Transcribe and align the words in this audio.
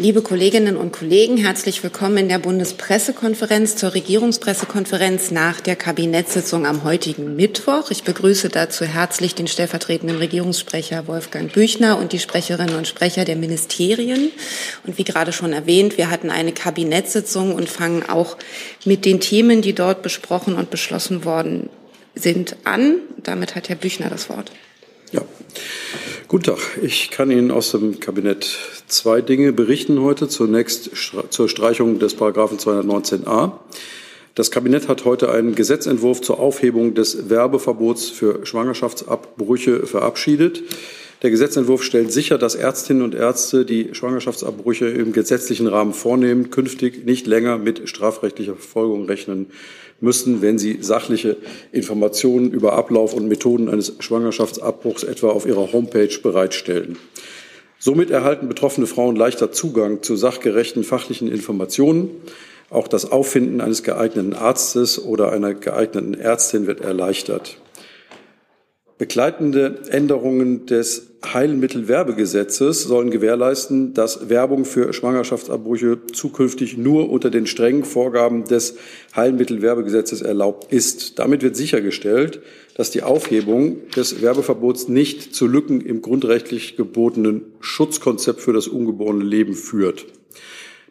Liebe 0.00 0.22
Kolleginnen 0.22 0.76
und 0.76 0.92
Kollegen, 0.92 1.38
herzlich 1.38 1.82
willkommen 1.82 2.18
in 2.18 2.28
der 2.28 2.38
Bundespressekonferenz 2.38 3.74
zur 3.74 3.94
Regierungspressekonferenz 3.94 5.32
nach 5.32 5.60
der 5.60 5.74
Kabinettssitzung 5.74 6.66
am 6.66 6.84
heutigen 6.84 7.34
Mittwoch. 7.34 7.90
Ich 7.90 8.04
begrüße 8.04 8.48
dazu 8.48 8.84
herzlich 8.84 9.34
den 9.34 9.48
stellvertretenden 9.48 10.18
Regierungssprecher 10.18 11.08
Wolfgang 11.08 11.52
Büchner 11.52 11.98
und 11.98 12.12
die 12.12 12.20
Sprecherinnen 12.20 12.76
und 12.76 12.86
Sprecher 12.86 13.24
der 13.24 13.34
Ministerien. 13.34 14.30
Und 14.86 14.98
wie 14.98 15.04
gerade 15.04 15.32
schon 15.32 15.52
erwähnt, 15.52 15.98
wir 15.98 16.10
hatten 16.10 16.30
eine 16.30 16.52
Kabinettssitzung 16.52 17.52
und 17.52 17.68
fangen 17.68 18.08
auch 18.08 18.36
mit 18.84 19.04
den 19.04 19.18
Themen, 19.18 19.62
die 19.62 19.72
dort 19.72 20.02
besprochen 20.02 20.54
und 20.54 20.70
beschlossen 20.70 21.24
worden 21.24 21.70
sind, 22.14 22.54
an. 22.62 23.00
Damit 23.24 23.56
hat 23.56 23.68
Herr 23.68 23.74
Büchner 23.74 24.08
das 24.10 24.28
Wort. 24.28 24.52
Ja. 25.10 25.22
Guten 26.28 26.44
Tag. 26.44 26.58
Ich 26.82 27.10
kann 27.10 27.30
Ihnen 27.30 27.50
aus 27.50 27.70
dem 27.70 28.00
Kabinett 28.00 28.58
zwei 28.86 29.22
Dinge 29.22 29.50
berichten 29.54 30.02
heute. 30.02 30.28
Zunächst 30.28 30.90
zur 31.30 31.48
Streichung 31.48 31.98
des 32.00 32.12
Paragraphen 32.16 32.58
219a. 32.58 33.52
Das 34.34 34.50
Kabinett 34.50 34.88
hat 34.88 35.06
heute 35.06 35.30
einen 35.32 35.54
Gesetzentwurf 35.54 36.20
zur 36.20 36.38
Aufhebung 36.38 36.92
des 36.92 37.30
Werbeverbots 37.30 38.10
für 38.10 38.44
Schwangerschaftsabbrüche 38.44 39.86
verabschiedet. 39.86 40.64
Der 41.22 41.30
Gesetzentwurf 41.30 41.82
stellt 41.82 42.12
sicher, 42.12 42.38
dass 42.38 42.54
Ärztinnen 42.54 43.02
und 43.02 43.12
Ärzte, 43.12 43.64
die 43.64 43.88
Schwangerschaftsabbrüche 43.92 44.86
im 44.86 45.12
gesetzlichen 45.12 45.66
Rahmen 45.66 45.92
vornehmen, 45.92 46.50
künftig 46.50 47.04
nicht 47.06 47.26
länger 47.26 47.58
mit 47.58 47.88
strafrechtlicher 47.88 48.54
Verfolgung 48.54 49.06
rechnen 49.06 49.46
müssen, 50.00 50.42
wenn 50.42 50.60
sie 50.60 50.78
sachliche 50.80 51.36
Informationen 51.72 52.52
über 52.52 52.74
Ablauf 52.74 53.14
und 53.14 53.26
Methoden 53.26 53.68
eines 53.68 53.94
Schwangerschaftsabbruchs 53.98 55.02
etwa 55.02 55.30
auf 55.30 55.44
ihrer 55.44 55.72
Homepage 55.72 56.16
bereitstellen. 56.22 56.96
Somit 57.80 58.10
erhalten 58.10 58.48
betroffene 58.48 58.86
Frauen 58.86 59.16
leichter 59.16 59.50
Zugang 59.50 60.04
zu 60.04 60.14
sachgerechten 60.14 60.84
fachlichen 60.84 61.26
Informationen. 61.26 62.10
Auch 62.70 62.86
das 62.86 63.10
Auffinden 63.10 63.60
eines 63.60 63.82
geeigneten 63.82 64.34
Arztes 64.34 65.02
oder 65.02 65.32
einer 65.32 65.54
geeigneten 65.54 66.14
Ärztin 66.14 66.68
wird 66.68 66.80
erleichtert. 66.80 67.56
Begleitende 68.98 69.82
Änderungen 69.90 70.66
des 70.66 71.10
Heilmittelwerbegesetzes 71.24 72.82
sollen 72.82 73.12
gewährleisten, 73.12 73.94
dass 73.94 74.28
Werbung 74.28 74.64
für 74.64 74.92
Schwangerschaftsabbrüche 74.92 75.98
zukünftig 76.12 76.76
nur 76.76 77.08
unter 77.08 77.30
den 77.30 77.46
strengen 77.46 77.84
Vorgaben 77.84 78.42
des 78.42 78.74
Heilmittelwerbegesetzes 79.14 80.20
erlaubt 80.20 80.72
ist. 80.72 81.20
Damit 81.20 81.42
wird 81.42 81.54
sichergestellt, 81.54 82.40
dass 82.74 82.90
die 82.90 83.04
Aufhebung 83.04 83.88
des 83.94 84.20
Werbeverbots 84.20 84.88
nicht 84.88 85.32
zu 85.32 85.46
Lücken 85.46 85.80
im 85.80 86.02
grundrechtlich 86.02 86.76
gebotenen 86.76 87.42
Schutzkonzept 87.60 88.40
für 88.40 88.52
das 88.52 88.66
ungeborene 88.66 89.24
Leben 89.24 89.54
führt. 89.54 90.06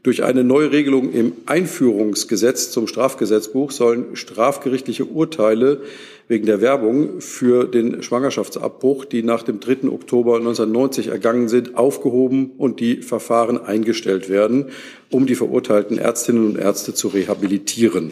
Durch 0.04 0.24
eine 0.24 0.46
Neuregelung 0.46 1.12
im 1.12 1.34
Einführungsgesetz 1.48 2.72
zum 2.72 2.88
Strafgesetzbuch 2.88 3.72
sollen 3.72 4.16
strafgerichtliche 4.16 5.04
Urteile 5.04 5.82
wegen 6.28 6.46
der 6.46 6.62
Werbung 6.62 7.22
für 7.22 7.66
den 7.66 8.04
Schwangerschaftsabbruch, 8.04 9.06
die 9.06 9.24
nach 9.24 9.44
dem 9.44 9.60
3. 9.60 9.90
Oktober 9.90 10.36
1990 10.36 11.08
ergangen 11.08 11.48
sind, 11.48 11.78
aufgehoben 11.78 12.52
und 12.58 12.80
die 12.80 13.02
Verfahren 13.02 13.58
eingestellt 13.58 14.30
werden, 14.30 14.72
um 15.10 15.26
die 15.26 15.36
verurteilten 15.36 15.98
Ärztinnen 15.98 16.46
und 16.46 16.58
Ärzte 16.58 16.94
zu 16.94 17.08
rehabilitieren. 17.08 18.12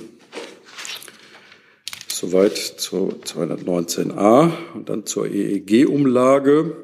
Soweit 2.07 2.55
zu 2.57 3.13
219a 3.25 4.51
und 4.73 4.89
dann 4.89 5.05
zur 5.05 5.27
EEG-Umlage. 5.27 6.77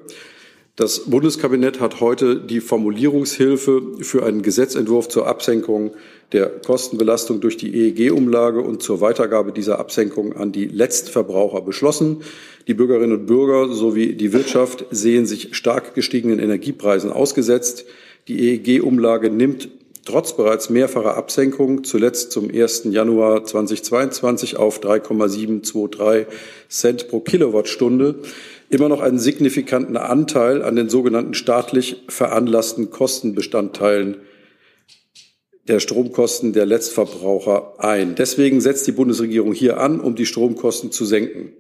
Das 0.82 1.02
Bundeskabinett 1.02 1.80
hat 1.80 2.02
heute 2.02 2.38
die 2.38 2.60
Formulierungshilfe 2.60 3.84
für 4.00 4.26
einen 4.26 4.42
Gesetzentwurf 4.42 5.10
zur 5.10 5.28
Absenkung 5.28 5.92
der 6.32 6.48
Kostenbelastung 6.48 7.40
durch 7.40 7.56
die 7.56 7.72
EEG-Umlage 7.72 8.62
und 8.62 8.82
zur 8.82 9.00
Weitergabe 9.00 9.52
dieser 9.52 9.78
Absenkung 9.78 10.36
an 10.36 10.52
die 10.52 10.66
Letztverbraucher 10.66 11.62
beschlossen. 11.62 12.24
Die 12.66 12.74
Bürgerinnen 12.74 13.12
und 13.12 13.28
Bürger 13.28 13.72
sowie 13.72 14.16
die 14.16 14.34
Wirtschaft 14.34 14.86
sehen 14.90 15.28
sich 15.28 15.56
stark 15.56 15.94
gestiegenen 15.94 16.40
Energiepreisen 16.40 17.12
ausgesetzt. 17.12 17.86
Die 18.28 18.40
EEG-Umlage 18.50 19.30
nimmt 19.30 19.70
trotz 20.04 20.36
bereits 20.36 20.72
mehrfacher 20.72 21.16
Absenkung, 21.16 21.84
zuletzt 21.84 22.32
zum 22.32 22.50
1. 22.50 22.86
Januar 22.86 23.46
2022 23.46 24.58
auf 24.58 24.80
3,723 24.80 26.26
Cent 26.70 27.08
pro 27.08 27.20
Kilowattstunde, 27.20 28.16
immer 28.72 28.90
noch 28.90 29.02
einen 29.02 29.20
signifikanten 29.20 29.98
Anteil 29.98 30.64
an 30.64 30.76
den 30.76 30.90
sogenannten 30.90 31.34
staatlich 31.34 32.04
veranlassten 32.08 32.90
Kostenbestandteilen 32.90 34.18
der 35.68 35.80
Stromkosten 35.80 36.54
der 36.54 36.66
Letztverbraucher 36.66 37.76
ein. 37.78 38.16
Deswegen 38.16 38.62
setzt 38.62 38.88
die 38.88 38.94
Bundesregierung 38.94 39.54
hier 39.54 39.80
an, 39.80 40.00
um 40.00 40.16
die 40.16 40.26
Stromkosten 40.26 40.92
zu 40.92 41.06
senken. 41.06 41.52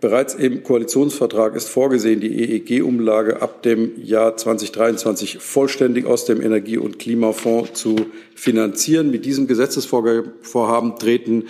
Bereits 0.00 0.34
im 0.34 0.62
Koalitionsvertrag 0.62 1.54
ist 1.54 1.68
vorgesehen, 1.68 2.20
die 2.20 2.40
EEG-Umlage 2.40 3.42
ab 3.42 3.62
dem 3.62 4.00
Jahr 4.02 4.36
2023 4.36 5.38
vollständig 5.38 6.06
aus 6.06 6.24
dem 6.24 6.40
Energie- 6.40 6.78
und 6.78 6.98
Klimafonds 6.98 7.74
zu 7.74 7.96
finanzieren. 8.34 9.10
Mit 9.10 9.24
diesem 9.24 9.48
Gesetzesvorhaben 9.48 10.96
treten 10.96 11.44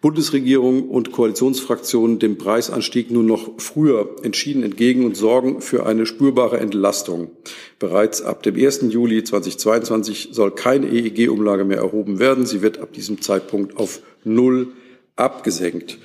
Bundesregierung 0.00 0.88
und 0.88 1.12
Koalitionsfraktionen 1.12 2.18
dem 2.18 2.38
Preisanstieg 2.38 3.10
nun 3.10 3.26
noch 3.26 3.50
früher 3.58 4.16
entschieden 4.22 4.62
entgegen 4.62 5.04
und 5.04 5.14
sorgen 5.14 5.60
für 5.60 5.84
eine 5.84 6.06
spürbare 6.06 6.58
Entlastung. 6.58 7.30
Bereits 7.78 8.22
ab 8.22 8.42
dem 8.42 8.56
1. 8.56 8.86
Juli 8.88 9.22
2022 9.22 10.30
soll 10.32 10.52
keine 10.52 10.86
EEG-Umlage 10.86 11.66
mehr 11.66 11.78
erhoben 11.78 12.18
werden. 12.18 12.46
Sie 12.46 12.62
wird 12.62 12.78
ab 12.78 12.94
diesem 12.94 13.20
Zeitpunkt 13.20 13.76
auf 13.76 14.00
Null 14.24 14.68
abgesenkt. 15.16 15.98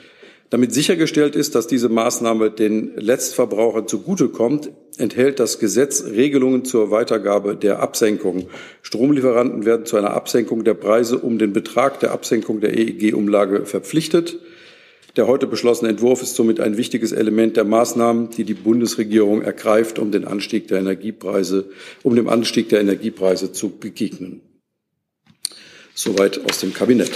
Damit 0.51 0.73
sichergestellt 0.73 1.35
ist, 1.35 1.55
dass 1.55 1.65
diese 1.65 1.89
Maßnahme 1.89 2.51
den 2.51 2.95
Letztverbrauchern 2.95 3.87
zugutekommt, 3.87 4.69
enthält 4.97 5.39
das 5.39 5.59
Gesetz 5.59 6.05
Regelungen 6.05 6.65
zur 6.65 6.91
Weitergabe 6.91 7.55
der 7.55 7.79
Absenkung. 7.79 8.47
Stromlieferanten 8.83 9.65
werden 9.65 9.85
zu 9.85 9.97
einer 9.97 10.11
Absenkung 10.11 10.63
der 10.63 10.75
Preise 10.75 11.17
um 11.17 11.39
den 11.39 11.51
Betrag 11.51 11.99
der 11.99 12.11
Absenkung 12.11 12.61
der 12.61 12.77
EEG-Umlage 12.77 13.65
verpflichtet. 13.65 14.37
Der 15.15 15.27
heute 15.27 15.47
beschlossene 15.47 15.89
Entwurf 15.89 16.21
ist 16.21 16.35
somit 16.35 16.59
ein 16.59 16.77
wichtiges 16.77 17.11
Element 17.11 17.57
der 17.57 17.63
Maßnahmen, 17.63 18.29
die 18.31 18.43
die 18.43 18.53
Bundesregierung 18.53 19.41
ergreift, 19.41 19.97
um 19.97 20.11
den 20.11 20.25
Anstieg 20.25 20.67
der 20.67 20.79
Energiepreise, 20.79 21.69
um 22.03 22.15
dem 22.15 22.29
Anstieg 22.29 22.69
der 22.69 22.81
Energiepreise 22.81 23.51
zu 23.51 23.69
begegnen. 23.69 24.41
Soweit 25.93 26.43
aus 26.45 26.59
dem 26.59 26.73
Kabinett. 26.73 27.11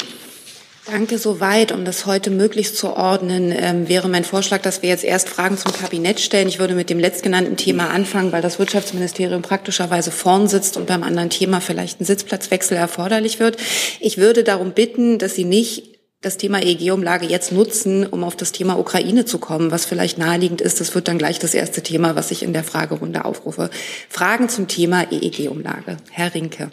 Danke. 0.91 1.19
Soweit, 1.19 1.71
um 1.71 1.85
das 1.85 2.07
heute 2.07 2.31
möglichst 2.31 2.75
zu 2.75 2.95
ordnen, 2.95 3.53
ähm, 3.55 3.87
wäre 3.87 4.09
mein 4.09 4.23
Vorschlag, 4.23 4.63
dass 4.63 4.81
wir 4.81 4.89
jetzt 4.89 5.03
erst 5.03 5.29
Fragen 5.29 5.55
zum 5.55 5.71
Kabinett 5.71 6.19
stellen. 6.19 6.47
Ich 6.47 6.57
würde 6.57 6.73
mit 6.73 6.89
dem 6.89 6.97
letztgenannten 6.99 7.57
Thema 7.57 7.91
anfangen, 7.91 8.31
weil 8.31 8.41
das 8.41 8.57
Wirtschaftsministerium 8.57 9.43
praktischerweise 9.43 10.09
vorn 10.09 10.47
sitzt 10.47 10.77
und 10.77 10.87
beim 10.87 11.03
anderen 11.03 11.29
Thema 11.29 11.61
vielleicht 11.61 12.01
ein 12.01 12.05
Sitzplatzwechsel 12.05 12.75
erforderlich 12.75 13.39
wird. 13.39 13.57
Ich 13.99 14.17
würde 14.17 14.43
darum 14.43 14.71
bitten, 14.71 15.19
dass 15.19 15.35
Sie 15.35 15.45
nicht 15.45 15.99
das 16.21 16.37
Thema 16.37 16.59
EEG-Umlage 16.59 17.27
jetzt 17.27 17.51
nutzen, 17.51 18.07
um 18.07 18.23
auf 18.23 18.35
das 18.35 18.51
Thema 18.51 18.79
Ukraine 18.79 19.25
zu 19.25 19.37
kommen, 19.37 19.69
was 19.69 19.85
vielleicht 19.85 20.17
naheliegend 20.17 20.59
ist. 20.59 20.79
Das 20.79 20.95
wird 20.95 21.07
dann 21.07 21.19
gleich 21.19 21.37
das 21.37 21.53
erste 21.53 21.83
Thema, 21.83 22.15
was 22.15 22.31
ich 22.31 22.41
in 22.41 22.51
der 22.51 22.63
Fragerunde 22.63 23.25
aufrufe. 23.25 23.69
Fragen 24.09 24.49
zum 24.49 24.67
Thema 24.67 25.05
EEG-Umlage. 25.11 25.97
Herr 26.09 26.33
Rinke 26.33 26.71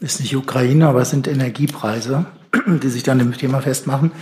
ist 0.00 0.20
nicht 0.20 0.36
Ukraine, 0.36 0.88
aber 0.88 1.02
es 1.02 1.10
sind 1.10 1.26
Energiepreise, 1.26 2.26
die 2.66 2.88
sich 2.88 3.02
dann 3.02 3.20
im 3.20 3.36
Thema 3.36 3.60
festmachen. 3.60 4.12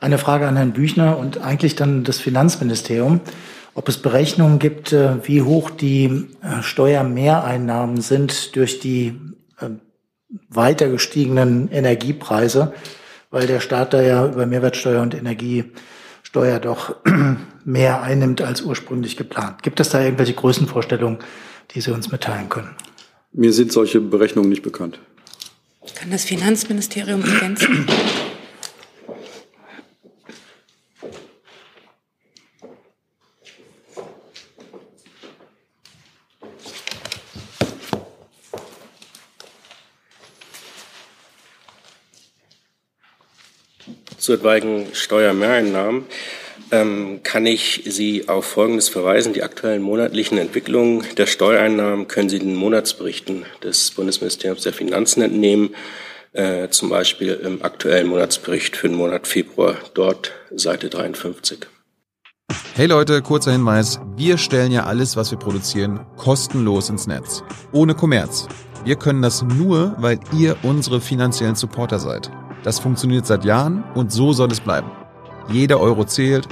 Eine 0.00 0.18
Frage 0.18 0.46
an 0.46 0.56
Herrn 0.56 0.72
Büchner 0.72 1.18
und 1.18 1.38
eigentlich 1.38 1.76
dann 1.76 2.04
das 2.04 2.20
Finanzministerium, 2.20 3.20
ob 3.74 3.88
es 3.88 3.98
Berechnungen 3.98 4.58
gibt, 4.58 4.92
äh, 4.92 5.26
wie 5.26 5.42
hoch 5.42 5.70
die 5.70 6.28
äh, 6.42 6.62
Steuermehreinnahmen 6.62 8.00
sind 8.00 8.54
durch 8.56 8.80
die 8.80 9.18
äh, 9.60 9.70
weiter 10.48 10.88
gestiegenen 10.88 11.70
Energiepreise, 11.70 12.72
weil 13.30 13.46
der 13.46 13.60
Staat 13.60 13.94
da 13.94 14.02
ja 14.02 14.26
über 14.26 14.46
Mehrwertsteuer 14.46 15.02
und 15.02 15.14
Energiesteuer 15.14 16.60
doch 16.60 16.96
mehr 17.64 18.02
einnimmt 18.02 18.42
als 18.42 18.62
ursprünglich 18.62 19.16
geplant. 19.16 19.62
Gibt 19.62 19.80
es 19.80 19.88
da 19.88 20.00
irgendwelche 20.00 20.34
Größenvorstellungen, 20.34 21.18
die 21.72 21.80
Sie 21.80 21.90
uns 21.90 22.12
mitteilen 22.12 22.48
können? 22.48 22.76
Mir 23.36 23.52
sind 23.52 23.72
solche 23.72 24.00
Berechnungen 24.00 24.48
nicht 24.48 24.62
bekannt. 24.62 25.00
Kann 25.96 26.12
das 26.12 26.24
Finanzministerium 26.24 27.24
ergänzen? 27.24 27.84
Zu 44.16 44.34
etwaigen 44.34 44.86
Steuermehreinnahmen. 44.94 46.04
Ähm, 46.74 47.20
kann 47.22 47.46
ich 47.46 47.82
Sie 47.86 48.28
auf 48.28 48.46
Folgendes 48.46 48.88
verweisen. 48.88 49.32
Die 49.32 49.42
aktuellen 49.42 49.82
monatlichen 49.82 50.38
Entwicklungen 50.38 51.04
der 51.16 51.26
Steuereinnahmen 51.26 52.08
können 52.08 52.28
Sie 52.28 52.40
den 52.40 52.56
Monatsberichten 52.56 53.44
des 53.62 53.92
Bundesministeriums 53.92 54.62
der 54.62 54.72
Finanzen 54.72 55.22
entnehmen. 55.22 55.74
Äh, 56.32 56.68
zum 56.70 56.88
Beispiel 56.88 57.32
im 57.44 57.62
aktuellen 57.62 58.08
Monatsbericht 58.08 58.76
für 58.76 58.88
den 58.88 58.96
Monat 58.96 59.28
Februar, 59.28 59.76
dort 59.94 60.32
Seite 60.50 60.88
53. 60.88 61.60
Hey 62.74 62.86
Leute, 62.86 63.22
kurzer 63.22 63.52
Hinweis. 63.52 64.00
Wir 64.16 64.36
stellen 64.36 64.72
ja 64.72 64.84
alles, 64.84 65.16
was 65.16 65.30
wir 65.30 65.38
produzieren, 65.38 66.00
kostenlos 66.16 66.90
ins 66.90 67.06
Netz. 67.06 67.44
Ohne 67.70 67.94
Kommerz. 67.94 68.48
Wir 68.84 68.96
können 68.96 69.22
das 69.22 69.42
nur, 69.42 69.94
weil 69.98 70.18
ihr 70.36 70.56
unsere 70.64 71.00
finanziellen 71.00 71.54
Supporter 71.54 72.00
seid. 72.00 72.32
Das 72.64 72.80
funktioniert 72.80 73.26
seit 73.26 73.44
Jahren 73.44 73.84
und 73.94 74.10
so 74.10 74.32
soll 74.32 74.50
es 74.50 74.60
bleiben. 74.60 74.90
Jeder 75.48 75.80
Euro 75.80 76.04
zählt, 76.04 76.48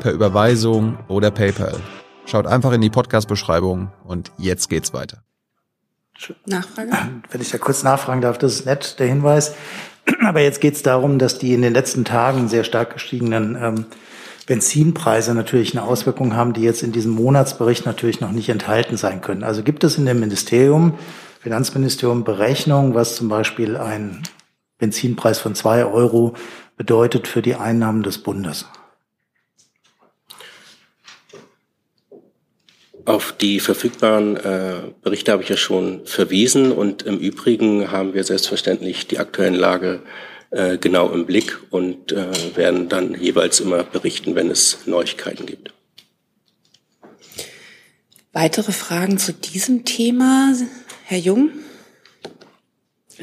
per 0.00 0.12
Überweisung 0.12 0.98
oder 1.08 1.30
PayPal. 1.30 1.80
Schaut 2.26 2.46
einfach 2.46 2.72
in 2.72 2.80
die 2.80 2.90
Podcast-Beschreibung 2.90 3.92
und 4.04 4.32
jetzt 4.38 4.68
geht's 4.68 4.92
weiter. 4.92 5.22
Nachfrage? 6.46 6.90
Wenn 7.30 7.40
ich 7.40 7.50
da 7.50 7.58
kurz 7.58 7.82
nachfragen 7.82 8.20
darf, 8.20 8.38
das 8.38 8.54
ist 8.54 8.66
nett, 8.66 8.98
der 8.98 9.08
Hinweis. 9.08 9.54
Aber 10.24 10.40
jetzt 10.40 10.60
geht 10.60 10.74
es 10.74 10.82
darum, 10.82 11.18
dass 11.18 11.38
die 11.38 11.54
in 11.54 11.62
den 11.62 11.72
letzten 11.72 12.04
Tagen 12.04 12.48
sehr 12.48 12.64
stark 12.64 12.94
gestiegenen 12.94 13.56
ähm, 13.60 13.86
Benzinpreise 14.46 15.34
natürlich 15.34 15.76
eine 15.76 15.86
Auswirkung 15.86 16.34
haben, 16.34 16.52
die 16.52 16.62
jetzt 16.62 16.82
in 16.82 16.92
diesem 16.92 17.12
Monatsbericht 17.12 17.86
natürlich 17.86 18.20
noch 18.20 18.32
nicht 18.32 18.48
enthalten 18.48 18.96
sein 18.96 19.20
können. 19.20 19.44
Also 19.44 19.62
gibt 19.62 19.84
es 19.84 19.98
in 19.98 20.06
dem 20.06 20.20
Ministerium, 20.20 20.94
Finanzministerium, 21.40 22.24
Berechnungen, 22.24 22.94
was 22.94 23.16
zum 23.16 23.28
Beispiel 23.28 23.76
ein 23.76 24.22
Benzinpreis 24.78 25.38
von 25.38 25.54
zwei 25.54 25.84
Euro 25.84 26.34
bedeutet 26.76 27.28
für 27.28 27.42
die 27.42 27.54
Einnahmen 27.54 28.02
des 28.02 28.18
Bundes? 28.18 28.66
Auf 33.04 33.32
die 33.32 33.58
verfügbaren 33.58 34.36
äh, 34.36 34.74
Berichte 35.02 35.32
habe 35.32 35.42
ich 35.42 35.48
ja 35.48 35.56
schon 35.56 36.06
verwiesen 36.06 36.70
und 36.70 37.02
im 37.02 37.18
Übrigen 37.18 37.90
haben 37.90 38.14
wir 38.14 38.22
selbstverständlich 38.22 39.08
die 39.08 39.18
aktuellen 39.18 39.54
Lage 39.54 40.02
äh, 40.50 40.78
genau 40.78 41.10
im 41.10 41.26
Blick 41.26 41.58
und 41.70 42.12
äh, 42.12 42.28
werden 42.54 42.88
dann 42.88 43.20
jeweils 43.20 43.58
immer 43.58 43.82
berichten, 43.82 44.34
wenn 44.36 44.50
es 44.50 44.86
Neuigkeiten 44.86 45.46
gibt. 45.46 45.72
Weitere 48.32 48.72
Fragen 48.72 49.18
zu 49.18 49.32
diesem 49.32 49.84
Thema? 49.84 50.54
Herr 51.04 51.18
Jung? 51.18 51.50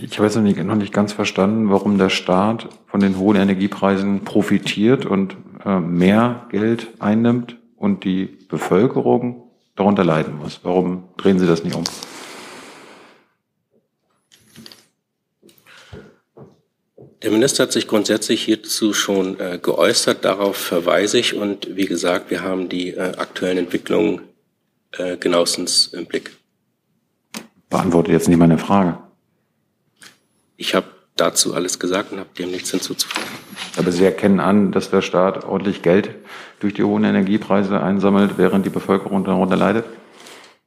Ich 0.02 0.18
habe 0.18 0.28
jetzt 0.28 0.36
noch 0.36 0.44
nicht, 0.44 0.64
noch 0.64 0.76
nicht 0.76 0.94
ganz 0.94 1.12
verstanden, 1.12 1.70
warum 1.70 1.98
der 1.98 2.10
Staat 2.10 2.70
von 2.88 3.02
den 3.02 3.18
hohen 3.18 3.36
Energiepreisen 3.36 4.24
profitiert 4.24 5.06
und 5.06 5.36
äh, 5.66 5.80
mehr 5.80 6.48
Geld 6.52 6.88
einnimmt 7.00 7.58
und 7.76 8.06
die 8.06 8.26
Bevölkerung 8.26 9.44
darunter 9.76 10.06
leiden 10.06 10.38
muss. 10.38 10.62
Warum 10.64 11.04
drehen 11.18 11.40
Sie 11.40 11.48
das 11.48 11.64
nicht 11.64 11.76
um? 11.76 11.84
Der 17.22 17.32
Minister 17.32 17.64
hat 17.64 17.74
sich 17.74 17.88
grundsätzlich 17.88 18.42
hierzu 18.42 18.94
schon 18.94 19.38
äh, 19.42 19.60
geäußert. 19.62 20.24
Darauf 20.24 20.56
verweise 20.56 21.20
ich. 21.20 21.36
Und 21.36 21.76
wie 21.76 21.86
gesagt, 21.86 22.30
wir 22.32 22.42
haben 22.42 22.70
die 22.70 22.92
äh, 22.92 23.18
aktuellen 23.18 23.58
Entwicklungen 23.58 24.22
äh, 24.94 25.18
genauestens 25.18 25.88
im 25.88 26.06
Blick. 26.06 26.32
Beantwortet 27.70 28.14
jetzt 28.14 28.30
nicht 28.30 28.38
meine 28.38 28.58
Frage. 28.58 29.09
Ich 30.60 30.76
habe 30.76 30.88
dazu 31.16 31.54
alles 31.54 31.80
gesagt 31.80 32.12
und 32.12 32.20
habe 32.20 32.30
dem 32.38 32.52
nichts 32.52 32.72
hinzuzufügen. 32.72 33.24
Aber 33.78 33.94
Sie 33.94 34.04
erkennen 34.04 34.42
an, 34.42 34.74
dass 34.74 34.90
der 34.90 35.02
Staat 35.02 35.46
ordentlich 35.46 35.82
Geld 35.82 36.10
durch 36.60 36.74
die 36.74 36.84
hohen 36.84 37.06
Energiepreise 37.06 37.82
einsammelt, 37.82 38.38
während 38.38 38.66
die 38.66 38.70
Bevölkerung 38.70 39.24
darunter 39.24 39.56
leidet? 39.56 39.86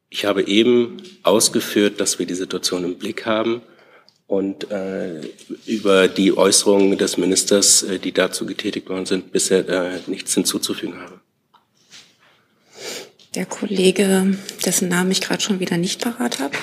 Ich 0.09 0.25
habe 0.25 0.47
eben 0.47 0.97
ausgeführt, 1.23 2.01
dass 2.01 2.19
wir 2.19 2.25
die 2.25 2.35
Situation 2.35 2.85
im 2.85 2.97
Blick 2.97 3.27
haben 3.27 3.61
und 4.27 4.71
äh, 4.71 5.21
über 5.67 6.09
die 6.09 6.35
Äußerungen 6.35 6.97
des 6.97 7.19
Ministers, 7.19 7.83
äh, 7.83 7.99
die 7.99 8.13
dazu 8.13 8.47
getätigt 8.47 8.89
worden 8.89 9.05
sind, 9.05 9.31
bisher 9.31 9.69
äh, 9.69 9.99
nichts 10.07 10.33
hinzuzufügen 10.33 10.99
habe. 11.01 11.21
Der 13.35 13.47
Kollege, 13.47 14.37
dessen 14.67 14.89
Namen 14.89 15.11
ich 15.11 15.23
gerade 15.23 15.41
schon 15.41 15.59
wieder 15.59 15.79
nicht 15.79 16.03
parat 16.03 16.39
habe. 16.39 16.55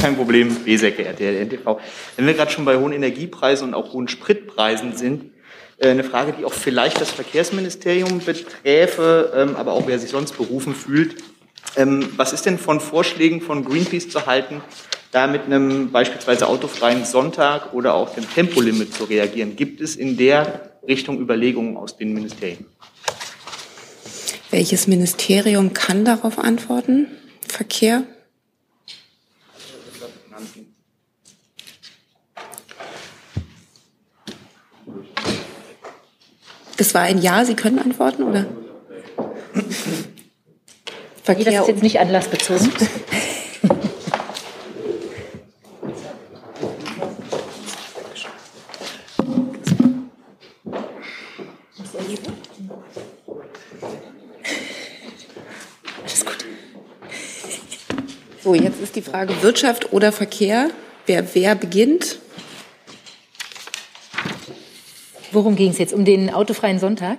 Kein 0.00 0.16
Problem, 0.16 0.64
Wesecke, 0.64 1.04
RTL, 1.04 1.46
NTV. 1.46 1.78
Wenn 2.16 2.26
wir 2.26 2.34
gerade 2.34 2.50
schon 2.50 2.64
bei 2.64 2.76
hohen 2.76 2.92
Energiepreisen 2.92 3.68
und 3.68 3.74
auch 3.74 3.92
hohen 3.92 4.08
Spritpreisen 4.08 4.96
sind, 4.96 5.30
äh, 5.78 5.90
eine 5.90 6.02
Frage, 6.02 6.34
die 6.36 6.44
auch 6.44 6.52
vielleicht 6.52 7.00
das 7.00 7.12
Verkehrsministerium 7.12 8.18
beträfe, 8.18 9.32
ähm, 9.32 9.54
aber 9.54 9.72
auch 9.72 9.86
wer 9.86 10.00
sich 10.00 10.10
sonst 10.10 10.36
berufen 10.36 10.74
fühlt. 10.74 11.22
Ähm, 11.76 12.08
was 12.16 12.32
ist 12.32 12.46
denn 12.46 12.58
von 12.58 12.80
Vorschlägen 12.80 13.40
von 13.40 13.64
Greenpeace 13.64 14.08
zu 14.08 14.26
halten, 14.26 14.60
da 15.12 15.28
mit 15.28 15.44
einem 15.44 15.92
beispielsweise 15.92 16.48
autofreien 16.48 17.04
Sonntag 17.04 17.72
oder 17.74 17.94
auch 17.94 18.12
dem 18.16 18.28
Tempolimit 18.28 18.92
zu 18.92 19.04
reagieren? 19.04 19.54
Gibt 19.54 19.80
es 19.80 19.94
in 19.94 20.16
der 20.16 20.72
Richtung 20.84 21.20
Überlegungen 21.20 21.76
aus 21.76 21.96
den 21.96 22.12
Ministerien? 22.12 22.66
Welches 24.50 24.86
Ministerium 24.86 25.74
kann 25.74 26.04
darauf 26.04 26.38
antworten? 26.38 27.08
Verkehr? 27.46 28.04
Das 36.78 36.94
war 36.94 37.02
ein 37.02 37.20
Ja, 37.20 37.44
Sie 37.44 37.54
können 37.54 37.78
antworten, 37.78 38.22
oder? 38.22 38.46
Verkehr 41.22 41.44
das 41.44 41.62
ist 41.62 41.68
jetzt 41.68 41.82
nicht 41.82 41.98
anlassbezogen. 41.98 42.70
So, 58.48 58.54
jetzt 58.54 58.80
ist 58.80 58.96
die 58.96 59.02
Frage 59.02 59.42
Wirtschaft 59.42 59.92
oder 59.92 60.10
Verkehr. 60.10 60.70
Wer, 61.04 61.34
wer 61.34 61.54
beginnt? 61.54 62.16
Worum 65.32 65.54
ging 65.54 65.70
es 65.70 65.76
jetzt? 65.76 65.92
Um 65.92 66.06
den 66.06 66.32
autofreien 66.32 66.78
Sonntag? 66.78 67.18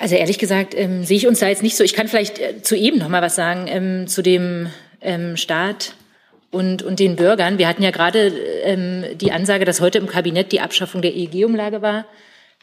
Also 0.00 0.16
ehrlich 0.16 0.40
gesagt 0.40 0.74
ähm, 0.76 1.04
sehe 1.04 1.16
ich 1.16 1.28
uns 1.28 1.38
da 1.38 1.46
jetzt 1.46 1.62
nicht 1.62 1.76
so. 1.76 1.84
Ich 1.84 1.94
kann 1.94 2.08
vielleicht 2.08 2.40
äh, 2.40 2.60
zu 2.60 2.76
eben 2.76 2.98
noch 2.98 3.08
mal 3.08 3.22
was 3.22 3.36
sagen 3.36 3.66
ähm, 3.68 4.08
zu 4.08 4.20
dem 4.20 4.66
ähm, 5.00 5.36
Staat 5.36 5.94
und, 6.50 6.82
und 6.82 6.98
den 6.98 7.14
Bürgern. 7.14 7.58
Wir 7.58 7.68
hatten 7.68 7.84
ja 7.84 7.92
gerade 7.92 8.32
ähm, 8.64 9.04
die 9.16 9.30
Ansage, 9.30 9.64
dass 9.64 9.80
heute 9.80 9.98
im 9.98 10.08
Kabinett 10.08 10.50
die 10.50 10.60
Abschaffung 10.60 11.02
der 11.02 11.14
EEG-Umlage 11.14 11.82
war. 11.82 12.04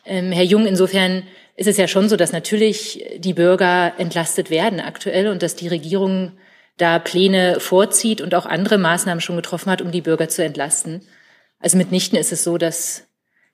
Ähm, 0.05 0.31
Herr 0.31 0.43
Jung, 0.43 0.65
insofern 0.65 1.23
ist 1.55 1.67
es 1.67 1.77
ja 1.77 1.87
schon 1.87 2.09
so, 2.09 2.15
dass 2.15 2.31
natürlich 2.31 3.03
die 3.17 3.33
Bürger 3.33 3.93
entlastet 3.97 4.49
werden 4.49 4.79
aktuell 4.79 5.27
und 5.27 5.41
dass 5.41 5.55
die 5.55 5.67
Regierung 5.67 6.33
da 6.77 6.99
Pläne 6.99 7.59
vorzieht 7.59 8.21
und 8.21 8.35
auch 8.35 8.45
andere 8.45 8.77
Maßnahmen 8.77 9.21
schon 9.21 9.37
getroffen 9.37 9.71
hat, 9.71 9.81
um 9.81 9.91
die 9.91 10.01
Bürger 10.01 10.27
zu 10.27 10.43
entlasten. 10.43 11.01
Also 11.59 11.77
mitnichten 11.77 12.17
ist 12.17 12.31
es 12.31 12.43
so, 12.43 12.57
dass 12.57 13.07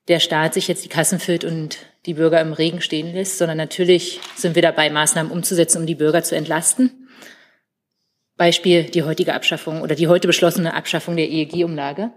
der 0.08 0.20
Staat 0.20 0.56
sich 0.56 0.68
jetzt 0.68 0.84
die 0.84 0.90
Kassen 0.90 1.20
füllt 1.20 1.46
und 1.46 1.78
die 2.08 2.16
Bürger 2.16 2.42
im 2.42 2.54
Regen 2.54 2.82
stehen 2.82 3.14
lässt, 3.14 3.38
sondern 3.38 3.58
natürlich 3.58 4.20
sind 4.36 4.56
wir 4.56 4.64
dabei, 4.64 4.90
Maßnahmen 4.90 5.32
umzusetzen, 5.32 5.78
um 5.80 5.86
die 5.86 5.96
Bürger 5.96 6.24
zu 6.24 6.36
entlasten. 6.36 7.08
Beispiel 8.36 8.86
die 8.86 9.04
heutige 9.04 9.36
Abschaffung 9.36 9.82
oder 9.84 9.94
die 9.94 10.08
heute 10.08 10.28
beschlossene 10.28 10.74
Abschaffung 10.74 11.16
der 11.16 11.30
EEG-Umlage. 11.30 12.10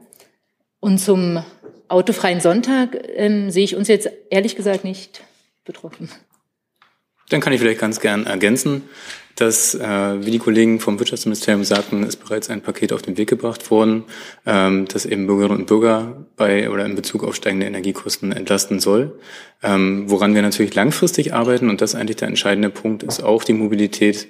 Und 0.81 0.99
zum 0.99 1.45
autofreien 1.95 2.41
Sonntag 2.41 2.99
ähm, 3.15 3.51
sehe 3.51 3.65
ich 3.65 3.77
uns 3.77 3.89
jetzt 3.89 4.09
ehrlich 4.31 4.57
gesagt 4.57 4.85
nicht 4.85 5.23
betroffen. 5.65 6.11
Dann 7.31 7.41
kann 7.41 7.53
ich 7.53 7.61
vielleicht 7.61 7.81
ganz 7.81 8.01
gern 8.01 8.27
ergänzen, 8.27 8.83
dass, 9.37 9.75
äh, 9.75 10.25
wie 10.25 10.31
die 10.31 10.39
Kollegen 10.39 10.79
vom 10.79 10.99
Wirtschaftsministerium 10.99 11.65
sagten, 11.65 12.03
ist 12.05 12.17
bereits 12.17 12.51
ein 12.51 12.61
Paket 12.61 12.93
auf 12.93 13.03
den 13.03 13.17
Weg 13.17 13.29
gebracht 13.29 13.71
worden, 13.71 14.05
ähm, 14.47 14.87
das 14.87 15.07
eben 15.07 15.27
Bürgerinnen 15.27 15.61
und 15.61 15.67
Bürger 15.67 16.27
bei 16.37 16.71
oder 16.71 16.85
in 16.85 16.95
Bezug 16.95 17.25
auf 17.25 17.35
steigende 17.35 17.67
Energiekosten 17.67 18.31
entlasten 18.31 18.79
soll. 18.79 19.19
Ähm, 19.63 20.05
woran 20.09 20.35
wir 20.35 20.43
natürlich 20.43 20.75
langfristig 20.75 21.33
arbeiten, 21.33 21.71
und 21.71 21.81
das 21.81 21.95
eigentlich 21.95 22.17
der 22.17 22.29
entscheidende 22.29 22.71
Punkt, 22.71 23.03
ist 23.03 23.23
auch 23.23 23.43
die 23.43 23.55
Mobilität 23.55 24.29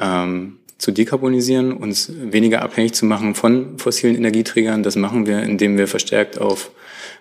ähm, 0.00 0.58
zu 0.80 0.92
dekarbonisieren, 0.92 1.74
uns 1.74 2.10
weniger 2.10 2.62
abhängig 2.62 2.94
zu 2.94 3.04
machen 3.04 3.34
von 3.34 3.78
fossilen 3.78 4.16
Energieträgern. 4.16 4.82
Das 4.82 4.96
machen 4.96 5.26
wir, 5.26 5.42
indem 5.42 5.76
wir 5.76 5.86
verstärkt 5.86 6.40
auf 6.40 6.70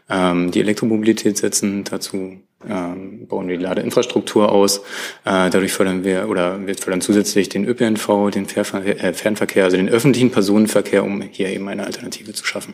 ähm, 0.10 0.50
die 0.52 0.62
Elektromobilität 0.62 1.38
setzen. 1.38 1.84
Dazu 1.84 2.38
ähm, 2.68 3.28
bauen 3.28 3.50
wir 3.50 3.58
die 3.58 3.64
Ladeinfrastruktur 3.64 4.50
aus. 4.50 4.78
Äh, 5.26 5.50
dadurch 5.50 5.74
fördern 5.74 6.06
wir 6.06 6.30
oder 6.30 6.66
wir 6.66 6.76
fördern 6.76 7.02
zusätzlich 7.02 7.50
den 7.50 7.66
ÖPNV, 7.66 8.32
den 8.34 8.46
Fernverkehr, 8.46 9.04
äh, 9.04 9.14
Fernverkehr, 9.14 9.66
also 9.66 9.76
den 9.76 9.90
öffentlichen 9.90 10.32
Personenverkehr, 10.32 11.04
um 11.04 11.22
hier 11.22 11.50
eben 11.50 11.68
eine 11.68 11.86
Alternative 11.86 12.34
zu 12.34 12.46
schaffen. 12.46 12.74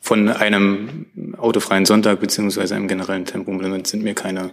von 0.00 0.28
einem 0.28 1.06
autofreien 1.38 1.86
Sonntag 1.86 2.18
beziehungsweise 2.18 2.74
einem 2.74 2.88
generellen 2.88 3.24
Tempolimit 3.24 3.86
sind 3.86 4.02
mir 4.02 4.14
keine, 4.14 4.50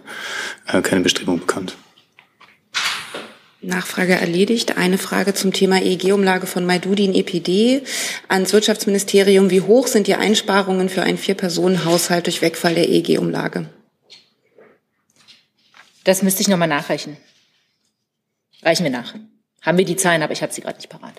äh, 0.68 0.80
keine 0.80 1.00
Bestrebungen 1.00 1.40
bekannt. 1.40 1.76
Nachfrage 3.62 4.14
erledigt. 4.14 4.78
Eine 4.78 4.96
Frage 4.96 5.34
zum 5.34 5.52
Thema 5.52 5.82
EEG-Umlage 5.82 6.46
von 6.46 6.64
Maidudin 6.64 7.14
EPD 7.14 7.82
ans 8.28 8.52
Wirtschaftsministerium. 8.52 9.50
Wie 9.50 9.60
hoch 9.60 9.86
sind 9.86 10.06
die 10.06 10.14
Einsparungen 10.14 10.88
für 10.88 11.02
einen 11.02 11.18
Vier-Personen-Haushalt 11.18 12.26
durch 12.26 12.40
Wegfall 12.40 12.74
der 12.74 12.88
EEG-Umlage? 12.88 13.68
Das 16.04 16.22
müsste 16.22 16.40
ich 16.40 16.48
nochmal 16.48 16.68
nachreichen. 16.68 17.18
Reichen 18.62 18.84
wir 18.84 18.90
nach. 18.90 19.14
Haben 19.62 19.78
wir 19.78 19.84
die 19.84 19.96
Zahlen, 19.96 20.22
aber 20.22 20.32
ich 20.32 20.42
habe 20.42 20.52
sie 20.52 20.62
gerade 20.62 20.78
nicht 20.78 20.88
parat. 20.88 21.14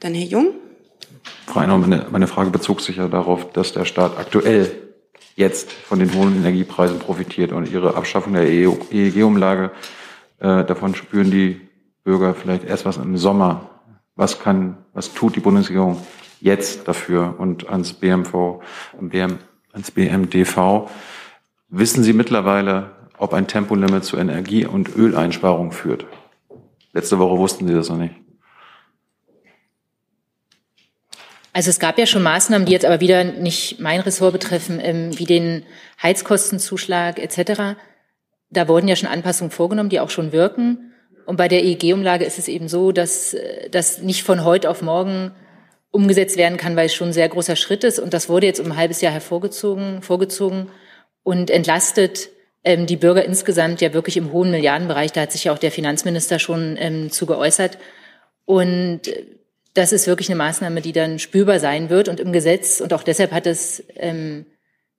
Dann 0.00 0.14
Herr 0.14 0.26
Jung. 0.26 0.54
Frau 1.46 1.60
Einer, 1.60 1.78
meine, 1.78 2.06
meine 2.10 2.26
Frage 2.26 2.50
bezog 2.50 2.82
sich 2.82 2.96
ja 2.96 3.08
darauf, 3.08 3.50
dass 3.52 3.72
der 3.72 3.86
Staat 3.86 4.18
aktuell 4.18 4.70
jetzt 5.36 5.72
von 5.72 5.98
den 5.98 6.14
hohen 6.14 6.36
Energiepreisen 6.36 6.98
profitiert 6.98 7.52
und 7.52 7.70
ihre 7.70 7.96
Abschaffung 7.96 8.34
der 8.34 8.44
EEG-Umlage, 8.44 9.70
äh, 10.44 10.64
davon 10.64 10.94
spüren 10.94 11.30
die 11.30 11.60
Bürger 12.04 12.34
vielleicht 12.34 12.64
erst 12.64 12.84
was 12.84 12.98
im 12.98 13.16
Sommer. 13.16 13.70
Was 14.14 14.40
kann, 14.40 14.76
was 14.92 15.14
tut 15.14 15.36
die 15.36 15.40
Bundesregierung 15.40 16.00
jetzt 16.40 16.86
dafür 16.86 17.36
und 17.38 17.68
ans 17.70 17.94
BMV, 17.94 18.60
BM, 19.00 19.38
ans 19.72 19.90
BMDV? 19.90 20.90
Wissen 21.68 22.04
Sie 22.04 22.12
mittlerweile, 22.12 22.90
ob 23.16 23.32
ein 23.32 23.46
Tempolimit 23.46 24.04
zu 24.04 24.18
Energie- 24.18 24.66
und 24.66 24.94
Öleinsparung 24.94 25.72
führt? 25.72 26.04
Letzte 26.92 27.18
Woche 27.18 27.38
wussten 27.38 27.66
Sie 27.66 27.74
das 27.74 27.88
noch 27.88 27.96
nicht. 27.96 28.14
Also 31.54 31.70
es 31.70 31.78
gab 31.78 31.98
ja 31.98 32.04
schon 32.04 32.22
Maßnahmen, 32.22 32.66
die 32.66 32.72
jetzt 32.72 32.84
aber 32.84 33.00
wieder 33.00 33.24
nicht 33.24 33.80
mein 33.80 34.00
Ressort 34.00 34.32
betreffen, 34.32 34.78
ähm, 34.82 35.18
wie 35.18 35.24
den 35.24 35.64
Heizkostenzuschlag 36.02 37.18
etc. 37.18 37.78
Da 38.54 38.68
wurden 38.68 38.88
ja 38.88 38.96
schon 38.96 39.08
Anpassungen 39.08 39.50
vorgenommen, 39.50 39.90
die 39.90 40.00
auch 40.00 40.10
schon 40.10 40.32
wirken. 40.32 40.92
Und 41.26 41.36
bei 41.36 41.48
der 41.48 41.62
EEG-Umlage 41.64 42.24
ist 42.24 42.38
es 42.38 42.48
eben 42.48 42.68
so, 42.68 42.92
dass 42.92 43.34
äh, 43.34 43.68
das 43.70 44.02
nicht 44.02 44.22
von 44.22 44.44
heute 44.44 44.70
auf 44.70 44.82
morgen 44.82 45.32
umgesetzt 45.90 46.36
werden 46.36 46.58
kann, 46.58 46.74
weil 46.76 46.86
es 46.86 46.94
schon 46.94 47.10
ein 47.10 47.12
sehr 47.12 47.28
großer 47.28 47.56
Schritt 47.56 47.84
ist. 47.84 47.98
Und 47.98 48.14
das 48.14 48.28
wurde 48.28 48.46
jetzt 48.46 48.60
um 48.60 48.66
ein 48.66 48.76
halbes 48.76 49.00
Jahr 49.00 49.12
hervorgezogen, 49.12 50.02
vorgezogen 50.02 50.68
und 51.22 51.50
entlastet 51.50 52.30
ähm, 52.64 52.86
die 52.86 52.96
Bürger 52.96 53.24
insgesamt 53.24 53.80
ja 53.80 53.94
wirklich 53.94 54.16
im 54.16 54.32
hohen 54.32 54.50
Milliardenbereich. 54.50 55.12
Da 55.12 55.20
hat 55.20 55.32
sich 55.32 55.44
ja 55.44 55.52
auch 55.52 55.58
der 55.58 55.70
Finanzminister 55.70 56.38
schon 56.38 56.76
ähm, 56.78 57.10
zu 57.10 57.26
geäußert. 57.26 57.78
Und 58.44 59.06
äh, 59.06 59.26
das 59.74 59.92
ist 59.92 60.06
wirklich 60.06 60.28
eine 60.28 60.36
Maßnahme, 60.36 60.80
die 60.80 60.92
dann 60.92 61.18
spürbar 61.18 61.60
sein 61.60 61.90
wird. 61.90 62.08
Und 62.08 62.20
im 62.20 62.32
Gesetz, 62.32 62.80
und 62.80 62.92
auch 62.92 63.02
deshalb 63.02 63.32
hat 63.32 63.46
es 63.46 63.84
ähm, 63.94 64.46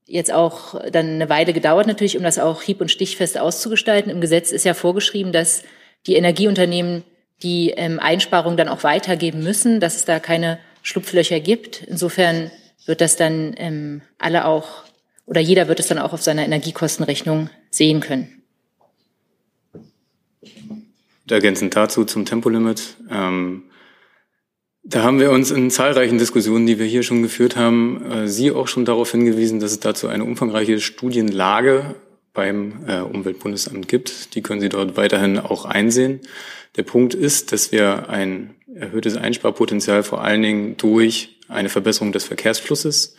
jetzt 0.07 0.31
auch 0.31 0.79
dann 0.91 1.07
eine 1.15 1.29
Weile 1.29 1.53
gedauert, 1.53 1.87
natürlich, 1.87 2.17
um 2.17 2.23
das 2.23 2.39
auch 2.39 2.61
hieb- 2.61 2.81
und 2.81 2.91
stichfest 2.91 3.37
auszugestalten. 3.37 4.11
Im 4.11 4.21
Gesetz 4.21 4.51
ist 4.51 4.65
ja 4.65 4.73
vorgeschrieben, 4.73 5.31
dass 5.31 5.63
die 6.07 6.15
Energieunternehmen 6.15 7.03
die 7.43 7.71
ähm, 7.71 7.99
Einsparungen 7.99 8.57
dann 8.57 8.69
auch 8.69 8.83
weitergeben 8.83 9.43
müssen, 9.43 9.79
dass 9.79 9.95
es 9.95 10.05
da 10.05 10.19
keine 10.19 10.59
Schlupflöcher 10.83 11.39
gibt. 11.39 11.83
Insofern 11.83 12.51
wird 12.85 13.01
das 13.01 13.17
dann 13.17 13.55
ähm, 13.57 14.01
alle 14.17 14.45
auch 14.45 14.85
oder 15.25 15.41
jeder 15.41 15.67
wird 15.67 15.79
es 15.79 15.87
dann 15.87 15.97
auch 15.97 16.13
auf 16.13 16.21
seiner 16.21 16.45
Energiekostenrechnung 16.45 17.49
sehen 17.71 17.99
können. 17.99 18.43
Ergänzend 21.27 21.75
dazu 21.75 22.05
zum 22.05 22.25
Tempolimit. 22.25 22.97
Ähm, 23.09 23.63
da 24.87 25.01
haben 25.01 25.19
wir 25.19 25.31
uns 25.31 25.49
in 25.49 25.71
zahlreichen 25.71 26.19
Diskussionen, 26.19 26.67
die 26.67 26.77
wir 26.77 26.85
hier 26.85 27.01
schon 27.01 27.23
geführt 27.23 27.55
haben, 27.55 28.05
äh, 28.05 28.27
Sie 28.27 28.51
auch 28.51 28.67
schon 28.67 28.85
darauf 28.85 29.11
hingewiesen, 29.11 29.59
dass 29.59 29.71
es 29.71 29.79
dazu 29.79 30.07
eine 30.07 30.23
umfangreiche 30.23 30.79
Studienlage 30.79 31.95
beim 32.33 32.85
äh, 32.87 32.99
Umweltbundesamt 32.99 33.87
gibt. 33.87 34.35
Die 34.35 34.43
können 34.43 34.61
Sie 34.61 34.69
dort 34.69 34.95
weiterhin 34.95 35.39
auch 35.39 35.65
einsehen. 35.65 36.19
Der 36.75 36.83
Punkt 36.83 37.15
ist, 37.15 37.51
dass 37.51 37.71
wir 37.71 38.09
ein 38.09 38.53
erhöhtes 38.75 39.17
Einsparpotenzial 39.17 40.03
vor 40.03 40.23
allen 40.23 40.43
Dingen 40.43 40.77
durch 40.77 41.39
eine 41.47 41.69
Verbesserung 41.69 42.11
des 42.11 42.25
Verkehrsflusses 42.25 43.15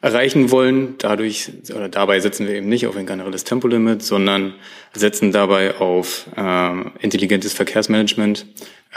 erreichen 0.00 0.50
wollen. 0.50 0.96
Dadurch 0.98 1.50
oder 1.74 1.88
dabei 1.88 2.20
setzen 2.20 2.46
wir 2.46 2.54
eben 2.54 2.68
nicht 2.68 2.86
auf 2.86 2.96
ein 2.96 3.06
generelles 3.06 3.44
Tempolimit, 3.44 4.02
sondern 4.02 4.54
setzen 4.92 5.32
dabei 5.32 5.76
auf 5.76 6.26
äh, 6.36 6.72
intelligentes 7.00 7.52
Verkehrsmanagement. 7.52 8.46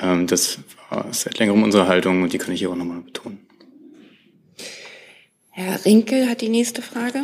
Ähm, 0.02 0.28
das 0.28 0.60
war 0.90 1.08
seit 1.12 1.40
längerem 1.40 1.64
unsere 1.64 1.88
Haltung 1.88 2.24
und 2.24 2.34
die 2.34 2.38
kann 2.38 2.54
ich 2.54 2.60
hier 2.60 2.70
auch 2.70 2.76
nochmal 2.76 3.02
betonen. 3.02 3.40
Herr 5.50 5.84
Rinkel 5.86 6.30
hat 6.30 6.42
die 6.42 6.50
nächste 6.50 6.82
Frage. 6.82 7.24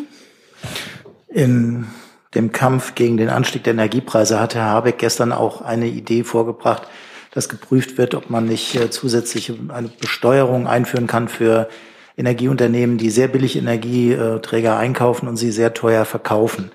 In 1.30 1.88
dem 2.36 2.52
Kampf 2.52 2.96
gegen 2.96 3.18
den 3.18 3.30
Anstieg 3.30 3.64
der 3.64 3.74
Energiepreise 3.74 4.40
hat 4.40 4.56
Herr 4.56 4.66
Habeck 4.66 4.98
gestern 4.98 5.32
auch 5.32 5.62
eine 5.62 5.88
Idee 5.88 6.24
vorgebracht, 6.24 6.84
dass 7.32 7.50
geprüft 7.50 7.98
wird, 7.98 8.16
ob 8.16 8.30
man 8.30 8.46
nicht 8.46 8.76
äh, 8.76 8.90
zusätzlich 8.90 9.54
eine 9.70 9.88
Besteuerung 9.88 10.68
einführen 10.68 11.08
kann 11.08 11.28
für 11.28 11.70
Energieunternehmen, 12.18 12.98
die 12.98 13.12
sehr 13.12 13.28
billig 13.28 13.56
Energieträger 13.56 14.76
einkaufen 14.78 15.28
und 15.28 15.38
sie 15.38 15.52
sehr 15.52 15.74
teuer 15.74 16.04
verkaufen. 16.04 16.72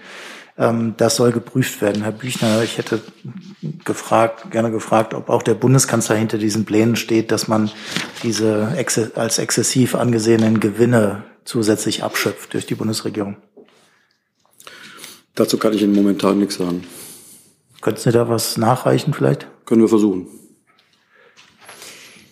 Ähm, 0.56 0.94
das 0.96 1.16
soll 1.16 1.32
geprüft 1.32 1.82
werden. 1.82 2.02
Herr 2.02 2.12
Büchner, 2.12 2.62
ich 2.62 2.78
hätte 2.78 3.00
gefragt, 3.84 4.50
gerne 4.50 4.70
gefragt, 4.70 5.14
ob 5.14 5.28
auch 5.28 5.42
der 5.42 5.54
Bundeskanzler 5.54 6.16
hinter 6.16 6.38
diesen 6.38 6.64
Plänen 6.64 6.96
steht, 6.96 7.32
dass 7.32 7.48
man 7.48 7.70
diese 8.22 8.68
als 9.14 9.38
exzessiv 9.38 9.94
angesehenen 9.94 10.60
Gewinne 10.60 11.24
zusätzlich 11.44 12.04
abschöpft 12.04 12.54
durch 12.54 12.66
die 12.66 12.76
Bundesregierung. 12.76 13.36
Dazu 15.34 15.58
kann 15.58 15.72
ich 15.72 15.82
Ihnen 15.82 15.94
momentan 15.94 16.38
nichts 16.38 16.56
sagen. 16.56 16.84
Könnten 17.80 18.00
Sie 18.00 18.12
da 18.12 18.28
was 18.28 18.58
nachreichen 18.58 19.14
vielleicht? 19.14 19.48
Können 19.64 19.80
wir 19.80 19.88
versuchen. 19.88 20.26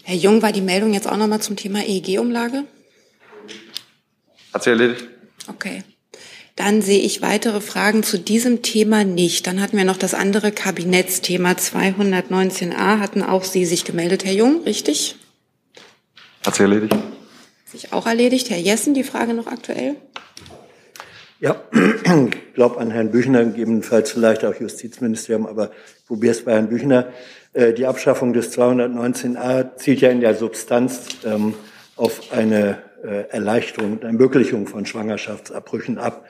Herr 0.02 0.16
Jung, 0.16 0.42
war 0.42 0.52
die 0.52 0.60
Meldung 0.60 0.92
jetzt 0.92 1.08
auch 1.08 1.16
nochmal 1.16 1.40
zum 1.40 1.56
Thema 1.56 1.80
EEG-Umlage? 1.80 2.64
Hat 4.52 4.64
sie 4.64 4.70
erledigt? 4.70 5.06
Okay. 5.48 5.82
Dann 6.56 6.82
sehe 6.82 7.00
ich 7.00 7.22
weitere 7.22 7.60
Fragen 7.60 8.02
zu 8.02 8.18
diesem 8.18 8.62
Thema 8.62 9.04
nicht. 9.04 9.46
Dann 9.46 9.60
hatten 9.60 9.76
wir 9.76 9.84
noch 9.84 9.96
das 9.96 10.12
andere 10.14 10.52
Kabinettsthema 10.52 11.52
219a. 11.52 12.98
Hatten 12.98 13.22
auch 13.22 13.44
Sie 13.44 13.64
sich 13.64 13.84
gemeldet, 13.84 14.24
Herr 14.24 14.34
Jung, 14.34 14.62
richtig? 14.64 15.16
Hat 16.44 16.54
sie 16.54 16.64
erledigt? 16.64 16.94
Sich 17.64 17.92
auch 17.92 18.06
erledigt. 18.06 18.50
Herr 18.50 18.58
Jessen, 18.58 18.94
die 18.94 19.04
Frage 19.04 19.32
noch 19.32 19.46
aktuell? 19.46 19.96
Ja, 21.38 21.62
ich 21.72 22.54
glaube 22.54 22.78
an 22.78 22.90
Herrn 22.90 23.10
Büchner, 23.10 23.44
gegebenenfalls 23.44 24.10
vielleicht 24.10 24.44
auch 24.44 24.54
Justizministerium, 24.54 25.46
aber 25.46 25.70
ich 25.98 26.06
probiere 26.06 26.32
es 26.32 26.44
bei 26.44 26.52
Herrn 26.52 26.68
Büchner. 26.68 27.12
Äh, 27.52 27.72
die 27.72 27.86
Abschaffung 27.86 28.32
des 28.32 28.56
219a 28.56 29.76
zielt 29.76 30.00
ja 30.02 30.10
in 30.10 30.20
der 30.20 30.34
Substanz 30.34 31.06
ähm, 31.24 31.54
auf 31.96 32.32
eine 32.32 32.82
Erleichterung 33.02 33.92
und 33.92 34.04
Ermöglichung 34.04 34.66
von 34.66 34.86
Schwangerschaftsabbrüchen 34.86 35.98
ab. 35.98 36.26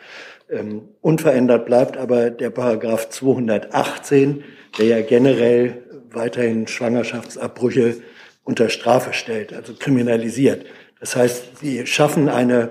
Ähm, 0.50 0.88
unverändert 1.00 1.66
bleibt 1.66 1.96
aber 1.96 2.30
der 2.30 2.50
Paragraph 2.50 3.08
218, 3.08 4.44
der 4.78 4.86
ja 4.86 5.00
generell 5.00 5.82
weiterhin 6.10 6.66
Schwangerschaftsabbrüche 6.66 7.96
unter 8.42 8.68
Strafe 8.68 9.12
stellt, 9.12 9.52
also 9.52 9.74
kriminalisiert. 9.74 10.66
Das 10.98 11.16
heißt, 11.16 11.58
sie 11.60 11.86
schaffen 11.86 12.28
eine 12.28 12.70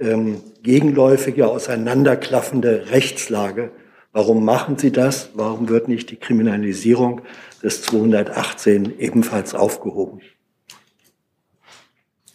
ähm, 0.00 0.40
gegenläufige, 0.62 1.48
auseinanderklaffende 1.48 2.90
Rechtslage. 2.90 3.72
Warum 4.12 4.44
machen 4.44 4.78
Sie 4.78 4.90
das? 4.90 5.30
Warum 5.34 5.68
wird 5.68 5.88
nicht 5.88 6.10
die 6.10 6.16
Kriminalisierung 6.16 7.20
des 7.62 7.82
218 7.82 8.98
ebenfalls 8.98 9.54
aufgehoben? 9.54 10.20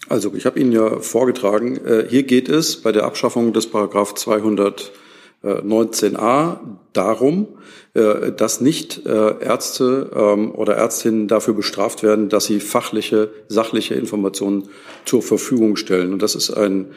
Also 0.09 0.33
ich 0.35 0.45
habe 0.45 0.59
Ihnen 0.59 0.71
ja 0.71 0.99
vorgetragen, 0.99 1.77
äh, 1.85 2.05
hier 2.09 2.23
geht 2.23 2.49
es 2.49 2.81
bei 2.81 2.91
der 2.91 3.05
Abschaffung 3.05 3.53
des 3.53 3.67
Paragraph 3.67 4.15
219a 4.15 6.57
darum, 6.91 7.47
äh, 7.93 8.31
dass 8.31 8.59
nicht 8.59 9.05
äh, 9.05 9.39
Ärzte 9.39 10.09
ähm, 10.13 10.53
oder 10.53 10.75
Ärztinnen 10.75 11.27
dafür 11.27 11.53
bestraft 11.53 12.03
werden, 12.03 12.29
dass 12.29 12.45
sie 12.45 12.59
fachliche, 12.59 13.29
sachliche 13.47 13.95
Informationen 13.95 14.67
zur 15.05 15.21
Verfügung 15.21 15.75
stellen. 15.75 16.13
Und 16.13 16.21
das 16.21 16.35
ist 16.35 16.51
ein 16.51 16.87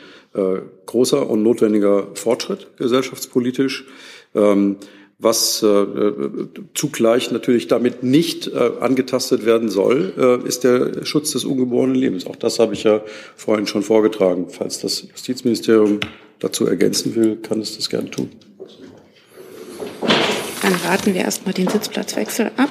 großer 0.84 1.30
und 1.30 1.42
notwendiger 1.42 2.08
Fortschritt 2.12 2.66
gesellschaftspolitisch. 2.76 3.86
Was 5.18 5.62
äh, 5.62 5.86
zugleich 6.74 7.30
natürlich 7.30 7.68
damit 7.68 8.02
nicht 8.02 8.48
äh, 8.48 8.72
angetastet 8.80 9.46
werden 9.46 9.70
soll, 9.70 10.12
äh, 10.18 10.46
ist 10.46 10.62
der 10.62 11.06
Schutz 11.06 11.32
des 11.32 11.46
ungeborenen 11.46 11.94
Lebens. 11.94 12.26
Auch 12.26 12.36
das 12.36 12.58
habe 12.58 12.74
ich 12.74 12.84
ja 12.84 13.00
vorhin 13.34 13.66
schon 13.66 13.82
vorgetragen. 13.82 14.48
Falls 14.50 14.80
das 14.80 15.06
Justizministerium 15.10 16.00
dazu 16.38 16.66
ergänzen 16.66 17.14
will, 17.14 17.36
kann 17.36 17.60
es 17.60 17.76
das 17.76 17.88
gern 17.88 18.10
tun. 18.10 18.30
Dann 20.60 20.84
warten 20.84 21.14
wir 21.14 21.22
erstmal 21.22 21.54
den 21.54 21.68
Sitzplatzwechsel 21.68 22.50
ab. 22.58 22.70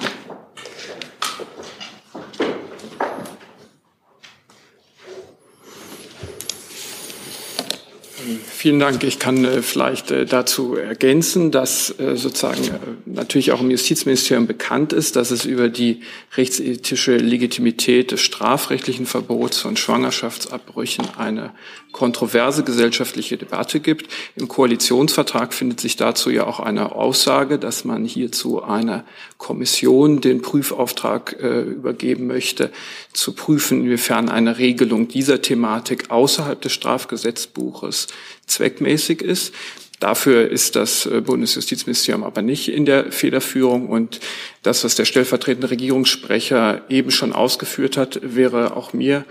Vielen 8.65 8.79
Dank. 8.79 9.03
Ich 9.03 9.19
kann 9.19 9.45
äh, 9.45 9.61
vielleicht 9.61 10.09
äh, 10.09 10.25
dazu 10.25 10.73
ergänzen, 10.73 11.51
dass 11.51 11.91
äh, 11.99 12.15
sozusagen 12.15 12.63
natürlich 13.05 13.51
auch 13.51 13.61
im 13.61 13.69
Justizministerium 13.69 14.47
bekannt 14.47 14.91
ist, 14.91 15.15
dass 15.15 15.29
es 15.29 15.45
über 15.45 15.69
die 15.69 16.01
rechtsethische 16.35 17.17
Legitimität 17.17 18.11
des 18.11 18.21
strafrechtlichen 18.21 19.05
Verbots 19.05 19.59
von 19.59 19.77
Schwangerschaftsabbrüchen 19.77 21.05
eine 21.15 21.51
kontroverse 21.91 22.63
gesellschaftliche 22.63 23.37
Debatte 23.37 23.79
gibt. 23.79 24.11
Im 24.35 24.47
Koalitionsvertrag 24.47 25.53
findet 25.53 25.79
sich 25.79 25.95
dazu 25.95 26.31
ja 26.31 26.47
auch 26.47 26.59
eine 26.59 26.93
Aussage, 26.93 27.59
dass 27.59 27.85
man 27.85 28.03
hierzu 28.03 28.63
einer 28.63 29.05
Kommission 29.37 30.19
den 30.19 30.41
Prüfauftrag 30.41 31.31
übergeben 31.31 32.27
möchte, 32.27 32.71
zu 33.13 33.31
prüfen, 33.31 33.85
inwiefern 33.85 34.27
eine 34.27 34.57
Regelung 34.57 35.07
dieser 35.07 35.41
Thematik 35.41 36.11
außerhalb 36.11 36.59
des 36.59 36.73
Strafgesetzbuches 36.73 38.07
zweckmäßig 38.47 39.21
ist. 39.21 39.53
Dafür 39.99 40.49
ist 40.49 40.75
das 40.75 41.05
äh, 41.05 41.21
Bundesjustizministerium 41.21 42.23
aber 42.23 42.41
nicht 42.41 42.67
in 42.67 42.85
der 42.85 43.11
Federführung. 43.11 43.87
Und 43.87 44.19
das, 44.61 44.83
was 44.83 44.95
der 44.95 45.05
stellvertretende 45.05 45.69
Regierungssprecher 45.69 46.83
eben 46.89 47.11
schon 47.11 47.33
ausgeführt 47.33 47.97
hat, 47.97 48.19
wäre 48.21 48.75
auch 48.75 48.93
mir 48.93 49.25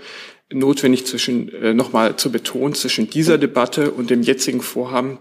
notwendig 0.51 1.05
zwischen, 1.05 1.53
äh, 1.53 1.73
nochmal 1.73 2.15
zu 2.17 2.31
betonen, 2.31 2.73
zwischen 2.73 3.09
dieser 3.09 3.37
Debatte 3.37 3.91
und 3.91 4.09
dem 4.09 4.21
jetzigen 4.21 4.61
Vorhaben 4.61 5.19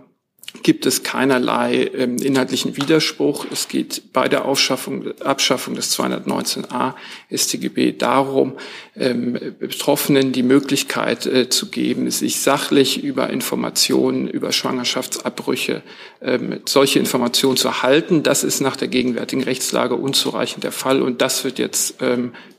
gibt 0.63 0.87
es 0.87 1.03
keinerlei 1.03 1.91
ähm, 1.95 2.17
inhaltlichen 2.17 2.77
Widerspruch. 2.77 3.47
Es 3.51 3.69
geht 3.69 4.13
bei 4.13 4.29
der 4.29 4.45
Aufschaffung, 4.45 5.19
Abschaffung 5.21 5.75
des 5.75 5.99
219a 5.99 6.95
StGB 7.31 7.93
darum, 7.93 8.55
ähm, 8.97 9.39
Betroffenen 9.59 10.33
die 10.33 10.43
Möglichkeit 10.43 11.27
äh, 11.27 11.49
zu 11.49 11.71
geben, 11.71 12.11
sich 12.11 12.41
sachlich 12.41 13.03
über 13.03 13.31
Informationen, 13.31 14.29
über 14.29 14.53
Schwangerschaftsabbrüche, 14.53 15.83
ähm, 16.23 16.61
solche 16.67 16.99
Informationen 16.99 17.57
zu 17.57 17.69
erhalten. 17.69 18.23
Das 18.23 18.45
ist 18.45 18.61
nach 18.61 18.77
der 18.77 18.89
gegenwärtigen 18.89 19.43
Rechtslage 19.43 19.97
unzureichend 19.97 20.65
der 20.65 20.73
Fall 20.73 21.03
und 21.03 21.21
das 21.21 21.45
wird 21.45 21.59
jetzt 21.59 22.01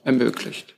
ermöglicht. 0.03 0.75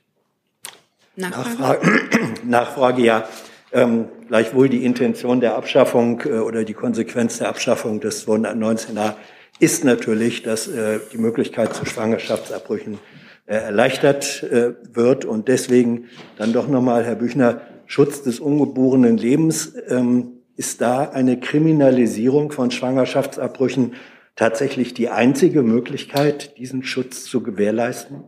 Nachfrage, 1.16 2.04
Nachfrage 2.44 3.02
ja. 3.04 3.28
Ähm, 3.72 4.06
gleichwohl 4.28 4.68
die 4.68 4.84
Intention 4.84 5.40
der 5.40 5.56
Abschaffung 5.56 6.22
äh, 6.24 6.38
oder 6.38 6.64
die 6.64 6.74
Konsequenz 6.74 7.38
der 7.38 7.48
Abschaffung 7.48 8.00
des 8.00 8.26
219a 8.26 9.14
ist 9.60 9.84
natürlich, 9.84 10.42
dass 10.42 10.68
äh, 10.68 11.00
die 11.12 11.18
Möglichkeit 11.18 11.74
zu 11.74 11.84
Schwangerschaftsabbrüchen 11.84 12.98
äh, 13.46 13.56
erleichtert 13.56 14.42
äh, 14.44 14.74
wird. 14.92 15.24
Und 15.24 15.48
deswegen 15.48 16.06
dann 16.36 16.52
doch 16.52 16.68
nochmal, 16.68 17.04
Herr 17.04 17.16
Büchner, 17.16 17.60
Schutz 17.86 18.22
des 18.22 18.40
ungeborenen 18.40 19.16
Lebens. 19.16 19.74
Ähm, 19.88 20.34
ist 20.56 20.80
da 20.80 21.04
eine 21.04 21.38
Kriminalisierung 21.38 22.50
von 22.50 22.70
Schwangerschaftsabbrüchen 22.70 23.94
tatsächlich 24.34 24.92
die 24.92 25.08
einzige 25.08 25.62
Möglichkeit, 25.62 26.58
diesen 26.58 26.82
Schutz 26.82 27.24
zu 27.24 27.42
gewährleisten? 27.42 28.24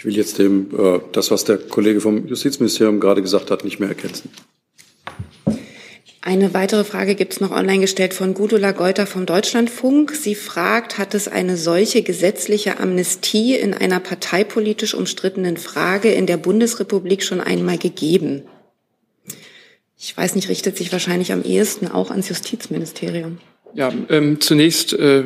Ich 0.00 0.06
will 0.06 0.16
jetzt 0.16 0.38
dem, 0.38 0.70
äh, 0.78 0.98
das, 1.12 1.30
was 1.30 1.44
der 1.44 1.58
Kollege 1.58 2.00
vom 2.00 2.26
Justizministerium 2.26 3.00
gerade 3.00 3.20
gesagt 3.20 3.50
hat, 3.50 3.64
nicht 3.64 3.80
mehr 3.80 3.90
ergänzen. 3.90 4.30
Eine 6.22 6.54
weitere 6.54 6.84
Frage 6.84 7.14
gibt 7.14 7.34
es 7.34 7.40
noch 7.42 7.50
online 7.50 7.80
gestellt 7.80 8.14
von 8.14 8.32
Gudula 8.32 8.72
Geuter 8.72 9.06
vom 9.06 9.26
Deutschlandfunk. 9.26 10.12
Sie 10.12 10.34
fragt, 10.34 10.96
hat 10.96 11.12
es 11.12 11.28
eine 11.28 11.58
solche 11.58 12.02
gesetzliche 12.02 12.80
Amnestie 12.80 13.56
in 13.56 13.74
einer 13.74 14.00
parteipolitisch 14.00 14.94
umstrittenen 14.94 15.58
Frage 15.58 16.10
in 16.10 16.24
der 16.24 16.38
Bundesrepublik 16.38 17.22
schon 17.22 17.42
einmal 17.42 17.76
gegeben? 17.76 18.44
Ich 19.98 20.16
weiß 20.16 20.34
nicht, 20.34 20.48
richtet 20.48 20.78
sich 20.78 20.92
wahrscheinlich 20.92 21.30
am 21.30 21.42
ehesten 21.42 21.88
auch 21.88 22.10
ans 22.10 22.30
Justizministerium. 22.30 23.36
Ja, 23.74 23.92
ähm, 24.08 24.40
zunächst 24.40 24.94
äh, 24.94 25.20
äh, 25.20 25.24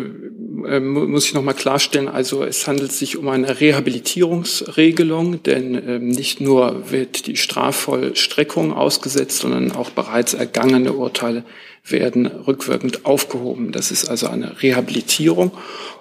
muss 0.80 1.26
ich 1.26 1.35
noch 1.35 1.42
mal 1.42 1.52
klarstellen, 1.52 2.09
also 2.09 2.42
es 2.42 2.66
handelt 2.66 2.92
sich 2.92 3.16
um 3.16 3.28
eine 3.28 3.61
Rehabilitierungsregelung, 3.61 5.42
denn 5.42 5.75
äh, 5.75 5.99
nicht 5.99 6.40
nur 6.40 6.90
wird 6.90 7.26
die 7.26 7.37
Strafvollstreckung 7.37 8.73
ausgesetzt, 8.73 9.38
sondern 9.38 9.73
auch 9.73 9.91
bereits 9.91 10.34
ergangene 10.34 10.93
Urteile 10.93 11.45
werden 11.86 12.26
rückwirkend 12.26 13.04
aufgehoben. 13.04 13.70
Das 13.70 13.90
ist 13.90 14.08
also 14.08 14.28
eine 14.28 14.62
Rehabilitierung 14.62 15.52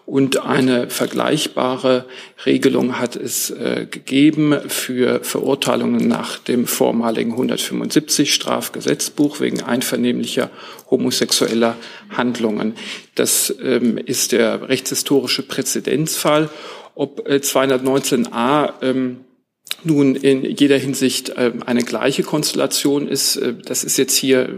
und 0.05 0.45
eine 0.45 0.89
vergleichbare 0.89 2.05
Regelung 2.45 2.99
hat 2.99 3.15
es 3.15 3.49
äh, 3.51 3.87
gegeben 3.89 4.57
für 4.67 5.23
Verurteilungen 5.23 6.07
nach 6.07 6.39
dem 6.39 6.67
vormaligen 6.67 7.31
175 7.31 8.33
Strafgesetzbuch 8.33 9.39
wegen 9.39 9.61
einvernehmlicher 9.61 10.49
homosexueller 10.89 11.75
Handlungen. 12.09 12.75
Das 13.15 13.53
ähm, 13.61 13.97
ist 13.97 14.33
der 14.33 14.67
rechtshistorische 14.67 15.43
Präzedenzfall. 15.43 16.49
Ob 16.95 17.27
äh, 17.27 17.35
219a 17.35 18.73
ähm, 18.81 19.21
nun 19.83 20.15
in 20.15 20.43
jeder 20.43 20.77
Hinsicht 20.77 21.29
äh, 21.29 21.51
eine 21.65 21.83
gleiche 21.83 22.23
Konstellation 22.23 23.07
ist, 23.07 23.37
äh, 23.37 23.53
das 23.65 23.83
ist 23.83 23.97
jetzt 23.97 24.15
hier 24.15 24.49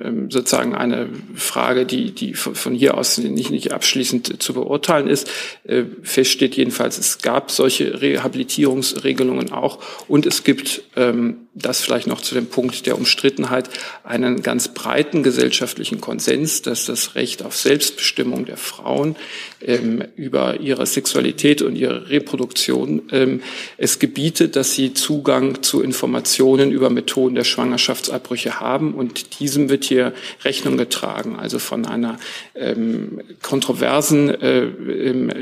ähm, 0.00 0.30
sozusagen 0.30 0.74
eine 0.74 1.08
Frage, 1.34 1.86
die, 1.86 2.12
die 2.12 2.34
von 2.34 2.74
hier 2.74 2.96
aus 2.96 3.18
nicht, 3.18 3.50
nicht 3.50 3.72
abschließend 3.72 4.42
zu 4.42 4.54
beurteilen 4.54 5.08
ist. 5.08 5.30
Äh, 5.64 5.84
fest 6.02 6.30
steht 6.30 6.56
jedenfalls, 6.56 6.98
es 6.98 7.18
gab 7.18 7.50
solche 7.50 8.00
Rehabilitierungsregelungen 8.00 9.52
auch 9.52 9.78
und 10.08 10.26
es 10.26 10.44
gibt 10.44 10.82
ähm, 10.96 11.48
das 11.54 11.82
vielleicht 11.82 12.06
noch 12.06 12.22
zu 12.22 12.34
dem 12.34 12.46
Punkt 12.46 12.86
der 12.86 12.96
Umstrittenheit, 12.96 13.68
einen 14.04 14.42
ganz 14.42 14.68
breiten 14.68 15.22
gesellschaftlichen 15.22 16.00
Konsens, 16.00 16.62
dass 16.62 16.86
das 16.86 17.14
Recht 17.14 17.44
auf 17.44 17.56
Selbstbestimmung 17.56 18.46
der 18.46 18.56
Frauen 18.56 19.16
ähm, 19.60 20.02
über 20.16 20.60
ihre 20.60 20.86
Sexualität 20.86 21.60
und 21.60 21.76
ihre 21.76 22.08
Reproduktion 22.08 23.02
ähm, 23.10 23.42
es 23.76 23.98
gebietet, 23.98 24.56
dass 24.56 24.74
sie 24.74 24.94
Zugang 24.94 25.62
zu 25.62 25.82
Informationen 25.82 26.72
über 26.72 26.88
Methoden 26.88 27.34
der 27.34 27.44
Schwangerschaftsabbrüche 27.44 28.58
haben. 28.60 28.94
Und 28.94 29.38
diesem 29.40 29.68
wird 29.68 29.84
hier 29.84 30.14
Rechnung 30.44 30.78
getragen. 30.78 31.36
Also 31.38 31.58
von 31.58 31.84
einer 31.84 32.18
ähm, 32.54 33.20
kontroversen 33.42 34.30
äh, 34.30 34.62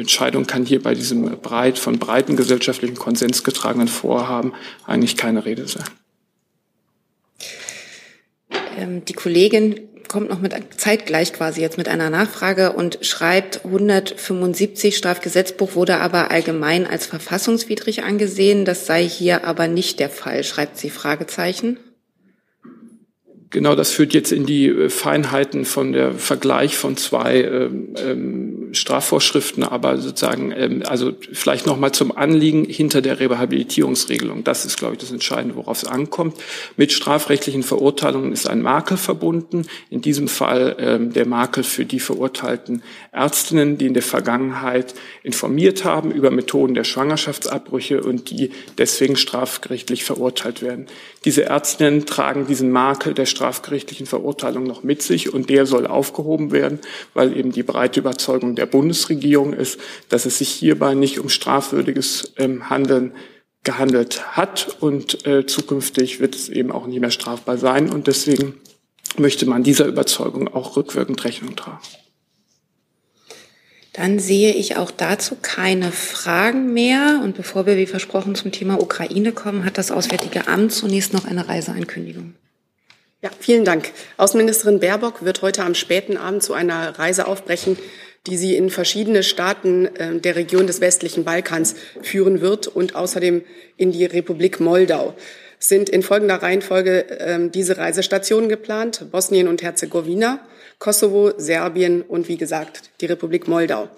Entscheidung 0.01 0.47
kann 0.47 0.67
hier 0.67 0.83
bei 0.83 0.95
diesem 0.95 1.41
breit, 1.41 1.79
von 1.79 2.01
breiten 2.01 2.35
gesellschaftlichen 2.35 2.97
Konsens 2.97 3.45
getragenen 3.45 3.89
Vorhaben 3.89 4.55
eigentlich 4.87 5.17
keine 5.17 5.45
Rede 5.45 5.69
sein. 5.69 5.85
Ähm, 8.81 9.05
die 9.05 9.13
Kollegin 9.13 9.89
kommt 10.09 10.29
noch 10.29 10.41
mit 10.41 10.55
zeitgleich 10.77 11.33
quasi 11.33 11.61
jetzt 11.61 11.79
mit 11.79 11.89
einer 11.89 12.11
Nachfrage 12.11 12.73
und 12.73 12.99
schreibt 13.03 13.65
175 13.65 14.97
Strafgesetzbuch 14.97 15.77
wurde 15.77 15.99
aber 15.99 16.33
allgemein 16.33 16.87
als 16.87 17.07
verfassungswidrig 17.07 18.03
angesehen. 18.03 18.65
Das 18.65 18.87
sei 18.87 19.07
hier 19.07 19.45
aber 19.45 19.69
nicht 19.69 20.01
der 20.01 20.11
Fall, 20.11 20.43
schreibt 20.43 20.79
sie 20.79 20.91
Fragezeichen. 20.91 21.79
Genau, 23.53 23.75
das 23.75 23.91
führt 23.91 24.15
jetzt 24.15 24.31
in 24.31 24.47
die 24.47 24.69
äh, 24.69 24.89
Feinheiten 24.89 25.65
von 25.65 25.93
der 25.93 26.13
Vergleich 26.13 26.77
von 26.77 26.97
zwei 26.97 27.43
ähm, 27.43 27.89
ähm, 27.97 28.69
Strafvorschriften, 28.71 29.65
aber 29.65 29.99
sozusagen, 29.99 30.53
ähm, 30.57 30.85
also 30.87 31.13
vielleicht 31.33 31.67
noch 31.67 31.77
mal 31.77 31.91
zum 31.91 32.17
Anliegen 32.17 32.65
hinter 32.65 33.03
der 33.03 33.19
Rehabilitierungsregelung. 33.19 34.45
Das 34.45 34.65
ist, 34.65 34.79
glaube 34.79 34.95
ich, 34.95 35.01
das 35.01 35.11
Entscheidende, 35.11 35.57
worauf 35.57 35.83
es 35.83 35.89
ankommt. 35.89 36.37
Mit 36.77 36.93
strafrechtlichen 36.93 37.65
Verurteilungen 37.65 38.33
ist 38.33 38.49
ein 38.49 38.63
Makel 38.63 38.97
verbunden. 38.97 39.67
In 39.91 40.01
diesem 40.01 40.29
Fall 40.29 40.77
ähm, 40.79 41.13
der 41.13 41.27
Makel 41.27 41.65
für 41.65 41.85
die 41.85 41.99
verurteilten 41.99 42.85
Ärztinnen, 43.11 43.79
die 43.79 43.87
in 43.87 43.95
der 43.95 44.05
Vergangenheit 44.05 44.95
informiert 45.25 45.85
haben 45.85 46.13
über 46.13 46.31
Methoden 46.31 46.75
der 46.75 46.85
Schwangerschaftsabbrüche 46.85 48.01
und 48.01 48.31
die 48.31 48.53
deswegen 48.79 49.17
strafgerichtlich 49.17 50.05
verurteilt 50.05 50.63
werden. 50.63 50.87
Diese 51.25 51.47
Ärztinnen 51.47 52.07
tragen 52.07 52.47
diesen 52.47 52.71
Makel 52.71 53.13
der 53.13 53.27
strafgerichtlichen 53.41 54.05
Verurteilung 54.05 54.65
noch 54.65 54.83
mit 54.83 55.01
sich 55.01 55.33
und 55.33 55.49
der 55.49 55.65
soll 55.65 55.87
aufgehoben 55.87 56.53
werden, 56.53 56.79
weil 57.15 57.35
eben 57.35 57.53
die 57.53 57.63
breite 57.63 58.01
Überzeugung 58.01 58.55
der 58.55 58.67
Bundesregierung 58.67 59.55
ist, 59.55 59.81
dass 60.11 60.27
es 60.27 60.39
sich 60.39 60.51
hierbei 60.51 60.95
nicht 60.95 61.19
um 61.19 61.31
strafwürdiges 61.31 62.35
ähm, 62.37 62.69
Handeln 62.69 63.13
gehandelt 63.63 64.37
hat 64.37 64.77
und 64.81 65.27
äh, 65.27 65.47
zukünftig 65.47 66.21
wird 66.21 66.35
es 66.35 66.51
eben 66.51 66.71
auch 66.71 66.87
nicht 66.87 67.01
mehr 67.01 67.11
strafbar 67.11 67.57
sein 67.57 67.91
und 67.91 68.09
deswegen 68.09 68.61
möchte 69.17 69.47
man 69.47 69.63
dieser 69.63 69.87
Überzeugung 69.87 70.49
auch 70.49 70.77
rückwirkend 70.77 71.25
Rechnung 71.25 71.57
tragen. 71.57 71.81
Dann 73.95 74.19
sehe 74.19 74.53
ich 74.53 74.77
auch 74.77 74.91
dazu 74.91 75.37
keine 75.41 75.91
Fragen 75.91 76.73
mehr. 76.73 77.21
Und 77.25 77.37
bevor 77.37 77.67
wir 77.67 77.77
wie 77.77 77.87
versprochen 77.87 78.37
zum 78.37 78.53
Thema 78.53 78.81
Ukraine 78.81 79.33
kommen, 79.33 79.65
hat 79.65 79.79
das 79.79 79.91
Auswärtige 79.91 80.47
Amt 80.47 80.73
zunächst 80.73 81.13
noch 81.13 81.25
eine 81.25 81.49
Reiseankündigung. 81.49 82.35
Ja, 83.23 83.31
vielen 83.39 83.65
Dank. 83.65 83.93
Außenministerin 84.17 84.81
Baerbock 84.81 85.25
wird 85.25 85.43
heute 85.43 85.63
am 85.63 85.75
späten 85.75 86.17
Abend 86.17 86.43
zu 86.43 86.55
einer 86.55 86.99
Reise 86.99 87.27
aufbrechen 87.27 87.77
die 88.27 88.37
sie 88.37 88.57
in 88.57 88.71
verschiedene 88.71 89.23
Staaten 89.23 89.87
äh, 89.97 90.19
der 90.19 90.37
Region 90.37 90.67
des 90.67 90.81
westlichen 90.81 91.25
Balkans 91.25 91.75
führen 92.03 92.41
wird 92.41 92.67
und 92.67 92.95
außerdem 92.95 93.43
in 93.77 93.93
die 93.93 94.05
Republik 94.05 94.61
Moldau. 94.61 95.15
Es 95.59 95.69
sind 95.69 95.89
in 95.89 96.03
folgender 96.03 96.37
Reihenfolge 96.37 97.09
äh, 97.11 97.49
diese 97.49 97.79
Reisestationen 97.79 98.49
geplant. 98.49 99.07
Bosnien 99.11 99.49
und 99.49 99.63
Herzegowina, 99.63 100.41
Kosovo, 100.79 101.33
Serbien 101.37 102.03
und 102.03 102.29
wie 102.29 102.37
gesagt 102.37 102.91
die 103.01 103.07
Republik 103.07 103.49
Moldau. 103.49 103.89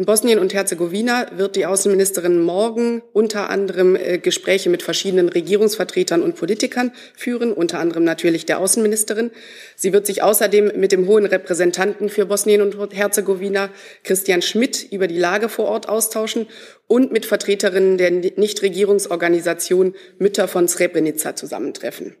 In 0.00 0.06
Bosnien 0.06 0.38
und 0.38 0.54
Herzegowina 0.54 1.26
wird 1.36 1.56
die 1.56 1.66
Außenministerin 1.66 2.40
morgen 2.40 3.02
unter 3.12 3.50
anderem 3.50 3.96
äh, 3.96 4.16
Gespräche 4.16 4.70
mit 4.70 4.82
verschiedenen 4.82 5.28
Regierungsvertretern 5.28 6.22
und 6.22 6.36
Politikern 6.36 6.92
führen, 7.14 7.52
unter 7.52 7.80
anderem 7.80 8.04
natürlich 8.04 8.46
der 8.46 8.60
Außenministerin. 8.60 9.30
Sie 9.76 9.92
wird 9.92 10.06
sich 10.06 10.22
außerdem 10.22 10.72
mit 10.74 10.92
dem 10.92 11.06
hohen 11.06 11.26
Repräsentanten 11.26 12.08
für 12.08 12.24
Bosnien 12.24 12.62
und 12.62 12.94
Herzegowina, 12.94 13.68
Christian 14.02 14.40
Schmidt, 14.40 14.90
über 14.90 15.06
die 15.06 15.18
Lage 15.18 15.50
vor 15.50 15.66
Ort 15.66 15.86
austauschen 15.86 16.46
und 16.86 17.12
mit 17.12 17.26
Vertreterinnen 17.26 17.98
der 17.98 18.10
Nichtregierungsorganisation 18.10 19.94
Mütter 20.18 20.48
von 20.48 20.66
Srebrenica 20.66 21.36
zusammentreffen. 21.36 22.16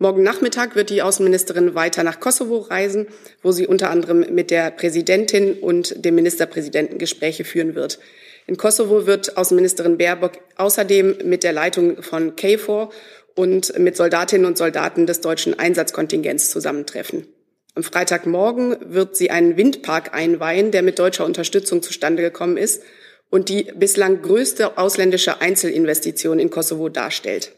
Morgen 0.00 0.22
Nachmittag 0.22 0.76
wird 0.76 0.90
die 0.90 1.02
Außenministerin 1.02 1.74
weiter 1.74 2.04
nach 2.04 2.20
Kosovo 2.20 2.58
reisen, 2.58 3.08
wo 3.42 3.50
sie 3.50 3.66
unter 3.66 3.90
anderem 3.90 4.32
mit 4.32 4.52
der 4.52 4.70
Präsidentin 4.70 5.54
und 5.54 6.04
dem 6.04 6.14
Ministerpräsidenten 6.14 6.98
Gespräche 6.98 7.42
führen 7.42 7.74
wird. 7.74 7.98
In 8.46 8.56
Kosovo 8.56 9.06
wird 9.06 9.36
Außenministerin 9.36 9.98
Baerbock 9.98 10.38
außerdem 10.56 11.18
mit 11.24 11.42
der 11.42 11.52
Leitung 11.52 12.00
von 12.00 12.36
KFOR 12.36 12.90
und 13.34 13.76
mit 13.76 13.96
Soldatinnen 13.96 14.46
und 14.46 14.56
Soldaten 14.56 15.04
des 15.06 15.20
deutschen 15.20 15.58
Einsatzkontingents 15.58 16.50
zusammentreffen. 16.50 17.26
Am 17.74 17.82
Freitagmorgen 17.82 18.76
wird 18.86 19.16
sie 19.16 19.32
einen 19.32 19.56
Windpark 19.56 20.14
einweihen, 20.14 20.70
der 20.70 20.82
mit 20.82 21.00
deutscher 21.00 21.24
Unterstützung 21.24 21.82
zustande 21.82 22.22
gekommen 22.22 22.56
ist 22.56 22.84
und 23.30 23.48
die 23.48 23.64
bislang 23.74 24.22
größte 24.22 24.78
ausländische 24.78 25.40
Einzelinvestition 25.40 26.38
in 26.38 26.50
Kosovo 26.50 26.88
darstellt. 26.88 27.52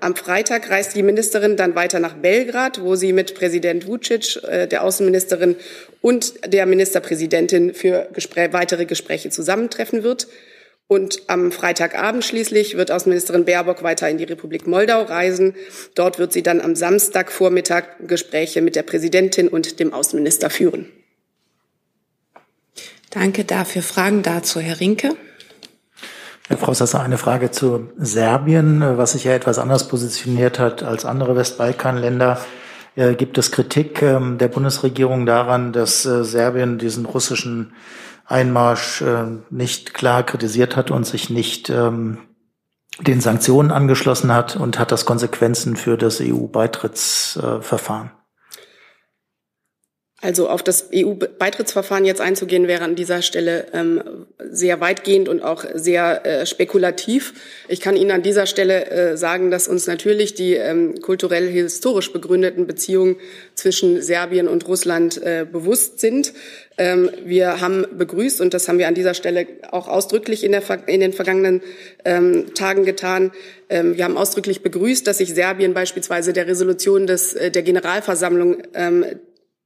Am 0.00 0.16
Freitag 0.16 0.70
reist 0.70 0.96
die 0.96 1.02
Ministerin 1.02 1.56
dann 1.56 1.74
weiter 1.74 2.00
nach 2.00 2.14
Belgrad, 2.14 2.80
wo 2.80 2.96
sie 2.96 3.12
mit 3.12 3.34
Präsident 3.34 3.86
Vucic, 3.86 4.42
äh, 4.44 4.66
der 4.66 4.82
Außenministerin 4.82 5.56
und 6.00 6.34
der 6.52 6.64
Ministerpräsidentin 6.64 7.74
für 7.74 8.08
Gespräch, 8.14 8.52
weitere 8.52 8.86
Gespräche 8.86 9.28
zusammentreffen 9.28 10.02
wird. 10.02 10.26
Und 10.88 11.22
am 11.28 11.52
Freitagabend 11.52 12.24
schließlich 12.24 12.76
wird 12.76 12.90
Außenministerin 12.90 13.44
Baerbock 13.44 13.82
weiter 13.82 14.08
in 14.08 14.18
die 14.18 14.24
Republik 14.24 14.66
Moldau 14.66 15.02
reisen. 15.02 15.54
Dort 15.94 16.18
wird 16.18 16.32
sie 16.32 16.42
dann 16.42 16.60
am 16.60 16.74
Samstagvormittag 16.74 17.84
Gespräche 18.08 18.62
mit 18.62 18.76
der 18.76 18.82
Präsidentin 18.82 19.48
und 19.48 19.78
dem 19.78 19.92
Außenminister 19.92 20.50
führen. 20.50 20.90
Danke 23.10 23.44
dafür. 23.44 23.82
Fragen 23.82 24.22
dazu, 24.22 24.60
Herr 24.60 24.80
Rinke? 24.80 25.14
Herr 26.50 26.58
Frau 26.58 26.74
Sasser, 26.74 27.00
eine 27.00 27.16
Frage 27.16 27.52
zu 27.52 27.90
Serbien, 27.96 28.82
was 28.98 29.12
sich 29.12 29.22
ja 29.22 29.30
etwas 29.34 29.60
anders 29.60 29.86
positioniert 29.86 30.58
hat 30.58 30.82
als 30.82 31.04
andere 31.04 31.36
Westbalkanländer. 31.36 32.40
Äh, 32.96 33.14
gibt 33.14 33.38
es 33.38 33.52
Kritik 33.52 34.02
ähm, 34.02 34.36
der 34.36 34.48
Bundesregierung 34.48 35.26
daran, 35.26 35.72
dass 35.72 36.04
äh, 36.04 36.24
Serbien 36.24 36.78
diesen 36.78 37.06
russischen 37.06 37.74
Einmarsch 38.26 39.00
äh, 39.00 39.26
nicht 39.50 39.94
klar 39.94 40.24
kritisiert 40.24 40.74
hat 40.74 40.90
und 40.90 41.06
sich 41.06 41.30
nicht 41.30 41.70
ähm, 41.70 42.18
den 42.98 43.20
Sanktionen 43.20 43.70
angeschlossen 43.70 44.34
hat 44.34 44.56
und 44.56 44.80
hat 44.80 44.90
das 44.90 45.04
Konsequenzen 45.04 45.76
für 45.76 45.96
das 45.96 46.20
EU-Beitrittsverfahren? 46.20 48.10
Also 50.22 50.50
auf 50.50 50.62
das 50.62 50.90
EU-Beitrittsverfahren 50.94 52.04
jetzt 52.04 52.20
einzugehen, 52.20 52.68
wäre 52.68 52.84
an 52.84 52.94
dieser 52.94 53.22
Stelle 53.22 53.66
ähm, 53.72 54.26
sehr 54.38 54.78
weitgehend 54.78 55.30
und 55.30 55.42
auch 55.42 55.64
sehr 55.72 56.26
äh, 56.26 56.44
spekulativ. 56.44 57.32
Ich 57.68 57.80
kann 57.80 57.96
Ihnen 57.96 58.10
an 58.10 58.22
dieser 58.22 58.44
Stelle 58.44 58.90
äh, 58.90 59.16
sagen, 59.16 59.50
dass 59.50 59.66
uns 59.66 59.86
natürlich 59.86 60.34
die 60.34 60.54
ähm, 60.54 61.00
kulturell-historisch 61.00 62.12
begründeten 62.12 62.66
Beziehungen 62.66 63.16
zwischen 63.54 64.02
Serbien 64.02 64.46
und 64.46 64.68
Russland 64.68 65.22
äh, 65.22 65.46
bewusst 65.50 66.00
sind. 66.00 66.34
Ähm, 66.76 67.10
wir 67.24 67.62
haben 67.62 67.86
begrüßt, 67.96 68.42
und 68.42 68.52
das 68.52 68.68
haben 68.68 68.78
wir 68.78 68.88
an 68.88 68.94
dieser 68.94 69.14
Stelle 69.14 69.46
auch 69.70 69.88
ausdrücklich 69.88 70.44
in, 70.44 70.52
der, 70.52 70.62
in 70.86 71.00
den 71.00 71.14
vergangenen 71.14 71.62
ähm, 72.04 72.52
Tagen 72.52 72.84
getan, 72.84 73.32
ähm, 73.70 73.96
wir 73.96 74.04
haben 74.04 74.18
ausdrücklich 74.18 74.62
begrüßt, 74.62 75.06
dass 75.06 75.18
sich 75.18 75.32
Serbien 75.32 75.72
beispielsweise 75.72 76.32
der 76.32 76.46
Resolution 76.46 77.06
des, 77.06 77.34
äh, 77.34 77.50
der 77.50 77.62
Generalversammlung 77.62 78.62
ähm, 78.74 79.04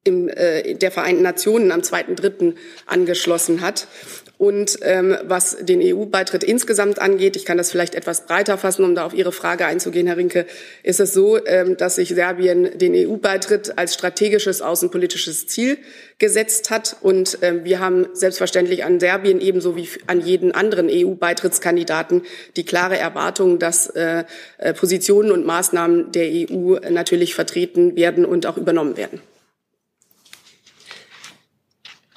im, 0.04 0.28
äh, 0.28 0.74
der 0.74 0.90
Vereinten 0.90 1.22
Nationen 1.22 1.72
am 1.72 1.80
2.3. 1.80 2.54
angeschlossen 2.86 3.62
hat. 3.62 3.88
Und 4.36 4.78
ähm, 4.82 5.16
was 5.22 5.56
den 5.60 5.80
EU-Beitritt 5.80 6.42
insgesamt 6.42 6.98
angeht, 6.98 7.36
ich 7.36 7.44
kann 7.44 7.56
das 7.56 7.70
vielleicht 7.70 7.94
etwas 7.94 8.26
breiter 8.26 8.58
fassen, 8.58 8.84
um 8.84 8.94
da 8.94 9.06
auf 9.06 9.14
Ihre 9.14 9.30
Frage 9.30 9.64
einzugehen, 9.64 10.08
Herr 10.08 10.16
Rinke, 10.16 10.44
ist 10.82 10.98
es 10.98 11.14
so, 11.14 11.42
ähm, 11.46 11.76
dass 11.76 11.94
sich 11.94 12.08
Serbien 12.08 12.76
den 12.76 12.94
EU-Beitritt 12.94 13.78
als 13.78 13.94
strategisches 13.94 14.60
außenpolitisches 14.60 15.46
Ziel 15.46 15.78
gesetzt 16.18 16.70
hat. 16.70 16.96
Und 17.00 17.38
ähm, 17.42 17.64
wir 17.64 17.78
haben 17.78 18.08
selbstverständlich 18.12 18.84
an 18.84 18.98
Serbien 18.98 19.40
ebenso 19.40 19.76
wie 19.76 19.88
an 20.08 20.20
jeden 20.20 20.52
anderen 20.52 20.88
EU-Beitrittskandidaten 20.90 22.22
die 22.56 22.64
klare 22.64 22.98
Erwartung, 22.98 23.60
dass 23.60 23.86
äh, 23.86 24.24
äh, 24.58 24.74
Positionen 24.74 25.30
und 25.30 25.46
Maßnahmen 25.46 26.10
der 26.10 26.26
EU 26.26 26.76
natürlich 26.90 27.36
vertreten 27.36 27.94
werden 27.94 28.24
und 28.24 28.46
auch 28.46 28.56
übernommen 28.56 28.96
werden. 28.96 29.20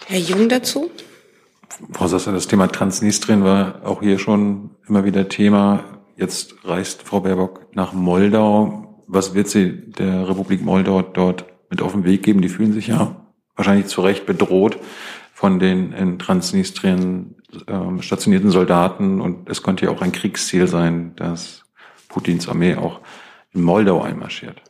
Herr 0.09 0.19
Jung 0.19 0.47
dazu? 0.47 0.89
Frau 1.91 2.07
Sasser, 2.07 2.31
das 2.31 2.47
Thema 2.47 2.67
Transnistrien 2.67 3.43
war 3.43 3.81
auch 3.83 4.01
hier 4.01 4.19
schon 4.19 4.69
immer 4.87 5.03
wieder 5.03 5.27
Thema. 5.27 5.83
Jetzt 6.15 6.55
reist 6.63 7.03
Frau 7.03 7.19
Baerbock 7.19 7.75
nach 7.75 7.91
Moldau. 7.91 9.03
Was 9.05 9.33
wird 9.33 9.49
sie 9.49 9.91
der 9.91 10.29
Republik 10.29 10.63
Moldau 10.63 11.01
dort 11.01 11.45
mit 11.69 11.81
auf 11.81 11.91
den 11.91 12.05
Weg 12.05 12.23
geben? 12.23 12.41
Die 12.41 12.47
fühlen 12.47 12.71
sich 12.71 12.87
ja 12.87 13.27
wahrscheinlich 13.57 13.87
zu 13.87 13.99
Recht 13.99 14.25
bedroht 14.25 14.77
von 15.33 15.59
den 15.59 15.91
in 15.91 16.19
Transnistrien 16.19 17.35
äh, 17.67 18.01
stationierten 18.01 18.49
Soldaten. 18.49 19.19
Und 19.19 19.49
es 19.49 19.61
könnte 19.61 19.87
ja 19.87 19.91
auch 19.91 20.01
ein 20.01 20.13
Kriegsziel 20.13 20.67
sein, 20.67 21.17
dass 21.17 21.65
Putins 22.07 22.47
Armee 22.47 22.75
auch 22.75 23.01
in 23.51 23.61
Moldau 23.61 24.03
einmarschiert. 24.03 24.61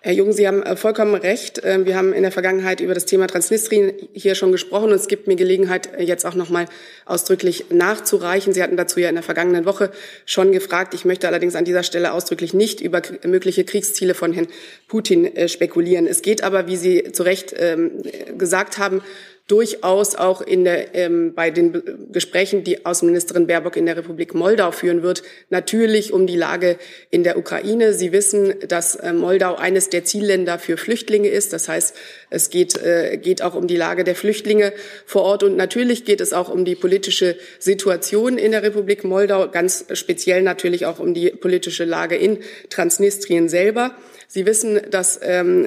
Herr 0.00 0.12
Jung, 0.12 0.32
Sie 0.32 0.46
haben 0.46 0.62
äh, 0.62 0.76
vollkommen 0.76 1.16
recht. 1.16 1.60
Ähm, 1.64 1.84
wir 1.84 1.96
haben 1.96 2.12
in 2.12 2.22
der 2.22 2.30
Vergangenheit 2.30 2.78
über 2.78 2.94
das 2.94 3.04
Thema 3.04 3.26
Transnistrien 3.26 3.92
hier 4.12 4.36
schon 4.36 4.52
gesprochen 4.52 4.90
und 4.90 4.94
es 4.94 5.08
gibt 5.08 5.26
mir 5.26 5.34
Gelegenheit, 5.34 5.92
äh, 5.92 6.04
jetzt 6.04 6.24
auch 6.24 6.36
noch 6.36 6.50
mal 6.50 6.66
ausdrücklich 7.04 7.64
nachzureichen. 7.70 8.52
Sie 8.52 8.62
hatten 8.62 8.76
dazu 8.76 9.00
ja 9.00 9.08
in 9.08 9.16
der 9.16 9.24
vergangenen 9.24 9.64
Woche 9.64 9.90
schon 10.24 10.52
gefragt. 10.52 10.94
Ich 10.94 11.04
möchte 11.04 11.26
allerdings 11.26 11.56
an 11.56 11.64
dieser 11.64 11.82
Stelle 11.82 12.12
ausdrücklich 12.12 12.54
nicht 12.54 12.80
über 12.80 13.02
mögliche 13.24 13.64
Kriegsziele 13.64 14.14
von 14.14 14.32
Herrn 14.32 14.46
Putin 14.86 15.34
äh, 15.34 15.48
spekulieren. 15.48 16.06
Es 16.06 16.22
geht 16.22 16.44
aber, 16.44 16.68
wie 16.68 16.76
Sie 16.76 17.10
zu 17.10 17.24
Recht 17.24 17.52
ähm, 17.58 18.00
gesagt 18.38 18.78
haben, 18.78 19.02
durchaus 19.48 20.14
auch 20.14 20.42
in 20.42 20.64
der, 20.64 20.94
ähm, 20.94 21.32
bei 21.34 21.50
den 21.50 21.82
Gesprächen, 22.12 22.64
die 22.64 22.84
Außenministerin 22.84 23.46
Baerbock 23.46 23.76
in 23.76 23.86
der 23.86 23.96
Republik 23.96 24.34
Moldau 24.34 24.70
führen 24.72 25.02
wird, 25.02 25.22
natürlich 25.48 26.12
um 26.12 26.26
die 26.26 26.36
Lage 26.36 26.76
in 27.10 27.24
der 27.24 27.38
Ukraine. 27.38 27.94
Sie 27.94 28.12
wissen, 28.12 28.54
dass 28.68 28.96
äh, 28.96 29.14
Moldau 29.14 29.56
eines 29.56 29.88
der 29.88 30.04
Zielländer 30.04 30.58
für 30.58 30.76
Flüchtlinge 30.76 31.28
ist. 31.28 31.54
Das 31.54 31.66
heißt, 31.66 31.96
es 32.28 32.50
geht, 32.50 32.76
äh, 32.76 33.16
geht 33.16 33.40
auch 33.40 33.54
um 33.54 33.66
die 33.66 33.76
Lage 33.76 34.04
der 34.04 34.14
Flüchtlinge 34.14 34.74
vor 35.06 35.22
Ort. 35.22 35.42
Und 35.42 35.56
natürlich 35.56 36.04
geht 36.04 36.20
es 36.20 36.34
auch 36.34 36.50
um 36.50 36.66
die 36.66 36.74
politische 36.74 37.36
Situation 37.58 38.36
in 38.36 38.52
der 38.52 38.62
Republik 38.62 39.02
Moldau, 39.02 39.48
ganz 39.48 39.86
speziell 39.94 40.42
natürlich 40.42 40.84
auch 40.84 40.98
um 40.98 41.14
die 41.14 41.30
politische 41.30 41.86
Lage 41.86 42.16
in 42.16 42.38
Transnistrien 42.68 43.48
selber. 43.48 43.96
Sie 44.26 44.44
wissen, 44.44 44.78
dass 44.90 45.18
ähm, 45.22 45.66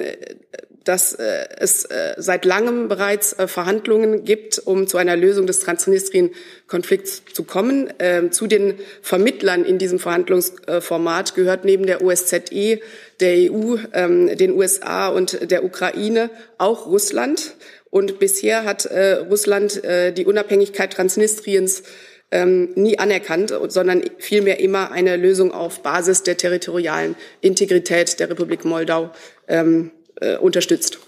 dass 0.84 1.14
äh, 1.14 1.46
es 1.58 1.84
äh, 1.84 2.14
seit 2.16 2.44
langem 2.44 2.88
bereits 2.88 3.32
äh, 3.38 3.46
Verhandlungen 3.46 4.24
gibt, 4.24 4.58
um 4.58 4.86
zu 4.86 4.98
einer 4.98 5.16
Lösung 5.16 5.46
des 5.46 5.60
Transnistrien-Konflikts 5.60 7.22
zu 7.32 7.44
kommen. 7.44 7.92
Ähm, 7.98 8.32
zu 8.32 8.46
den 8.46 8.74
Vermittlern 9.00 9.64
in 9.64 9.78
diesem 9.78 9.98
Verhandlungsformat 9.98 11.34
gehört 11.34 11.64
neben 11.64 11.86
der 11.86 12.02
OSZE, 12.02 12.80
der 13.20 13.52
EU, 13.52 13.76
ähm, 13.92 14.36
den 14.36 14.52
USA 14.52 15.08
und 15.08 15.50
der 15.50 15.64
Ukraine 15.64 16.30
auch 16.58 16.86
Russland. 16.86 17.54
Und 17.90 18.18
bisher 18.18 18.64
hat 18.64 18.86
äh, 18.86 19.14
Russland 19.14 19.84
äh, 19.84 20.12
die 20.12 20.24
Unabhängigkeit 20.24 20.92
Transnistriens 20.92 21.82
ähm, 22.30 22.70
nie 22.74 22.98
anerkannt, 22.98 23.54
sondern 23.68 24.02
vielmehr 24.18 24.58
immer 24.58 24.90
eine 24.90 25.16
Lösung 25.16 25.52
auf 25.52 25.82
Basis 25.82 26.22
der 26.22 26.38
territorialen 26.38 27.14
Integrität 27.42 28.18
der 28.18 28.30
Republik 28.30 28.64
Moldau 28.64 29.10
ähm, 29.46 29.90
äh, 30.20 30.36
unterstützt. 30.36 30.98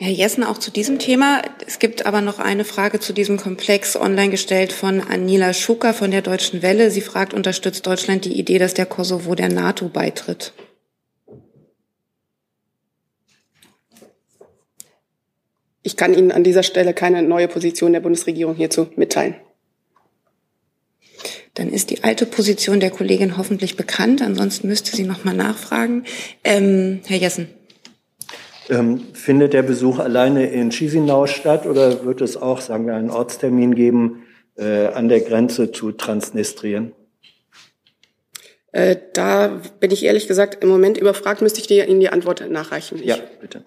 Herr 0.00 0.12
Jessen, 0.12 0.44
auch 0.44 0.58
zu 0.58 0.70
diesem 0.70 1.00
Thema. 1.00 1.42
Es 1.66 1.80
gibt 1.80 2.06
aber 2.06 2.20
noch 2.20 2.38
eine 2.38 2.64
Frage 2.64 3.00
zu 3.00 3.12
diesem 3.12 3.36
Komplex 3.36 3.96
online 3.96 4.30
gestellt 4.30 4.72
von 4.72 5.00
Anila 5.00 5.52
Schuka 5.52 5.92
von 5.92 6.12
der 6.12 6.22
Deutschen 6.22 6.62
Welle. 6.62 6.92
Sie 6.92 7.00
fragt, 7.00 7.34
unterstützt 7.34 7.84
Deutschland 7.84 8.24
die 8.24 8.38
Idee, 8.38 8.58
dass 8.58 8.74
der 8.74 8.86
Kosovo 8.86 9.34
der 9.34 9.48
NATO 9.48 9.88
beitritt? 9.88 10.52
Ich 15.82 15.96
kann 15.96 16.14
Ihnen 16.14 16.30
an 16.30 16.44
dieser 16.44 16.62
Stelle 16.62 16.94
keine 16.94 17.22
neue 17.22 17.48
Position 17.48 17.92
der 17.92 18.00
Bundesregierung 18.00 18.54
hierzu 18.54 18.88
mitteilen. 18.94 19.34
Dann 21.58 21.70
ist 21.70 21.90
die 21.90 22.04
alte 22.04 22.24
Position 22.24 22.78
der 22.78 22.90
Kollegin 22.90 23.36
hoffentlich 23.36 23.74
bekannt. 23.76 24.22
Ansonsten 24.22 24.68
müsste 24.68 24.94
sie 24.94 25.02
noch 25.02 25.24
mal 25.24 25.34
nachfragen. 25.34 26.04
Ähm, 26.44 27.00
Herr 27.04 27.16
Jessen. 27.16 27.48
Ähm, 28.70 29.00
findet 29.12 29.54
der 29.54 29.64
Besuch 29.64 29.98
alleine 29.98 30.48
in 30.50 30.70
Chisinau 30.70 31.26
statt 31.26 31.66
oder 31.66 32.04
wird 32.04 32.20
es 32.20 32.36
auch, 32.36 32.60
sagen 32.60 32.86
wir, 32.86 32.94
einen 32.94 33.10
Ortstermin 33.10 33.74
geben 33.74 34.22
äh, 34.56 34.86
an 34.86 35.08
der 35.08 35.20
Grenze 35.20 35.72
zu 35.72 35.90
Transnistrien? 35.90 36.92
Äh, 38.70 38.94
da 39.12 39.60
bin 39.80 39.90
ich 39.90 40.04
ehrlich 40.04 40.28
gesagt 40.28 40.62
im 40.62 40.68
Moment 40.68 40.96
überfragt, 40.96 41.42
müsste 41.42 41.60
ich 41.60 41.66
dir 41.66 41.88
Ihnen 41.88 41.98
die 41.98 42.10
Antwort 42.10 42.48
nachreichen. 42.48 42.98
Ich 43.00 43.06
ja, 43.06 43.16
bitte. 43.40 43.64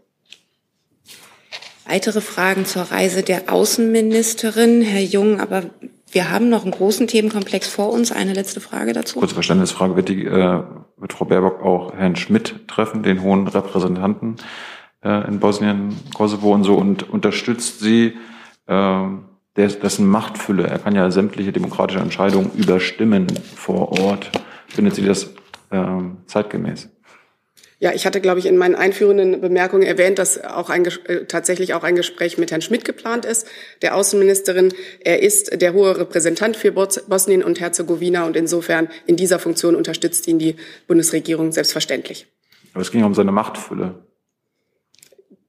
Weitere 1.86 2.22
Fragen 2.22 2.66
zur 2.66 2.84
Reise 2.84 3.22
der 3.22 3.52
Außenministerin, 3.52 4.82
Herr 4.82 5.02
Jung, 5.02 5.42
aber 5.42 5.72
wir 6.12 6.30
haben 6.30 6.50
noch 6.50 6.63
einen 6.63 6.71
großen 6.71 7.08
Themenkomplex 7.08 7.67
vor 7.67 7.91
uns. 7.91 8.12
Eine 8.12 8.34
letzte 8.34 8.60
Frage 8.60 8.93
dazu. 8.93 9.19
Kurze 9.19 9.34
Verständnisfrage. 9.34 9.95
Wird, 9.95 10.10
die, 10.10 10.26
äh, 10.26 10.63
wird 10.97 11.13
Frau 11.13 11.26
Baerbock 11.26 11.62
auch 11.63 11.93
Herrn 11.93 12.15
Schmidt 12.15 12.67
treffen, 12.67 13.04
den 13.04 13.21
hohen 13.21 13.47
Repräsentanten 13.47 14.36
äh, 15.04 15.28
in 15.28 15.39
Bosnien, 15.39 15.95
Kosovo 16.13 16.54
und 16.54 16.63
so, 16.63 16.76
und 16.76 17.10
unterstützt 17.10 17.80
sie 17.80 18.17
äh, 18.67 19.04
dessen 19.56 20.08
Machtfülle? 20.08 20.67
Er 20.67 20.80
kann 20.80 20.95
ja 20.95 21.10
sämtliche 21.12 21.52
demokratische 21.52 22.00
Entscheidungen 22.00 22.52
überstimmen 22.56 23.28
vor 23.56 24.00
Ort. 24.00 24.32
Findet 24.67 24.95
sie 24.95 25.06
das 25.06 25.34
äh, 25.69 25.86
zeitgemäß? 26.26 26.89
Ja, 27.82 27.91
ich 27.94 28.06
hatte, 28.06 28.22
glaube 28.22 28.39
ich, 28.39 28.46
in 28.46 28.58
meinen 28.58 28.76
einführenden 28.76 29.41
Bemerkungen 29.41 29.82
erwähnt, 29.82 30.20
dass 30.20 30.44
auch 30.44 30.70
ein, 30.70 30.86
äh, 30.86 31.26
tatsächlich 31.26 31.74
auch 31.74 31.84
ein 31.84 31.96
Gespräch 31.96 32.38
mit 32.38 32.52
Herrn 32.52 32.62
Schmidt 32.62 32.86
geplant 32.86 33.26
ist, 33.26 33.48
der 33.82 33.96
Außenministerin. 33.96 34.72
Er 35.00 35.24
ist 35.24 35.60
der 35.60 35.74
hohe 35.74 35.98
Repräsentant 35.98 36.56
für 36.56 36.72
Bosnien 36.72 37.44
und 37.44 37.60
Herzegowina 37.60 38.28
und 38.28 38.36
insofern 38.38 38.88
in 39.08 39.15
dieser 39.15 39.39
Funktion 39.39 39.74
unterstützt 39.74 40.28
ihn 40.28 40.38
die 40.38 40.58
Bundesregierung 40.88 41.52
selbstverständlich. 41.52 42.28
Aber 42.76 42.84
es 42.84 42.91
ging 42.91 43.04
um 43.04 43.15
seine 43.15 43.32
Machtfülle. 43.32 43.96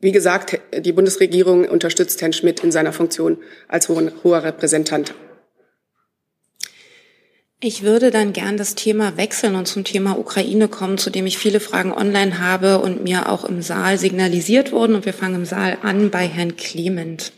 Wie 0.00 0.12
gesagt, 0.12 0.58
die 0.74 0.92
Bundesregierung 0.92 1.66
unterstützt 1.66 2.22
Herrn 2.22 2.32
Schmidt 2.32 2.64
in 2.64 2.72
seiner 2.72 2.94
Funktion 2.94 3.36
als 3.68 3.90
hoher 3.90 4.42
Repräsentant. 4.42 5.12
Ich 7.64 7.84
würde 7.84 8.10
dann 8.10 8.32
gern 8.32 8.56
das 8.56 8.74
Thema 8.74 9.16
wechseln 9.16 9.54
und 9.54 9.68
zum 9.68 9.84
Thema 9.84 10.18
Ukraine 10.18 10.66
kommen, 10.66 10.98
zu 10.98 11.10
dem 11.10 11.26
ich 11.26 11.38
viele 11.38 11.60
Fragen 11.60 11.92
online 11.92 12.40
habe 12.40 12.80
und 12.80 13.04
mir 13.04 13.30
auch 13.30 13.44
im 13.44 13.62
Saal 13.62 13.98
signalisiert 13.98 14.72
wurden. 14.72 14.96
Und 14.96 15.06
wir 15.06 15.14
fangen 15.14 15.36
im 15.36 15.44
Saal 15.44 15.78
an 15.82 16.10
bei 16.10 16.26
Herrn 16.26 16.56
Clement. 16.56 17.32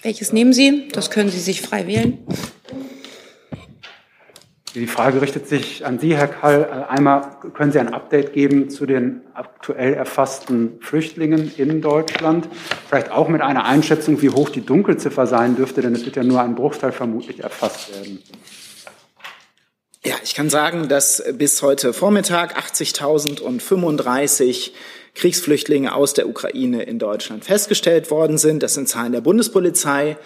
Welches 0.00 0.32
nehmen 0.32 0.54
Sie? 0.54 0.88
Das 0.90 1.10
können 1.10 1.28
Sie 1.28 1.38
sich 1.38 1.60
frei 1.60 1.86
wählen. 1.86 2.16
Die 4.74 4.86
Frage 4.86 5.20
richtet 5.20 5.46
sich 5.46 5.84
an 5.84 5.98
Sie, 5.98 6.16
Herr 6.16 6.28
Kall. 6.28 6.86
Einmal 6.88 7.36
können 7.52 7.72
Sie 7.72 7.78
ein 7.78 7.92
Update 7.92 8.32
geben 8.32 8.70
zu 8.70 8.86
den 8.86 9.20
aktuell 9.34 9.92
erfassten 9.92 10.78
Flüchtlingen 10.80 11.52
in 11.58 11.82
Deutschland. 11.82 12.48
Vielleicht 12.88 13.10
auch 13.10 13.28
mit 13.28 13.42
einer 13.42 13.66
Einschätzung, 13.66 14.22
wie 14.22 14.30
hoch 14.30 14.48
die 14.48 14.64
Dunkelziffer 14.64 15.26
sein 15.26 15.56
dürfte, 15.56 15.82
denn 15.82 15.94
es 15.94 16.06
wird 16.06 16.16
ja 16.16 16.24
nur 16.24 16.40
ein 16.40 16.54
Bruchteil 16.54 16.92
vermutlich 16.92 17.40
erfasst 17.40 17.94
werden. 17.94 18.22
Ja, 20.06 20.14
ich 20.22 20.36
kann 20.36 20.50
sagen, 20.50 20.88
dass 20.88 21.20
bis 21.32 21.62
heute 21.62 21.92
Vormittag 21.92 22.56
80.035 22.56 24.70
Kriegsflüchtlinge 25.16 25.92
aus 25.92 26.14
der 26.14 26.28
Ukraine 26.28 26.84
in 26.84 27.00
Deutschland 27.00 27.44
festgestellt 27.44 28.12
worden 28.12 28.38
sind. 28.38 28.62
Das 28.62 28.74
sind 28.74 28.88
Zahlen 28.88 29.10
der 29.10 29.20
Bundespolizei, 29.20 30.16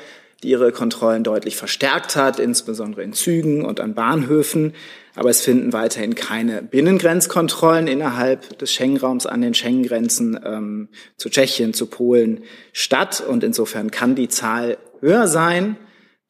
die 0.42 0.50
ihre 0.50 0.72
Kontrollen 0.72 1.24
deutlich 1.24 1.56
verstärkt 1.56 2.14
hat, 2.14 2.38
insbesondere 2.38 3.02
in 3.02 3.14
Zügen 3.14 3.64
und 3.64 3.80
an 3.80 3.94
Bahnhöfen. 3.94 4.74
Aber 5.14 5.30
es 5.30 5.40
finden 5.40 5.72
weiterhin 5.72 6.14
keine 6.14 6.60
Binnengrenzkontrollen 6.60 7.86
innerhalb 7.86 8.58
des 8.58 8.74
Schengen-Raums 8.74 9.24
an 9.24 9.40
den 9.40 9.54
Schengen-Grenzen 9.54 10.38
ähm, 10.44 10.88
zu 11.16 11.30
Tschechien, 11.30 11.72
zu 11.72 11.86
Polen 11.86 12.44
statt. 12.74 13.24
Und 13.26 13.44
insofern 13.44 13.90
kann 13.90 14.14
die 14.14 14.28
Zahl 14.28 14.76
höher 15.00 15.26
sein. 15.26 15.78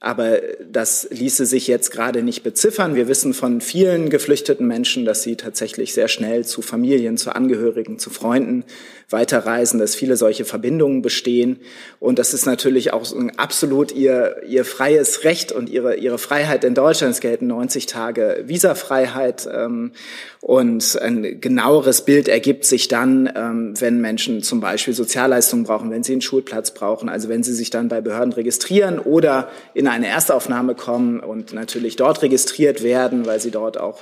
Aber 0.03 0.39
das 0.65 1.07
ließe 1.11 1.45
sich 1.45 1.67
jetzt 1.67 1.91
gerade 1.91 2.23
nicht 2.23 2.43
beziffern. 2.43 2.95
Wir 2.95 3.07
wissen 3.07 3.35
von 3.35 3.61
vielen 3.61 4.09
geflüchteten 4.09 4.67
Menschen, 4.67 5.05
dass 5.05 5.23
sie 5.23 5.37
tatsächlich 5.37 5.93
sehr 5.93 6.09
schnell 6.09 6.47
zu 6.47 6.63
Familien, 6.63 7.19
zu 7.19 7.35
Angehörigen, 7.35 7.99
zu 7.99 8.09
Freunden 8.09 8.65
weiterreisen, 9.11 9.81
dass 9.81 9.95
viele 9.95 10.17
solche 10.17 10.45
Verbindungen 10.45 11.03
bestehen. 11.03 11.61
Und 11.99 12.19
das 12.19 12.33
ist 12.33 12.47
natürlich 12.47 12.93
auch 12.93 13.05
absolut 13.37 13.93
ihr, 13.93 14.43
ihr 14.47 14.65
freies 14.65 15.25
Recht 15.25 15.53
und 15.53 15.69
ihre, 15.69 15.97
ihre 15.97 16.19
Freiheit 16.19 16.65
in 16.65 16.75
Deutschland. 16.75 17.15
Es 17.15 17.21
gelten 17.21 17.49
90 17.49 17.87
Tage 17.87 18.45
Visafreiheit. 18.47 19.49
Ähm, 19.53 19.93
und 20.41 20.99
ein 21.01 21.41
genaueres 21.41 22.05
Bild 22.05 22.29
ergibt 22.29 22.65
sich 22.65 22.89
dann, 22.89 23.31
ähm, 23.35 23.75
wenn 23.81 24.01
Menschen 24.01 24.43
zum 24.43 24.61
Beispiel 24.61 24.95
Sozialleistungen 24.95 25.65
brauchen, 25.65 25.91
wenn 25.91 26.03
sie 26.03 26.13
einen 26.13 26.23
Schulplatz 26.23 26.73
brauchen, 26.73 27.09
also 27.09 27.29
wenn 27.29 27.43
sie 27.43 27.53
sich 27.53 27.71
dann 27.71 27.89
bei 27.89 28.01
Behörden 28.01 28.33
registrieren 28.33 28.99
oder 28.99 29.51
in 29.75 29.89
eine 29.89 30.07
Erstaufnahme 30.07 30.75
kommen 30.75 31.21
und 31.21 31.53
natürlich 31.53 31.97
dort 31.97 32.23
registriert 32.23 32.83
werden, 32.83 33.27
weil 33.27 33.41
sie 33.41 33.51
dort 33.51 33.79
auch 33.79 34.01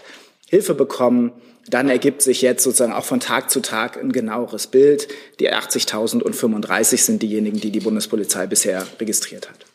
Hilfe 0.48 0.74
bekommen 0.74 1.32
dann 1.70 1.88
ergibt 1.88 2.22
sich 2.22 2.42
jetzt 2.42 2.64
sozusagen 2.64 2.92
auch 2.92 3.04
von 3.04 3.20
Tag 3.20 3.50
zu 3.50 3.60
Tag 3.60 3.98
ein 4.00 4.12
genaueres 4.12 4.66
Bild. 4.66 5.08
Die 5.40 5.52
80.035 5.52 6.96
sind 6.98 7.22
diejenigen, 7.22 7.60
die 7.60 7.70
die 7.70 7.80
Bundespolizei 7.80 8.46
bisher 8.46 8.86
registriert 9.00 9.48
hat. 9.48 9.68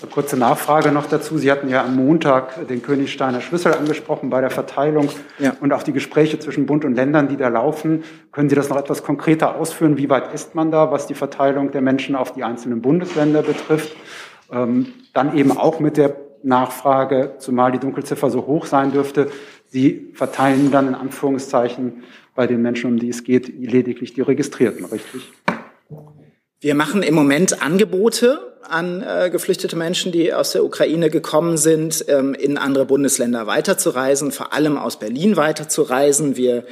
Eine 0.00 0.12
kurze 0.12 0.36
Nachfrage 0.36 0.92
noch 0.92 1.06
dazu. 1.06 1.38
Sie 1.38 1.50
hatten 1.50 1.68
ja 1.68 1.84
am 1.84 1.96
Montag 1.96 2.68
den 2.68 2.82
Königsteiner 2.82 3.40
Schlüssel 3.40 3.74
angesprochen 3.74 4.30
bei 4.30 4.40
der 4.40 4.50
Verteilung 4.50 5.08
ja. 5.40 5.56
und 5.60 5.72
auch 5.72 5.82
die 5.82 5.92
Gespräche 5.92 6.38
zwischen 6.38 6.66
Bund 6.66 6.84
und 6.84 6.94
Ländern, 6.94 7.26
die 7.26 7.36
da 7.36 7.48
laufen. 7.48 8.04
Können 8.30 8.48
Sie 8.48 8.54
das 8.54 8.68
noch 8.68 8.76
etwas 8.76 9.02
konkreter 9.02 9.56
ausführen? 9.56 9.96
Wie 9.96 10.08
weit 10.08 10.32
ist 10.32 10.54
man 10.54 10.70
da, 10.70 10.92
was 10.92 11.08
die 11.08 11.14
Verteilung 11.14 11.72
der 11.72 11.80
Menschen 11.80 12.14
auf 12.14 12.32
die 12.32 12.44
einzelnen 12.44 12.80
Bundesländer 12.80 13.42
betrifft? 13.42 13.96
Ähm, 14.52 14.92
dann 15.14 15.36
eben 15.36 15.58
auch 15.58 15.80
mit 15.80 15.96
der 15.96 16.14
Nachfrage, 16.44 17.34
zumal 17.38 17.72
die 17.72 17.80
Dunkelziffer 17.80 18.30
so 18.30 18.46
hoch 18.46 18.66
sein 18.66 18.92
dürfte, 18.92 19.32
Sie 19.68 20.10
verteilen 20.14 20.70
dann 20.70 20.88
in 20.88 20.94
Anführungszeichen 20.94 22.04
bei 22.34 22.46
den 22.46 22.62
Menschen, 22.62 22.92
um 22.92 22.98
die 22.98 23.10
es 23.10 23.24
geht, 23.24 23.48
lediglich 23.48 24.14
die 24.14 24.22
Registrierten, 24.22 24.84
richtig? 24.86 25.22
Wir 26.60 26.74
machen 26.74 27.02
im 27.02 27.14
Moment 27.14 27.62
Angebote 27.62 28.40
an 28.62 29.02
äh, 29.02 29.30
geflüchtete 29.30 29.76
Menschen, 29.76 30.12
die 30.12 30.32
aus 30.32 30.52
der 30.52 30.64
Ukraine 30.64 31.10
gekommen 31.10 31.56
sind, 31.56 32.04
ähm, 32.08 32.34
in 32.34 32.58
andere 32.58 32.84
Bundesländer 32.84 33.46
weiterzureisen, 33.46 34.32
vor 34.32 34.52
allem 34.52 34.76
aus 34.76 34.98
Berlin 34.98 35.36
weiterzureisen. 35.36 36.36
Wir 36.36 36.64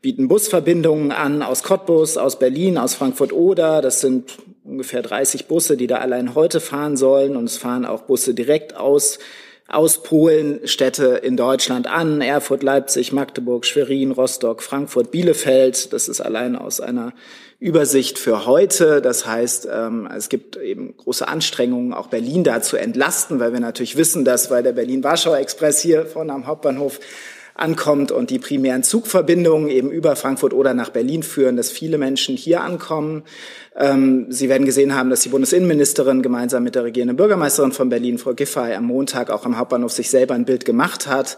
bieten 0.00 0.28
Busverbindungen 0.28 1.12
an 1.12 1.42
aus 1.42 1.62
Cottbus, 1.62 2.16
aus 2.16 2.38
Berlin, 2.38 2.78
aus 2.78 2.94
Frankfurt-Oder. 2.94 3.82
Das 3.82 4.00
sind 4.00 4.38
ungefähr 4.64 5.02
30 5.02 5.46
Busse, 5.46 5.76
die 5.76 5.86
da 5.86 5.96
allein 5.96 6.34
heute 6.34 6.60
fahren 6.60 6.96
sollen. 6.96 7.36
Und 7.36 7.44
es 7.44 7.56
fahren 7.56 7.84
auch 7.84 8.02
Busse 8.02 8.34
direkt 8.34 8.76
aus 8.76 9.18
aus 9.66 10.02
Polen 10.02 10.66
Städte 10.66 11.20
in 11.22 11.36
Deutschland 11.36 11.86
an. 11.86 12.20
Erfurt, 12.20 12.62
Leipzig, 12.62 13.12
Magdeburg, 13.12 13.64
Schwerin, 13.64 14.10
Rostock, 14.10 14.62
Frankfurt, 14.62 15.10
Bielefeld. 15.10 15.92
Das 15.92 16.08
ist 16.08 16.20
allein 16.20 16.56
aus 16.56 16.80
einer 16.80 17.12
Übersicht 17.60 18.18
für 18.18 18.44
heute. 18.44 19.00
Das 19.00 19.26
heißt, 19.26 19.68
ähm, 19.72 20.08
es 20.14 20.28
gibt 20.28 20.56
eben 20.56 20.94
große 20.96 21.26
Anstrengungen, 21.26 21.94
auch 21.94 22.08
Berlin 22.08 22.44
da 22.44 22.60
zu 22.60 22.76
entlasten, 22.76 23.40
weil 23.40 23.52
wir 23.52 23.60
natürlich 23.60 23.96
wissen, 23.96 24.24
dass 24.24 24.50
weil 24.50 24.62
der 24.62 24.72
Berlin-Warschau-Express 24.72 25.80
hier 25.80 26.04
vorne 26.04 26.34
am 26.34 26.46
Hauptbahnhof 26.46 27.00
ankommt 27.54 28.10
und 28.10 28.30
die 28.30 28.38
primären 28.38 28.82
Zugverbindungen 28.82 29.68
eben 29.68 29.90
über 29.90 30.16
Frankfurt 30.16 30.52
oder 30.52 30.74
nach 30.74 30.90
Berlin 30.90 31.22
führen, 31.22 31.56
dass 31.56 31.70
viele 31.70 31.98
Menschen 31.98 32.36
hier 32.36 32.62
ankommen. 32.62 33.22
Ähm, 33.76 34.26
Sie 34.28 34.48
werden 34.48 34.66
gesehen 34.66 34.94
haben, 34.94 35.08
dass 35.08 35.20
die 35.20 35.28
Bundesinnenministerin 35.28 36.22
gemeinsam 36.22 36.64
mit 36.64 36.74
der 36.74 36.84
regierenden 36.84 37.16
Bürgermeisterin 37.16 37.72
von 37.72 37.88
Berlin, 37.88 38.18
Frau 38.18 38.34
Giffey, 38.34 38.74
am 38.74 38.86
Montag 38.86 39.30
auch 39.30 39.46
am 39.46 39.56
Hauptbahnhof 39.56 39.92
sich 39.92 40.10
selber 40.10 40.34
ein 40.34 40.44
Bild 40.44 40.64
gemacht 40.64 41.06
hat 41.06 41.36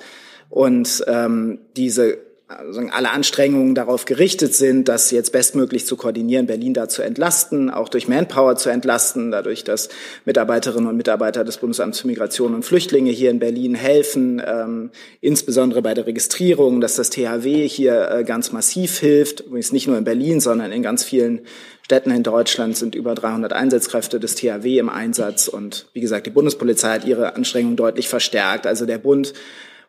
und 0.49 1.05
ähm, 1.07 1.59
diese 1.77 2.26
also 2.49 2.81
alle 2.93 3.11
Anstrengungen 3.11 3.75
darauf 3.75 4.05
gerichtet 4.05 4.55
sind, 4.55 4.89
das 4.89 5.11
jetzt 5.11 5.33
bestmöglich 5.33 5.85
zu 5.85 5.97
koordinieren, 5.97 6.47
Berlin 6.47 6.75
da 6.75 6.89
zu 6.89 7.03
entlasten, 7.03 7.71
auch 7.71 7.89
durch 7.89 8.07
Manpower 8.07 8.55
zu 8.55 8.71
entlasten, 8.71 9.33
dadurch, 9.33 9.65
dass 9.65 9.89
Mitarbeiterinnen 10.27 10.89
und 10.89 10.97
Mitarbeiter 10.97 11.43
des 11.43 11.57
Bundesamts 11.57 12.01
für 12.01 12.07
Migration 12.07 12.55
und 12.55 12.65
Flüchtlinge 12.65 13.11
hier 13.11 13.31
in 13.31 13.41
Berlin 13.41 13.75
helfen, 13.75 14.41
ähm, 14.47 14.91
insbesondere 15.21 15.83
bei 15.83 15.95
der 15.95 16.07
Registrierung, 16.07 16.81
dass 16.81 16.95
das 16.95 17.11
THW 17.11 17.67
hier 17.67 18.11
äh, 18.11 18.23
ganz 18.23 18.53
massiv 18.53 19.01
hilft, 19.01 19.41
übrigens 19.41 19.73
nicht 19.73 19.89
nur 19.89 19.99
in 19.99 20.05
Berlin, 20.05 20.41
sondern 20.41 20.71
in 20.71 20.85
ganz 20.85 21.03
vielen 21.03 21.41
Städten 21.83 22.13
in 22.13 22.23
Deutschland 22.23 22.77
sind 22.77 22.95
über 22.95 23.17
300 23.17 23.53
Einsatzkräfte 23.53 24.21
des 24.21 24.37
THW 24.37 24.79
im 24.79 24.89
Einsatz 24.89 25.49
und 25.49 25.87
wie 25.95 26.01
gesagt, 26.01 26.27
die 26.27 26.31
Bundespolizei 26.31 26.95
hat 26.95 27.05
ihre 27.05 27.35
Anstrengungen 27.35 27.77
deutlich 27.77 28.09
verstärkt. 28.09 28.69
Also 28.69 28.87
der 28.87 28.99
Bund 28.99 29.35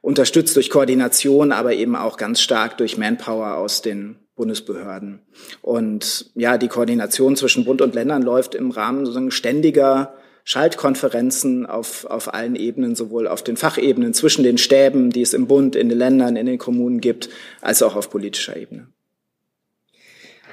unterstützt 0.07 0.55
durch 0.55 0.69
Koordination, 0.69 1.51
aber 1.51 1.73
eben 1.73 1.97
auch 1.97 2.15
ganz 2.15 2.39
stark 2.39 2.77
durch 2.77 2.97
Manpower 2.97 3.57
aus 3.57 3.81
den 3.81 4.15
Bundesbehörden. 4.37 5.19
Und 5.61 6.31
ja, 6.33 6.57
die 6.57 6.69
Koordination 6.69 7.35
zwischen 7.35 7.65
Bund 7.65 7.81
und 7.81 7.93
Ländern 7.93 8.21
läuft 8.21 8.55
im 8.55 8.71
Rahmen 8.71 8.99
sozusagen 8.99 9.31
ständiger 9.31 10.13
Schaltkonferenzen 10.45 11.65
auf, 11.65 12.05
auf 12.05 12.33
allen 12.33 12.55
Ebenen, 12.55 12.95
sowohl 12.95 13.27
auf 13.27 13.43
den 13.43 13.57
Fachebenen 13.57 14.13
zwischen 14.13 14.43
den 14.45 14.57
Stäben, 14.57 15.09
die 15.09 15.23
es 15.23 15.33
im 15.33 15.45
Bund, 15.45 15.75
in 15.75 15.89
den 15.89 15.97
Ländern, 15.97 16.37
in 16.37 16.45
den 16.45 16.57
Kommunen 16.57 17.01
gibt, 17.01 17.27
als 17.59 17.83
auch 17.83 17.97
auf 17.97 18.09
politischer 18.09 18.55
Ebene. 18.55 18.87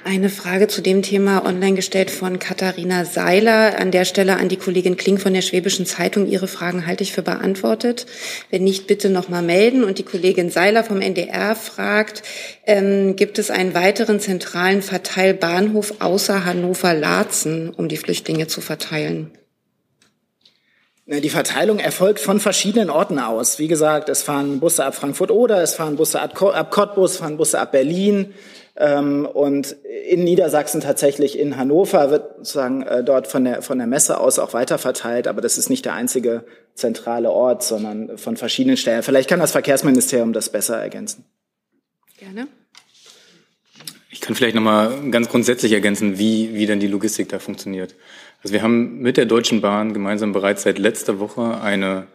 Eine 0.07 0.29
Frage 0.29 0.67
zu 0.67 0.83
dem 0.83 1.01
Thema 1.01 1.47
online 1.47 1.73
gestellt 1.73 2.11
von 2.11 2.37
Katharina 2.37 3.05
Seiler. 3.05 3.79
An 3.79 3.89
der 3.89 4.05
Stelle 4.05 4.37
an 4.37 4.49
die 4.49 4.55
Kollegin 4.55 4.97
Kling 4.97 5.17
von 5.17 5.33
der 5.33 5.41
Schwäbischen 5.41 5.87
Zeitung. 5.87 6.27
Ihre 6.27 6.47
Fragen 6.47 6.85
halte 6.85 7.01
ich 7.01 7.11
für 7.11 7.23
beantwortet. 7.23 8.05
Wenn 8.51 8.63
nicht, 8.63 8.85
bitte 8.85 9.09
nochmal 9.09 9.41
melden. 9.41 9.83
Und 9.83 9.97
die 9.97 10.03
Kollegin 10.03 10.51
Seiler 10.51 10.83
vom 10.83 11.01
NDR 11.01 11.55
fragt, 11.55 12.21
ähm, 12.67 13.15
gibt 13.15 13.39
es 13.39 13.49
einen 13.49 13.73
weiteren 13.73 14.19
zentralen 14.19 14.83
Verteilbahnhof 14.83 15.95
außer 15.97 16.45
Hannover-Laatzen, 16.45 17.71
um 17.71 17.87
die 17.87 17.97
Flüchtlinge 17.97 18.45
zu 18.45 18.61
verteilen? 18.61 19.31
Die 21.07 21.29
Verteilung 21.29 21.79
erfolgt 21.79 22.19
von 22.19 22.39
verschiedenen 22.39 22.91
Orten 22.91 23.17
aus. 23.17 23.57
Wie 23.57 23.67
gesagt, 23.67 24.09
es 24.09 24.21
fahren 24.21 24.59
Busse 24.59 24.85
ab 24.85 24.93
Frankfurt-Oder, 24.93 25.63
es 25.63 25.73
fahren 25.73 25.95
Busse 25.95 26.21
ab 26.21 26.35
Cottbus, 26.35 27.17
fahren 27.17 27.37
Busse 27.37 27.59
ab 27.59 27.71
Berlin. 27.71 28.33
Ähm, 28.77 29.25
und 29.25 29.71
in 30.07 30.23
Niedersachsen 30.23 30.81
tatsächlich 30.81 31.39
in 31.39 31.57
Hannover 31.57 32.11
wird 32.11 32.37
sozusagen 32.37 32.81
äh, 32.83 33.03
dort 33.03 33.27
von 33.27 33.45
der, 33.45 33.61
von 33.61 33.77
der 33.77 33.87
Messe 33.87 34.19
aus 34.19 34.37
auch 34.37 34.53
weiter 34.53 34.77
verteilt. 34.77 35.27
Aber 35.27 35.41
das 35.41 35.57
ist 35.57 35.69
nicht 35.69 35.85
der 35.85 35.93
einzige 35.93 36.43
zentrale 36.73 37.31
Ort, 37.31 37.63
sondern 37.63 38.17
von 38.17 38.35
verschiedenen 38.35 38.77
Stellen. 38.77 39.03
Vielleicht 39.03 39.29
kann 39.29 39.39
das 39.39 39.51
Verkehrsministerium 39.51 40.33
das 40.33 40.49
besser 40.49 40.77
ergänzen. 40.77 41.23
Gerne. 42.17 42.47
Ich 44.09 44.21
kann 44.21 44.35
vielleicht 44.35 44.55
nochmal 44.55 45.09
ganz 45.11 45.29
grundsätzlich 45.29 45.71
ergänzen, 45.71 46.17
wie, 46.17 46.53
wie 46.53 46.65
denn 46.65 46.79
die 46.79 46.87
Logistik 46.87 47.29
da 47.29 47.39
funktioniert. 47.39 47.95
Also 48.43 48.53
wir 48.53 48.61
haben 48.61 48.99
mit 48.99 49.17
der 49.17 49.25
Deutschen 49.25 49.61
Bahn 49.61 49.93
gemeinsam 49.93 50.33
bereits 50.33 50.63
seit 50.63 50.79
letzter 50.79 51.19
Woche 51.19 51.61
eine 51.61 52.07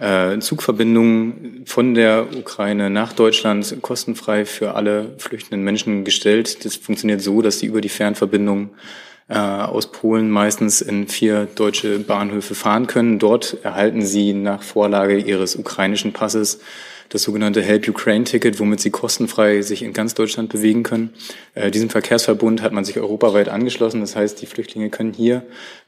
äh, 0.00 0.38
Zugverbindungen 0.38 1.64
von 1.66 1.94
der 1.94 2.26
Ukraine 2.36 2.90
nach 2.90 3.12
Deutschland 3.12 3.76
kostenfrei 3.82 4.44
für 4.44 4.74
alle 4.74 5.14
flüchtenden 5.18 5.62
Menschen 5.62 6.04
gestellt. 6.04 6.64
Das 6.64 6.76
funktioniert 6.76 7.20
so, 7.20 7.42
dass 7.42 7.58
sie 7.58 7.66
über 7.66 7.80
die 7.80 7.88
Fernverbindung 7.88 8.70
äh, 9.28 9.36
aus 9.36 9.92
Polen 9.92 10.30
meistens 10.30 10.80
in 10.80 11.08
vier 11.08 11.46
deutsche 11.54 11.98
Bahnhöfe 11.98 12.54
fahren 12.54 12.86
können. 12.86 13.18
Dort 13.18 13.58
erhalten 13.62 14.02
sie 14.04 14.32
nach 14.32 14.62
Vorlage 14.62 15.18
ihres 15.18 15.56
ukrainischen 15.56 16.12
Passes 16.12 16.60
das 17.12 17.22
sogenannte 17.24 17.62
Help 17.62 17.86
Ukraine 17.88 18.24
Ticket, 18.24 18.58
womit 18.58 18.80
sie 18.80 18.90
kostenfrei 18.90 19.60
sich 19.60 19.82
in 19.82 19.92
ganz 19.92 20.14
Deutschland 20.14 20.50
bewegen 20.50 20.82
können. 20.82 21.12
Äh, 21.54 21.70
diesem 21.70 21.90
Verkehrsverbund 21.90 22.62
hat 22.62 22.72
man 22.72 22.84
sich 22.84 22.98
europaweit 22.98 23.48
angeschlossen. 23.48 24.00
Das 24.00 24.16
heißt, 24.16 24.40
die 24.40 24.46
Flüchtlinge 24.46 24.88
können 24.88 25.12
hier 25.12 25.42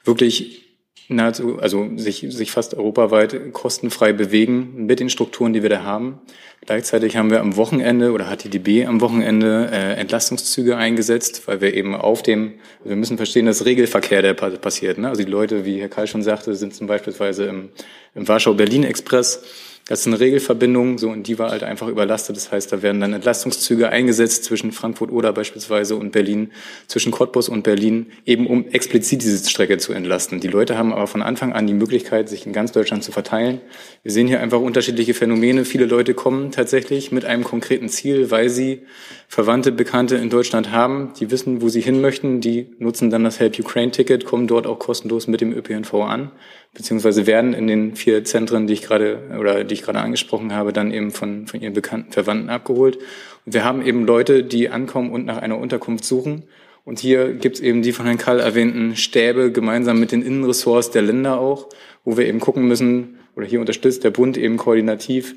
wirklich 0.05 0.74
nahezu, 1.09 1.59
also 1.59 1.89
sich, 1.97 2.27
sich 2.31 2.51
fast 2.51 2.75
europaweit 2.75 3.53
kostenfrei 3.53 4.13
bewegen 4.13 4.87
mit 4.87 5.01
den 5.01 5.11
Strukturen, 5.11 5.53
die 5.53 5.63
wir 5.63 5.71
da 5.71 5.83
haben. 5.83 6.21
Gleichzeitig 6.67 7.17
haben 7.17 7.31
wir 7.31 7.41
am 7.41 7.57
Wochenende 7.57 8.13
oder 8.13 8.31
hat 8.31 8.45
die 8.45 8.49
DB 8.49 8.87
am 8.87 9.03
Wochenende 9.03 9.69
äh, 9.71 9.95
Entlastungszüge 9.95 10.77
eingesetzt, 10.77 11.47
weil 11.47 11.61
wir 11.61 11.75
eben 11.75 11.95
auf 11.95 12.23
dem, 12.23 12.55
wir 12.85 12.97
müssen 12.97 13.19
verstehen, 13.19 13.45
dass 13.45 13.67
Regelverkehr 13.67 14.23
der 14.23 14.33
passiert. 14.35 14.97
Ne? 14.97 15.09
Also 15.09 15.23
die 15.23 15.31
Leute, 15.31 15.67
wie 15.67 15.79
Herr 15.79 15.89
Karl 15.89 16.07
schon 16.07 16.23
sagte, 16.23 16.55
sind 16.55 16.75
zum 16.75 16.87
Beispiel 16.87 17.13
im, 17.45 17.69
im 18.15 18.27
Warschau-Berlin-Express 18.27 19.43
das 19.87 20.01
ist 20.01 20.07
eine 20.07 20.19
Regelverbindung, 20.19 20.97
so, 20.97 21.11
und 21.11 21.27
die 21.27 21.39
war 21.39 21.51
halt 21.51 21.63
einfach 21.63 21.89
überlastet. 21.89 22.37
Das 22.37 22.51
heißt, 22.51 22.73
da 22.73 22.81
werden 22.81 23.03
dann 23.03 23.13
Entlastungszüge 23.13 23.91
eingesetzt 23.91 24.45
zwischen 24.45 24.73
Frankfurt 24.73 25.13
oder 25.13 25.35
beispielsweise 25.35 25.97
und 25.97 26.11
Berlin, 26.11 26.53
zwischen 26.87 27.13
Cottbus 27.13 27.51
und 27.51 27.65
Berlin, 27.65 28.07
eben 28.25 28.47
um 28.47 28.67
explizit 28.69 29.23
diese 29.23 29.47
Strecke 29.47 29.77
zu 29.77 29.93
entlasten. 29.93 30.41
Die 30.41 30.49
Leute 30.49 30.79
haben 30.79 30.95
aber 30.95 31.07
von 31.07 31.21
Anfang 31.21 31.53
an 31.53 31.67
die 31.67 31.75
Möglichkeit, 31.75 32.31
sich 32.31 32.47
in 32.47 32.55
ganz 32.55 32.73
Deutschland 32.73 33.05
zu 33.05 33.13
verteilen. 33.13 33.61
Wir 34.03 34.11
sehen 34.11 34.27
hier 34.27 34.41
einfach 34.41 34.61
unterschiedliche 34.61 35.13
Phänomene. 35.13 35.67
Viele 35.67 35.85
Leute 35.85 36.15
kommen 36.15 36.51
tatsächlich 36.51 37.13
mit 37.13 37.27
einem 37.27 37.45
konkreten 37.45 37.91
Ziel, 37.91 38.31
weil 38.31 38.49
sie 38.49 38.83
Verwandte, 39.29 39.71
Bekannte 39.71 40.17
in 40.17 40.31
Deutschland 40.31 40.71
haben, 40.71 41.13
die 41.21 41.31
wissen, 41.31 41.61
wo 41.61 41.69
sie 41.69 41.83
hin 41.83 42.01
möchten, 42.01 42.41
die 42.41 42.69
nutzen 42.79 43.11
dann 43.11 43.25
das 43.25 43.39
Help 43.39 43.59
Ukraine 43.59 43.93
Ticket, 43.93 44.25
kommen 44.25 44.47
dort 44.47 44.67
auch 44.67 44.79
kostenlos 44.79 45.27
mit 45.27 45.43
dem 45.43 45.53
ÖPNV 45.53 45.93
an 45.95 46.31
beziehungsweise 46.75 47.27
werden 47.27 47.55
in 47.55 47.67
den 47.67 47.97
vier 47.97 48.25
Zentren, 48.25 48.67
die 48.67 48.75
ich 48.75 48.83
gerade 48.83 49.31
oder 49.39 49.65
die 49.65 49.75
ich 49.75 49.83
gerade 49.83 50.01
angesprochen 50.01 50.53
habe, 50.53 50.73
dann 50.73 50.93
eben 50.93 51.13
von, 51.13 51.47
von 51.47 51.61
ihren 51.61 51.73
bekannten 51.73 52.13
Verwandten 52.13 52.51
abgeholt. 52.51 52.99
Und 53.47 53.55
wir 53.55 53.65
haben 53.65 53.87
eben 53.87 54.05
Leute, 54.05 54.43
die 54.43 54.69
ankommen 54.69 55.11
und 55.11 55.25
nach 55.25 55.39
einer 55.39 55.59
Unterkunft 55.59 56.05
suchen. 56.05 56.45
Und 56.85 56.99
hier 56.99 57.33
gibt's 57.33 57.61
eben 57.61 57.83
die 57.83 57.93
von 57.93 58.05
Herrn 58.05 58.19
Kall 58.19 58.41
erwähnten 58.41 58.97
Stäbe 58.97 59.53
gemeinsam 59.53 59.99
mit 59.99 60.13
den 60.13 60.23
Innenressorts 60.23 60.91
der 60.91 61.03
Länder 61.03 61.41
auch, 61.41 61.69
wo 62.05 62.17
wir 62.17 62.27
eben 62.27 62.41
gucken 62.41 62.69
müssen, 62.69 63.19
oder 63.37 63.47
hier 63.47 63.61
unterstützt 63.61 64.05
der 64.05 64.11
Bund 64.11 64.37
eben 64.37 64.59
koordinativ, 64.59 65.35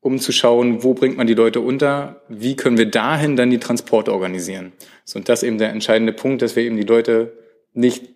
um 0.00 0.18
zu 0.18 0.32
schauen, 0.32 0.82
wo 0.82 0.94
bringt 0.94 1.16
man 1.16 1.26
die 1.26 1.34
Leute 1.34 1.60
unter, 1.60 2.22
wie 2.28 2.56
können 2.56 2.78
wir 2.78 2.90
dahin 2.90 3.36
dann 3.36 3.50
die 3.50 3.58
Transporte 3.58 4.12
organisieren. 4.12 4.72
So, 5.04 5.18
und 5.18 5.28
das 5.28 5.42
eben 5.42 5.58
der 5.58 5.70
entscheidende 5.70 6.12
Punkt, 6.12 6.42
dass 6.42 6.56
wir 6.56 6.62
eben 6.62 6.76
die 6.76 6.82
Leute 6.82 7.32
nicht 7.72 8.13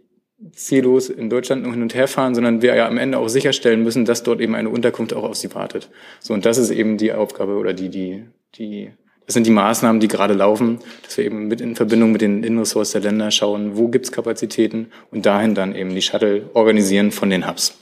ziellos 0.52 1.10
in 1.10 1.30
Deutschland 1.30 1.62
nur 1.62 1.72
hin 1.72 1.82
und 1.82 1.94
her 1.94 2.08
fahren, 2.08 2.34
sondern 2.34 2.62
wir 2.62 2.74
ja 2.74 2.86
am 2.86 2.98
Ende 2.98 3.18
auch 3.18 3.28
sicherstellen 3.28 3.82
müssen, 3.82 4.04
dass 4.04 4.22
dort 4.22 4.40
eben 4.40 4.54
eine 4.54 4.68
Unterkunft 4.68 5.12
auch 5.12 5.24
auf 5.24 5.36
sie 5.36 5.54
wartet. 5.54 5.90
So, 6.20 6.34
und 6.34 6.46
das 6.46 6.58
ist 6.58 6.70
eben 6.70 6.96
die 6.96 7.12
Aufgabe 7.12 7.56
oder 7.56 7.72
die, 7.72 7.88
die, 7.88 8.24
die, 8.54 8.90
das 9.26 9.34
sind 9.34 9.46
die 9.46 9.52
Maßnahmen, 9.52 10.00
die 10.00 10.08
gerade 10.08 10.34
laufen, 10.34 10.78
dass 11.02 11.16
wir 11.16 11.24
eben 11.24 11.48
mit 11.48 11.60
in 11.60 11.74
Verbindung 11.74 12.12
mit 12.12 12.20
den 12.20 12.44
Innenressorts 12.44 12.92
der 12.92 13.00
Länder 13.00 13.30
schauen, 13.30 13.76
wo 13.76 13.88
gibt's 13.88 14.12
Kapazitäten 14.12 14.92
und 15.10 15.26
dahin 15.26 15.54
dann 15.54 15.74
eben 15.74 15.94
die 15.94 16.02
Shuttle 16.02 16.48
organisieren 16.54 17.10
von 17.10 17.30
den 17.30 17.48
Hubs. 17.48 17.76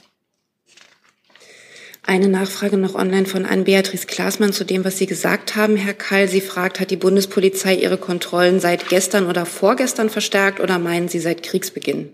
Eine 2.09 2.29
Nachfrage 2.29 2.77
noch 2.77 2.95
online 2.95 3.25
von 3.25 3.45
Ann-Beatrice 3.45 4.07
Klaasmann 4.07 4.53
zu 4.53 4.63
dem, 4.63 4.85
was 4.85 4.97
Sie 4.97 5.07
gesagt 5.07 5.57
haben, 5.57 5.75
Herr 5.75 5.93
Kall. 5.93 6.29
Sie 6.29 6.39
fragt, 6.39 6.79
hat 6.79 6.89
die 6.89 6.95
Bundespolizei 6.95 7.75
ihre 7.75 7.97
Kontrollen 7.97 8.61
seit 8.61 8.87
gestern 8.87 9.27
oder 9.27 9.45
vorgestern 9.45 10.09
verstärkt 10.09 10.61
oder 10.61 10.79
meinen 10.79 11.09
Sie 11.09 11.19
seit 11.19 11.43
Kriegsbeginn? 11.43 12.11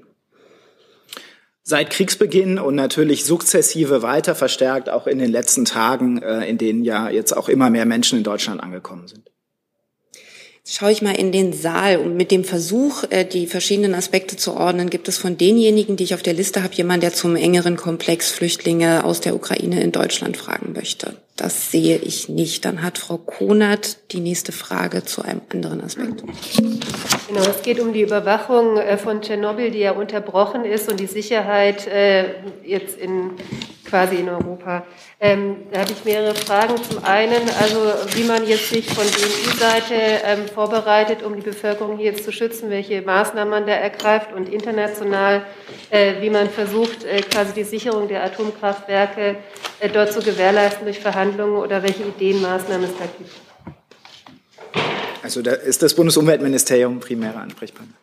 Seit 1.63 1.89
Kriegsbeginn 1.89 2.60
und 2.60 2.76
natürlich 2.76 3.23
sukzessive 3.23 4.02
weiter 4.02 4.36
verstärkt, 4.36 4.89
auch 4.89 5.08
in 5.08 5.17
den 5.17 5.32
letzten 5.32 5.65
Tagen, 5.65 6.21
äh, 6.21 6.45
in 6.45 6.58
denen 6.58 6.84
ja 6.84 7.10
jetzt 7.10 7.36
auch 7.36 7.49
immer 7.49 7.69
mehr 7.69 7.86
Menschen 7.86 8.17
in 8.17 8.23
Deutschland 8.23 8.62
angekommen 8.62 9.08
sind. 9.08 9.30
Jetzt 10.65 10.76
schaue 10.76 10.91
ich 10.91 11.02
mal 11.02 11.15
in 11.15 11.34
den 11.34 11.52
Saal 11.52 11.97
und 11.97 12.15
mit 12.15 12.32
dem 12.32 12.45
Versuch, 12.45 13.04
äh, 13.10 13.26
die 13.26 13.47
verschiedenen 13.47 13.95
Aspekte 13.95 14.38
zu 14.38 14.54
ordnen, 14.54 14.89
gibt 14.89 15.08
es 15.08 15.17
von 15.17 15.38
denjenigen, 15.38 15.97
die 15.97 16.06
ich 16.06 16.13
auf 16.13 16.21
der 16.21 16.34
Liste 16.34 16.63
habe, 16.63 16.73
jemand, 16.73 17.04
der 17.04 17.13
zum 17.13 17.36
engeren 17.36 17.76
Komplex 17.76 18.32
Flüchtlinge 18.32 19.04
aus 19.04 19.19
der 19.19 19.36
Ukraine 19.36 19.82
in 19.82 19.91
Deutschland 19.91 20.38
fragen 20.38 20.73
möchte. 20.73 21.17
Das 21.35 21.71
sehe 21.71 21.97
ich 21.97 22.29
nicht. 22.29 22.63
Dann 22.63 22.83
hat 22.83 22.99
Frau 22.99 23.17
Konert 23.17 24.11
die 24.11 24.19
nächste 24.19 24.51
Frage 24.51 25.03
zu 25.03 25.23
einem 25.23 25.41
anderen 25.51 25.81
Aspekt. 25.81 26.23
Genau, 27.27 27.41
es 27.49 27.63
geht 27.63 27.79
um 27.79 27.91
die 27.91 28.03
Überwachung 28.03 28.77
äh, 28.77 28.97
von 28.99 29.21
Tschernobyl, 29.21 29.71
die 29.71 29.79
ja 29.79 29.93
unterbrochen 29.93 30.63
ist 30.63 30.91
und 30.91 30.99
die 30.99 31.07
Sicherheit 31.07 31.87
äh, 31.87 32.35
jetzt 32.63 32.99
in 32.99 33.31
quasi 33.89 34.17
in 34.17 34.29
Europa. 34.29 34.85
Ähm, 35.19 35.55
da 35.71 35.79
habe 35.79 35.91
ich 35.91 36.05
mehrere 36.05 36.35
Fragen. 36.35 36.75
Zum 36.83 37.03
einen, 37.03 37.41
also 37.59 37.79
wie 38.15 38.23
man 38.23 38.47
jetzt 38.47 38.69
sich 38.69 38.85
von 38.87 39.05
BMI-Seite 39.05 39.95
ähm, 40.25 40.47
vorbereitet, 40.47 41.23
um 41.23 41.35
die 41.35 41.41
Bevölkerung 41.41 41.97
hier 41.97 42.11
jetzt 42.11 42.23
zu 42.23 42.31
schützen, 42.31 42.69
welche 42.69 43.01
Maßnahmen 43.01 43.49
man 43.49 43.65
da 43.65 43.73
ergreift 43.73 44.33
und 44.33 44.49
international, 44.49 45.45
äh, 45.89 46.21
wie 46.21 46.29
man 46.29 46.49
versucht, 46.49 47.05
quasi 47.31 47.53
die 47.53 47.63
Sicherung 47.63 48.07
der 48.07 48.23
Atomkraftwerke 48.23 49.37
dort 49.89 50.13
zu 50.13 50.21
gewährleisten 50.21 50.85
durch 50.85 50.99
Verhandlungen 50.99 51.55
oder 51.57 51.83
welche 51.83 52.03
Ideen, 52.03 52.41
Maßnahmen 52.41 52.85
es 52.85 52.97
da 52.97 53.05
gibt. 53.17 53.31
Also 55.23 55.41
da 55.41 55.53
ist 55.53 55.81
das 55.81 55.93
Bundesumweltministerium 55.93 56.99
primärer 56.99 57.41
Ansprechpartner. 57.41 57.95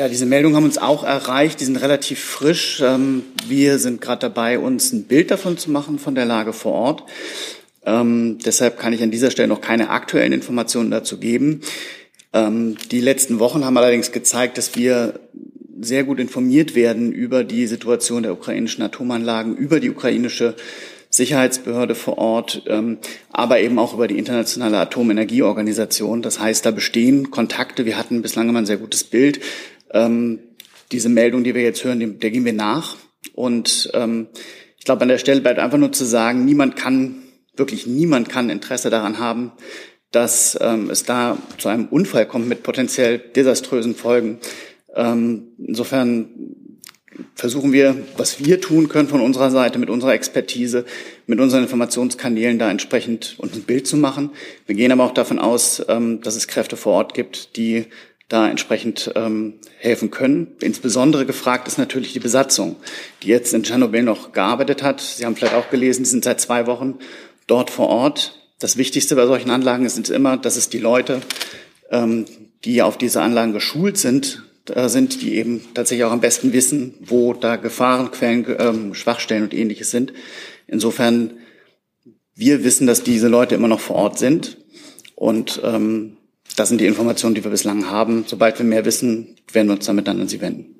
Ja, 0.00 0.08
diese 0.08 0.24
Meldungen 0.24 0.56
haben 0.56 0.64
uns 0.64 0.78
auch 0.78 1.04
erreicht. 1.04 1.60
Die 1.60 1.66
sind 1.66 1.76
relativ 1.76 2.20
frisch. 2.20 2.80
Ähm, 2.82 3.22
wir 3.46 3.78
sind 3.78 4.00
gerade 4.00 4.20
dabei, 4.20 4.58
uns 4.58 4.94
ein 4.94 5.04
Bild 5.04 5.30
davon 5.30 5.58
zu 5.58 5.70
machen, 5.70 5.98
von 5.98 6.14
der 6.14 6.24
Lage 6.24 6.54
vor 6.54 6.72
Ort. 6.72 7.02
Ähm, 7.84 8.38
deshalb 8.42 8.78
kann 8.78 8.94
ich 8.94 9.02
an 9.02 9.10
dieser 9.10 9.30
Stelle 9.30 9.48
noch 9.48 9.60
keine 9.60 9.90
aktuellen 9.90 10.32
Informationen 10.32 10.90
dazu 10.90 11.18
geben. 11.18 11.60
Ähm, 12.32 12.78
die 12.90 13.02
letzten 13.02 13.40
Wochen 13.40 13.62
haben 13.62 13.76
allerdings 13.76 14.10
gezeigt, 14.10 14.56
dass 14.56 14.74
wir 14.74 15.20
sehr 15.82 16.04
gut 16.04 16.18
informiert 16.18 16.74
werden 16.74 17.12
über 17.12 17.44
die 17.44 17.66
Situation 17.66 18.22
der 18.22 18.32
ukrainischen 18.32 18.82
Atomanlagen, 18.82 19.54
über 19.54 19.80
die 19.80 19.90
ukrainische 19.90 20.54
Sicherheitsbehörde 21.10 21.94
vor 21.94 22.16
Ort, 22.16 22.62
ähm, 22.68 22.96
aber 23.32 23.60
eben 23.60 23.78
auch 23.78 23.92
über 23.92 24.08
die 24.08 24.16
Internationale 24.16 24.78
Atomenergieorganisation. 24.78 26.22
Das 26.22 26.40
heißt, 26.40 26.64
da 26.64 26.70
bestehen 26.70 27.30
Kontakte. 27.30 27.84
Wir 27.84 27.98
hatten 27.98 28.22
bislang 28.22 28.48
immer 28.48 28.60
ein 28.60 28.66
sehr 28.66 28.78
gutes 28.78 29.04
Bild. 29.04 29.40
Ähm, 29.92 30.40
diese 30.92 31.08
Meldung, 31.08 31.44
die 31.44 31.54
wir 31.54 31.62
jetzt 31.62 31.84
hören, 31.84 32.18
der 32.18 32.30
gehen 32.30 32.44
wir 32.44 32.52
nach. 32.52 32.96
Und 33.34 33.90
ähm, 33.94 34.28
ich 34.78 34.84
glaube, 34.84 35.02
an 35.02 35.08
der 35.08 35.18
Stelle 35.18 35.40
bleibt 35.40 35.58
einfach 35.58 35.78
nur 35.78 35.92
zu 35.92 36.04
sagen, 36.04 36.44
niemand 36.44 36.76
kann, 36.76 37.22
wirklich 37.56 37.86
niemand 37.86 38.28
kann 38.28 38.50
Interesse 38.50 38.90
daran 38.90 39.18
haben, 39.18 39.52
dass 40.10 40.58
ähm, 40.60 40.90
es 40.90 41.04
da 41.04 41.38
zu 41.58 41.68
einem 41.68 41.86
Unfall 41.86 42.26
kommt 42.26 42.48
mit 42.48 42.62
potenziell 42.62 43.18
desaströsen 43.18 43.94
Folgen. 43.94 44.38
Ähm, 44.94 45.48
insofern 45.58 46.30
versuchen 47.34 47.72
wir, 47.72 47.96
was 48.16 48.44
wir 48.44 48.60
tun 48.60 48.88
können 48.88 49.08
von 49.08 49.20
unserer 49.20 49.50
Seite, 49.50 49.78
mit 49.78 49.90
unserer 49.90 50.14
Expertise, 50.14 50.84
mit 51.26 51.38
unseren 51.38 51.62
Informationskanälen 51.62 52.58
da 52.58 52.70
entsprechend 52.70 53.36
uns 53.38 53.54
ein 53.54 53.62
Bild 53.62 53.86
zu 53.86 53.96
machen. 53.96 54.30
Wir 54.66 54.74
gehen 54.74 54.92
aber 54.92 55.04
auch 55.04 55.14
davon 55.14 55.38
aus, 55.38 55.84
ähm, 55.88 56.20
dass 56.22 56.36
es 56.36 56.48
Kräfte 56.48 56.76
vor 56.76 56.94
Ort 56.94 57.14
gibt, 57.14 57.56
die 57.56 57.86
da 58.30 58.48
entsprechend 58.48 59.10
ähm, 59.16 59.54
helfen 59.78 60.10
können. 60.10 60.46
Insbesondere 60.60 61.26
gefragt 61.26 61.66
ist 61.66 61.78
natürlich 61.78 62.12
die 62.12 62.20
Besatzung, 62.20 62.76
die 63.22 63.28
jetzt 63.28 63.52
in 63.52 63.64
Tschernobyl 63.64 64.04
noch 64.04 64.32
gearbeitet 64.32 64.82
hat. 64.82 65.00
Sie 65.00 65.26
haben 65.26 65.34
vielleicht 65.34 65.54
auch 65.54 65.68
gelesen, 65.68 66.04
die 66.04 66.10
sind 66.10 66.24
seit 66.24 66.40
zwei 66.40 66.66
Wochen 66.66 67.00
dort 67.48 67.70
vor 67.70 67.88
Ort. 67.88 68.38
Das 68.60 68.76
Wichtigste 68.76 69.16
bei 69.16 69.26
solchen 69.26 69.50
Anlagen 69.50 69.84
ist 69.84 70.08
immer, 70.10 70.36
dass 70.36 70.56
es 70.56 70.68
die 70.68 70.78
Leute, 70.78 71.20
ähm, 71.90 72.24
die 72.64 72.82
auf 72.82 72.96
diese 72.96 73.20
Anlagen 73.20 73.52
geschult 73.52 73.98
sind, 73.98 74.44
äh, 74.68 74.88
sind, 74.88 75.22
die 75.22 75.34
eben 75.34 75.64
tatsächlich 75.74 76.04
auch 76.04 76.12
am 76.12 76.20
besten 76.20 76.52
wissen, 76.52 76.94
wo 77.00 77.34
da 77.34 77.56
Gefahrenquellen, 77.56 78.46
ähm, 78.58 78.94
Schwachstellen 78.94 79.42
und 79.42 79.54
ähnliches 79.54 79.90
sind. 79.90 80.12
Insofern, 80.68 81.32
wir 82.36 82.62
wissen, 82.62 82.86
dass 82.86 83.02
diese 83.02 83.26
Leute 83.26 83.56
immer 83.56 83.66
noch 83.66 83.80
vor 83.80 83.96
Ort 83.96 84.18
sind. 84.20 84.56
Und 85.16 85.60
ähm, 85.64 86.16
das 86.56 86.68
sind 86.68 86.80
die 86.80 86.86
Informationen, 86.86 87.34
die 87.34 87.44
wir 87.44 87.50
bislang 87.50 87.90
haben. 87.90 88.24
Sobald 88.26 88.58
wir 88.58 88.66
mehr 88.66 88.84
wissen, 88.84 89.36
werden 89.52 89.68
wir 89.68 89.74
uns 89.74 89.86
damit 89.86 90.06
dann 90.06 90.20
an 90.20 90.28
Sie 90.28 90.40
wenden. 90.40 90.74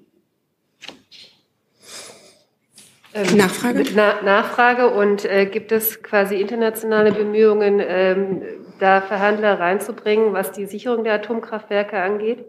Ähm, 3.13 3.37
Nachfrage? 3.37 3.85
Na, 3.95 4.23
Nachfrage 4.23 4.91
und 4.91 5.25
äh, 5.25 5.47
gibt 5.47 5.73
es 5.73 6.03
quasi 6.03 6.37
internationale 6.37 7.13
Bemühungen, 7.13 7.83
ähm, 7.85 8.43
da 8.79 9.01
Verhandler 9.01 9.59
reinzubringen, 9.59 10.33
was 10.33 10.53
die 10.53 10.67
Sicherung 10.67 11.05
der 11.05 11.15
Atomkraftwerke 11.15 12.01
angeht? 12.01 12.45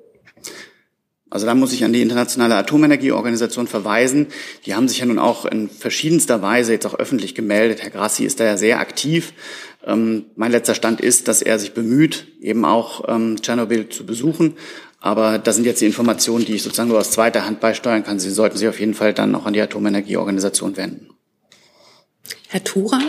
Also 1.31 1.45
da 1.45 1.55
muss 1.55 1.71
ich 1.71 1.85
an 1.85 1.93
die 1.93 2.01
Internationale 2.01 2.55
Atomenergieorganisation 2.55 3.65
verweisen. 3.65 4.27
Die 4.65 4.75
haben 4.75 4.89
sich 4.89 4.99
ja 4.99 5.05
nun 5.05 5.17
auch 5.17 5.45
in 5.45 5.69
verschiedenster 5.69 6.41
Weise 6.41 6.73
jetzt 6.73 6.85
auch 6.85 6.93
öffentlich 6.93 7.33
gemeldet. 7.33 7.81
Herr 7.81 7.89
Grassi 7.89 8.25
ist 8.25 8.41
da 8.41 8.43
ja 8.43 8.57
sehr 8.57 8.81
aktiv. 8.81 9.33
Ähm, 9.85 10.25
mein 10.35 10.51
letzter 10.51 10.75
Stand 10.75 10.99
ist, 10.99 11.29
dass 11.29 11.41
er 11.41 11.57
sich 11.57 11.73
bemüht, 11.73 12.27
eben 12.41 12.65
auch 12.65 13.05
ähm, 13.07 13.41
Tschernobyl 13.41 13.87
zu 13.87 14.05
besuchen. 14.05 14.57
Aber 14.99 15.39
das 15.39 15.55
sind 15.55 15.65
jetzt 15.65 15.79
die 15.79 15.85
Informationen, 15.85 16.43
die 16.43 16.53
ich 16.53 16.63
sozusagen 16.63 16.89
nur 16.89 16.99
aus 16.99 17.11
zweiter 17.11 17.45
Hand 17.45 17.61
beisteuern 17.61 18.03
kann. 18.03 18.19
Sie 18.19 18.29
sollten 18.29 18.57
sich 18.57 18.67
auf 18.67 18.79
jeden 18.79 18.93
Fall 18.93 19.13
dann 19.13 19.33
auch 19.33 19.45
an 19.45 19.53
die 19.53 19.61
Atomenergieorganisation 19.61 20.75
wenden. 20.75 21.09
Herr 22.49 22.63
Tura? 22.63 22.99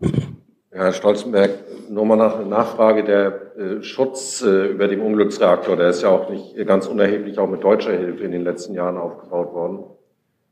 Herr 0.76 0.92
Stolzenberg, 0.92 1.50
nur 1.88 2.04
mal 2.04 2.16
nach 2.16 2.36
eine 2.36 2.44
Nachfrage. 2.44 3.02
Der 3.02 3.56
äh, 3.56 3.82
Schutz 3.82 4.42
äh, 4.42 4.66
über 4.66 4.88
dem 4.88 5.00
Unglücksreaktor, 5.00 5.74
der 5.74 5.88
ist 5.88 6.02
ja 6.02 6.10
auch 6.10 6.28
nicht 6.28 6.54
ganz 6.66 6.86
unerheblich 6.86 7.38
auch 7.38 7.48
mit 7.48 7.64
deutscher 7.64 7.92
Hilfe 7.92 8.24
in 8.24 8.32
den 8.32 8.44
letzten 8.44 8.74
Jahren 8.74 8.98
aufgebaut 8.98 9.54
worden. 9.54 9.84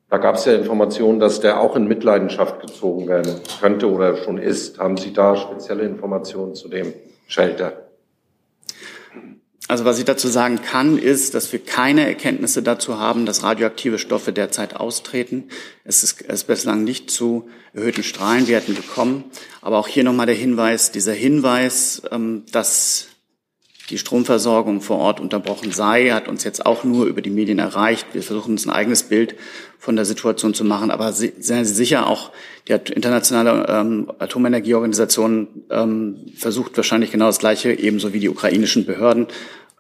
Da 0.09 0.17
gab 0.17 0.37
es 0.37 0.47
ja 0.47 0.55
Informationen, 0.55 1.21
dass 1.21 1.41
der 1.41 1.61
auch 1.61 1.77
in 1.77 1.87
Mitleidenschaft 1.87 2.61
gezogen 2.61 3.07
werden 3.07 3.35
könnte 3.61 3.91
oder 3.91 4.17
schon 4.17 4.39
ist. 4.39 4.79
Haben 4.79 4.97
Sie 4.97 5.13
da 5.13 5.37
spezielle 5.37 5.83
Informationen 5.83 6.55
zu 6.55 6.69
dem 6.69 6.95
Shelter? 7.27 7.84
Also 9.67 9.87
was 9.87 9.99
ich 9.99 10.05
dazu 10.05 10.29
sagen 10.29 10.61
kann, 10.61 10.99
ist, 10.99 11.35
dass 11.35 11.51
wir 11.53 11.59
keine 11.59 12.07
Erkenntnisse 12.07 12.63
dazu 12.63 12.99
haben, 12.99 13.25
dass 13.25 13.43
radioaktive 13.43 13.99
Stoffe 13.99 14.33
derzeit 14.33 14.77
austreten. 14.77 15.45
Es 15.85 16.03
ist, 16.03 16.23
es 16.29 16.45
bislang 16.45 16.85
nicht 16.85 17.11
zu 17.11 17.49
erhöhten 17.73 18.03
Strahlenwerten 18.03 18.75
gekommen. 18.75 19.25
Aber 19.63 19.79
auch 19.79 19.89
hier 19.89 20.05
nochmal 20.05 20.27
der 20.27 20.35
Hinweis, 20.35 20.93
dieser 20.93 21.15
Hinweis, 21.15 22.03
ähm, 22.11 22.45
dass 22.53 23.07
die 23.91 23.99
Stromversorgung 23.99 24.81
vor 24.81 24.99
Ort 24.99 25.21
unterbrochen 25.21 25.71
sei, 25.71 26.11
hat 26.11 26.29
uns 26.29 26.43
jetzt 26.45 26.65
auch 26.65 26.85
nur 26.85 27.07
über 27.07 27.21
die 27.21 27.31
Medien 27.31 27.59
erreicht. 27.59 28.07
Wir 28.13 28.23
versuchen 28.23 28.53
uns 28.53 28.67
ein 28.67 28.71
eigenes 28.71 29.03
Bild 29.05 29.35
von 29.79 29.97
der 29.97 30.05
Situation 30.05 30.55
zu 30.55 30.65
machen. 30.65 30.91
Aber 30.91 31.13
seien 31.13 31.65
Sie 31.65 31.75
sicher, 31.75 32.07
auch 32.07 32.31
die 32.67 32.73
internationale 32.73 33.67
ähm, 33.69 34.11
Atomenergieorganisation 34.19 35.49
ähm, 35.71 36.17
versucht 36.35 36.77
wahrscheinlich 36.77 37.11
genau 37.11 37.27
das 37.27 37.39
Gleiche, 37.39 37.73
ebenso 37.73 38.13
wie 38.13 38.21
die 38.21 38.31
ukrainischen 38.31 38.87
Behörden. 38.87 39.27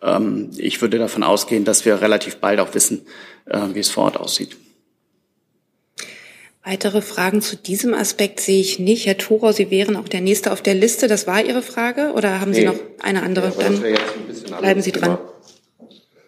Ähm, 0.03 0.51
ich 0.59 0.83
würde 0.83 0.99
davon 0.99 1.23
ausgehen, 1.23 1.65
dass 1.65 1.85
wir 1.87 2.03
relativ 2.03 2.37
bald 2.37 2.61
auch 2.61 2.75
wissen, 2.75 3.07
äh, 3.47 3.61
wie 3.73 3.81
es 3.81 3.91
vor 3.91 4.05
Ort 4.05 4.19
aussieht. 4.19 4.57
Weitere 6.67 7.03
Fragen 7.03 7.43
zu 7.43 7.57
diesem 7.57 7.93
Aspekt 7.93 8.41
sehe 8.41 8.59
ich 8.59 8.79
nicht. 8.79 9.05
Herr 9.05 9.19
Thurau, 9.19 9.53
Sie 9.53 9.71
wären 9.71 9.97
auch 9.97 10.09
der 10.09 10.23
Nächste 10.23 10.51
auf 10.51 10.62
der 10.62 10.73
Liste. 10.73 11.09
Das 11.09 11.27
war 11.27 11.45
Ihre 11.45 11.61
Frage 11.61 12.12
oder 12.15 12.41
haben 12.41 12.53
nee. 12.53 12.61
Sie 12.61 12.65
noch 12.65 12.77
eine 13.03 13.23
andere? 13.23 13.53
Dann 13.59 13.85
ein 13.85 14.61
bleiben 14.61 14.81
Sie 14.81 14.93
dran. 14.93 15.19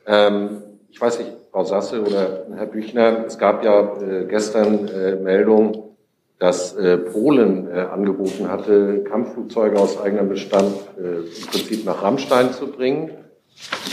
Ähm, 0.07 0.63
ich 0.91 1.01
weiß 1.01 1.21
nicht, 1.21 1.33
Frau 1.51 1.65
Sasse 1.65 2.03
oder 2.03 2.47
Herr 2.55 2.67
Büchner, 2.67 3.25
es 3.27 3.39
gab 3.39 3.65
ja 3.65 3.99
äh, 3.99 4.27
gestern 4.27 4.89
äh, 4.89 5.17
Meldung, 5.17 5.97
dass 6.39 6.75
äh, 6.75 6.99
Polen 6.99 7.69
äh, 7.71 7.81
angeboten 7.81 8.49
hatte, 8.51 9.05
Kampfflugzeuge 9.05 9.79
aus 9.79 9.99
eigenem 9.99 10.29
Bestand 10.29 10.75
äh, 10.99 11.21
im 11.21 11.47
Prinzip 11.51 11.87
nach 11.87 12.03
Rammstein 12.03 12.53
zu 12.53 12.67
bringen. 12.67 13.11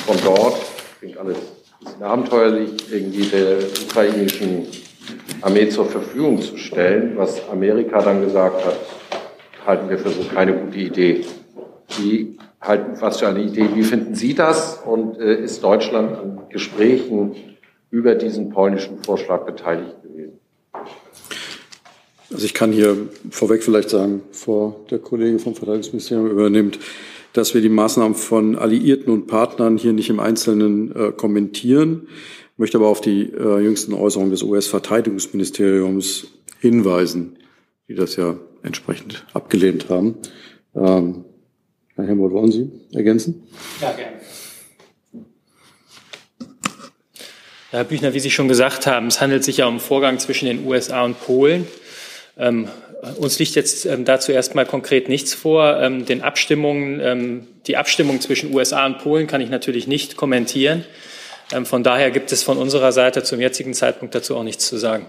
Von 0.06 0.18
dort, 0.26 0.58
klingt 1.00 1.18
alles 1.18 1.38
ein 1.38 1.86
bisschen 1.86 2.04
abenteuerlich, 2.04 2.92
irgendwie 2.92 3.28
der 3.28 3.60
ukrainischen 3.88 4.68
Armee 5.42 5.70
zur 5.70 5.86
Verfügung 5.86 6.42
zu 6.42 6.58
stellen, 6.58 7.14
was 7.16 7.50
Amerika 7.50 8.02
dann 8.02 8.22
gesagt 8.22 8.66
hat, 8.66 8.78
halten 9.66 9.90
wir 9.90 9.98
für 9.98 10.10
so 10.10 10.24
keine 10.24 10.54
gute 10.54 10.78
Idee. 10.78 11.26
Wie 11.98 12.38
halten, 12.62 13.00
was 13.00 13.20
für 13.20 13.28
eine 13.28 13.44
Idee, 13.44 13.70
wie 13.74 13.84
finden 13.84 14.16
Sie 14.16 14.34
das 14.34 14.80
und 14.86 15.20
äh, 15.20 15.36
ist 15.44 15.64
Deutschland 15.64 16.18
an 16.18 16.42
Gesprächen 16.50 17.36
über 17.92 18.16
diesen 18.16 18.50
polnischen 18.50 19.04
Vorschlag 19.04 19.46
beteiligt 19.46 20.02
gewesen? 20.02 20.40
Also 22.32 22.46
ich 22.46 22.54
kann 22.54 22.72
hier 22.72 22.98
vorweg 23.30 23.64
vielleicht 23.64 23.90
sagen, 23.90 24.22
bevor 24.32 24.80
der 24.90 25.00
Kollege 25.00 25.38
vom 25.40 25.56
Verteidigungsministerium 25.56 26.32
übernimmt, 26.32 26.80
dass 27.34 27.54
wir 27.54 27.62
die 27.62 27.70
Maßnahmen 27.70 28.16
von 28.16 28.56
Alliierten 28.56 29.12
und 29.12 29.28
Partnern 29.28 29.78
hier 29.78 29.94
nicht 29.94 30.10
im 30.10 30.20
Einzelnen 30.20 30.96
äh, 30.96 31.12
kommentieren 31.12 32.08
möchte 32.64 32.78
aber 32.78 32.88
auf 32.88 33.02
die 33.02 33.24
äh, 33.24 33.60
jüngsten 33.60 33.94
Äußerungen 33.94 34.32
des 34.32 34.42
US-Verteidigungsministeriums 34.42 36.28
hinweisen, 36.62 37.38
die 37.90 37.94
das 37.94 38.16
ja 38.16 38.38
entsprechend 38.62 39.26
abgelehnt 39.34 39.90
haben. 39.90 40.16
Ähm, 40.74 41.26
Herr 41.96 42.08
Helmut, 42.08 42.32
wollen 42.32 42.54
Sie 42.54 42.72
ergänzen? 42.94 43.44
Ja, 43.82 43.92
gerne. 43.92 44.14
Herr 47.72 47.84
Büchner, 47.84 48.14
wie 48.14 48.22
Sie 48.22 48.32
schon 48.32 48.48
gesagt 48.48 48.88
haben, 48.88 49.08
es 49.08 49.20
handelt 49.20 49.44
sich 49.44 49.58
ja 49.58 49.68
um 49.68 49.82
Vorgang 49.82 50.20
zwischen 50.20 50.46
den 50.46 50.66
USA 50.66 51.04
und 51.04 51.20
Polen. 51.20 51.68
Ähm, 52.38 52.70
uns 53.18 53.40
liegt 53.40 53.56
jetzt 53.56 53.86
ähm, 53.86 54.06
dazu 54.06 54.32
erstmal 54.32 54.66
konkret 54.66 55.10
nichts 55.10 55.34
vor. 55.34 55.82
Ähm, 55.82 56.06
den 56.06 56.22
Abstimmungen, 56.22 57.02
ähm, 57.02 57.48
die 57.68 57.76
Abstimmung 57.76 58.22
zwischen 58.22 58.54
USA 58.54 58.86
und 58.86 59.00
Polen 59.00 59.28
kann 59.28 59.42
ich 59.42 59.50
natürlich 59.50 59.86
nicht 59.86 60.16
kommentieren. 60.16 60.86
Ähm, 61.54 61.66
von 61.66 61.84
daher 61.84 62.12
gibt 62.12 62.32
es 62.32 62.44
von 62.44 62.58
unserer 62.58 62.92
Seite 62.92 63.24
zum 63.24 63.40
jetzigen 63.40 63.74
Zeitpunkt 63.74 64.16
dazu 64.16 64.36
auch 64.36 64.44
nichts 64.44 64.68
zu 64.68 64.78
sagen. 64.78 65.06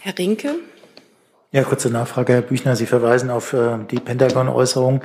Herr 0.00 0.16
Rinke. 0.16 0.56
Ja, 1.50 1.62
kurze 1.64 1.88
Nachfrage, 1.88 2.34
Herr 2.34 2.42
Büchner. 2.42 2.76
Sie 2.76 2.84
verweisen 2.84 3.30
auf 3.30 3.54
äh, 3.54 3.78
die 3.90 4.00
Pentagon-Äußerung. 4.00 5.00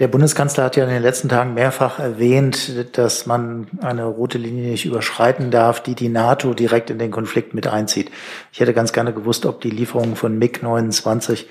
Der 0.00 0.08
Bundeskanzler 0.08 0.64
hat 0.64 0.74
ja 0.74 0.82
in 0.82 0.90
den 0.90 1.02
letzten 1.02 1.28
Tagen 1.28 1.54
mehrfach 1.54 2.00
erwähnt, 2.00 2.96
dass 2.98 3.26
man 3.26 3.68
eine 3.80 4.04
rote 4.04 4.38
Linie 4.38 4.72
nicht 4.72 4.86
überschreiten 4.86 5.52
darf, 5.52 5.80
die 5.80 5.94
die 5.94 6.08
NATO 6.08 6.52
direkt 6.52 6.90
in 6.90 6.98
den 6.98 7.12
Konflikt 7.12 7.54
mit 7.54 7.68
einzieht. 7.68 8.10
Ich 8.52 8.58
hätte 8.58 8.74
ganz 8.74 8.92
gerne 8.92 9.12
gewusst, 9.12 9.46
ob 9.46 9.60
die 9.60 9.70
Lieferung 9.70 10.16
von 10.16 10.36
MiG-29 10.36 11.44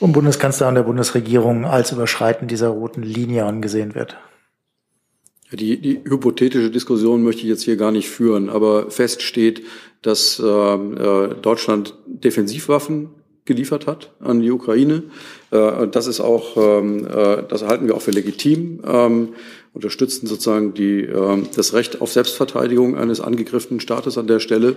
vom 0.00 0.10
Bundeskanzler 0.10 0.66
und 0.66 0.74
der 0.74 0.82
Bundesregierung 0.82 1.64
als 1.64 1.92
Überschreiten 1.92 2.48
dieser 2.48 2.68
roten 2.68 3.04
Linie 3.04 3.44
angesehen 3.44 3.94
wird. 3.94 4.16
Die, 5.52 5.80
die 5.80 6.00
hypothetische 6.04 6.70
Diskussion 6.70 7.22
möchte 7.22 7.42
ich 7.42 7.48
jetzt 7.48 7.64
hier 7.64 7.76
gar 7.76 7.90
nicht 7.90 8.08
führen, 8.08 8.48
aber 8.48 8.90
fest 8.90 9.22
steht, 9.22 9.62
dass 10.02 10.40
ähm, 10.44 10.96
äh, 10.96 11.34
Deutschland 11.42 11.94
Defensivwaffen 12.06 13.10
geliefert 13.44 13.86
hat 13.86 14.12
an 14.20 14.40
die 14.40 14.50
Ukraine. 14.50 15.02
Äh, 15.50 15.88
das 15.88 16.06
ist 16.06 16.20
auch, 16.20 16.56
ähm, 16.56 17.04
äh, 17.04 17.42
das 17.48 17.64
halten 17.64 17.88
wir 17.88 17.96
auch 17.96 18.02
für 18.02 18.12
legitim. 18.12 18.80
Ähm, 18.86 19.30
unterstützten 19.72 20.26
sozusagen 20.26 20.74
die, 20.74 21.02
äh, 21.02 21.42
das 21.54 21.74
Recht 21.74 22.00
auf 22.00 22.12
Selbstverteidigung 22.12 22.96
eines 22.96 23.20
angegriffenen 23.20 23.80
Staates 23.80 24.18
an 24.18 24.26
der 24.26 24.40
Stelle 24.40 24.76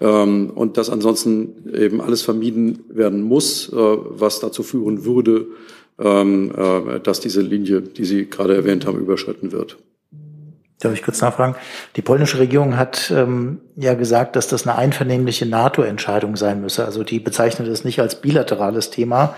ähm, 0.00 0.50
und 0.50 0.76
dass 0.76 0.90
ansonsten 0.90 1.72
eben 1.74 2.00
alles 2.00 2.22
vermieden 2.22 2.80
werden 2.88 3.22
muss, 3.22 3.70
äh, 3.70 3.76
was 3.76 4.40
dazu 4.40 4.62
führen 4.62 5.04
würde, 5.04 5.46
ähm, 5.98 6.52
äh, 6.56 7.00
dass 7.00 7.20
diese 7.20 7.42
Linie, 7.42 7.82
die 7.82 8.04
Sie 8.04 8.26
gerade 8.26 8.54
erwähnt 8.54 8.86
haben, 8.86 8.98
überschritten 8.98 9.52
wird. 9.52 9.78
Darf 10.80 10.94
ich 10.94 11.02
kurz 11.02 11.20
nachfragen? 11.20 11.54
Die 11.96 12.02
polnische 12.02 12.38
Regierung 12.38 12.76
hat 12.76 13.10
ähm, 13.10 13.60
ja 13.76 13.94
gesagt, 13.94 14.34
dass 14.34 14.48
das 14.48 14.66
eine 14.66 14.76
einvernehmliche 14.76 15.46
NATO-Entscheidung 15.46 16.36
sein 16.36 16.60
müsse. 16.60 16.84
Also 16.86 17.04
die 17.04 17.20
bezeichnet 17.20 17.68
es 17.68 17.84
nicht 17.84 18.00
als 18.00 18.20
bilaterales 18.20 18.90
Thema, 18.90 19.34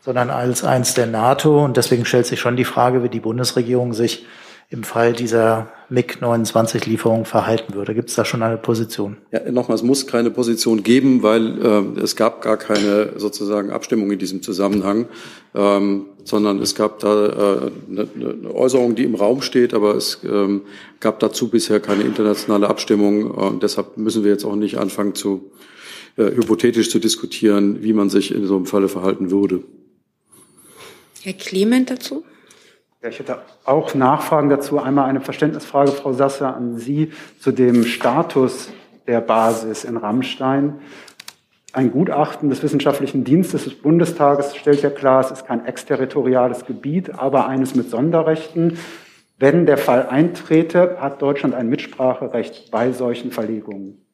sondern 0.00 0.30
als 0.30 0.64
eins 0.64 0.94
der 0.94 1.06
NATO. 1.06 1.62
Und 1.64 1.76
deswegen 1.76 2.06
stellt 2.06 2.26
sich 2.26 2.40
schon 2.40 2.56
die 2.56 2.64
Frage, 2.64 3.02
wie 3.02 3.10
die 3.10 3.20
Bundesregierung 3.20 3.92
sich 3.92 4.26
im 4.70 4.82
Fall 4.82 5.12
dieser 5.12 5.68
MiG-29-Lieferung 5.90 7.24
verhalten 7.24 7.74
würde. 7.74 7.94
Gibt 7.94 8.08
es 8.08 8.14
da 8.14 8.24
schon 8.24 8.42
eine 8.42 8.56
Position? 8.56 9.16
Ja, 9.32 9.50
nochmal, 9.50 9.74
es 9.76 9.82
muss 9.82 10.06
keine 10.06 10.30
Position 10.30 10.82
geben, 10.82 11.22
weil 11.22 11.96
äh, 11.96 12.00
es 12.00 12.16
gab 12.16 12.42
gar 12.42 12.56
keine 12.56 13.12
sozusagen 13.16 13.70
Abstimmung 13.70 14.10
in 14.10 14.18
diesem 14.18 14.42
Zusammenhang, 14.42 15.08
ähm, 15.54 16.06
sondern 16.24 16.60
es 16.60 16.74
gab 16.74 17.00
da 17.00 17.26
äh, 17.26 17.70
eine, 17.90 18.08
eine 18.14 18.54
Äußerung, 18.54 18.94
die 18.94 19.04
im 19.04 19.14
Raum 19.14 19.42
steht, 19.42 19.74
aber 19.74 19.96
es 19.96 20.20
ähm, 20.24 20.62
gab 21.00 21.20
dazu 21.20 21.48
bisher 21.48 21.80
keine 21.80 22.04
internationale 22.04 22.68
Abstimmung. 22.68 23.30
Und 23.30 23.62
deshalb 23.62 23.96
müssen 23.96 24.24
wir 24.24 24.30
jetzt 24.30 24.44
auch 24.44 24.56
nicht 24.56 24.78
anfangen, 24.78 25.14
zu 25.14 25.50
äh, 26.16 26.24
hypothetisch 26.24 26.90
zu 26.90 26.98
diskutieren, 26.98 27.82
wie 27.82 27.92
man 27.92 28.10
sich 28.10 28.34
in 28.34 28.46
so 28.46 28.56
einem 28.56 28.66
Falle 28.66 28.88
verhalten 28.88 29.30
würde. 29.30 29.62
Herr 31.22 31.34
Clement 31.34 31.90
dazu? 31.90 32.24
Ich 33.02 33.18
hätte 33.18 33.38
auch 33.64 33.94
Nachfragen 33.94 34.50
dazu. 34.50 34.78
Einmal 34.78 35.08
eine 35.08 35.22
Verständnisfrage, 35.22 35.90
Frau 35.90 36.12
Sasser, 36.12 36.54
an 36.54 36.76
Sie 36.76 37.12
zu 37.38 37.50
dem 37.50 37.84
Status 37.84 38.70
der 39.06 39.22
Basis 39.22 39.84
in 39.84 39.96
Rammstein. 39.96 40.80
Ein 41.72 41.92
Gutachten 41.92 42.50
des 42.50 42.62
Wissenschaftlichen 42.62 43.24
Dienstes 43.24 43.64
des 43.64 43.80
Bundestages 43.80 44.54
stellt 44.54 44.82
ja 44.82 44.90
klar, 44.90 45.20
es 45.20 45.30
ist 45.30 45.46
kein 45.46 45.64
exterritoriales 45.64 46.66
Gebiet, 46.66 47.18
aber 47.18 47.46
eines 47.46 47.74
mit 47.74 47.88
Sonderrechten. 47.88 48.76
Wenn 49.38 49.64
der 49.64 49.78
Fall 49.78 50.06
eintrete, 50.08 50.98
hat 51.00 51.22
Deutschland 51.22 51.54
ein 51.54 51.70
Mitspracherecht 51.70 52.70
bei 52.70 52.92
solchen 52.92 53.30
Verlegungen. 53.30 54.04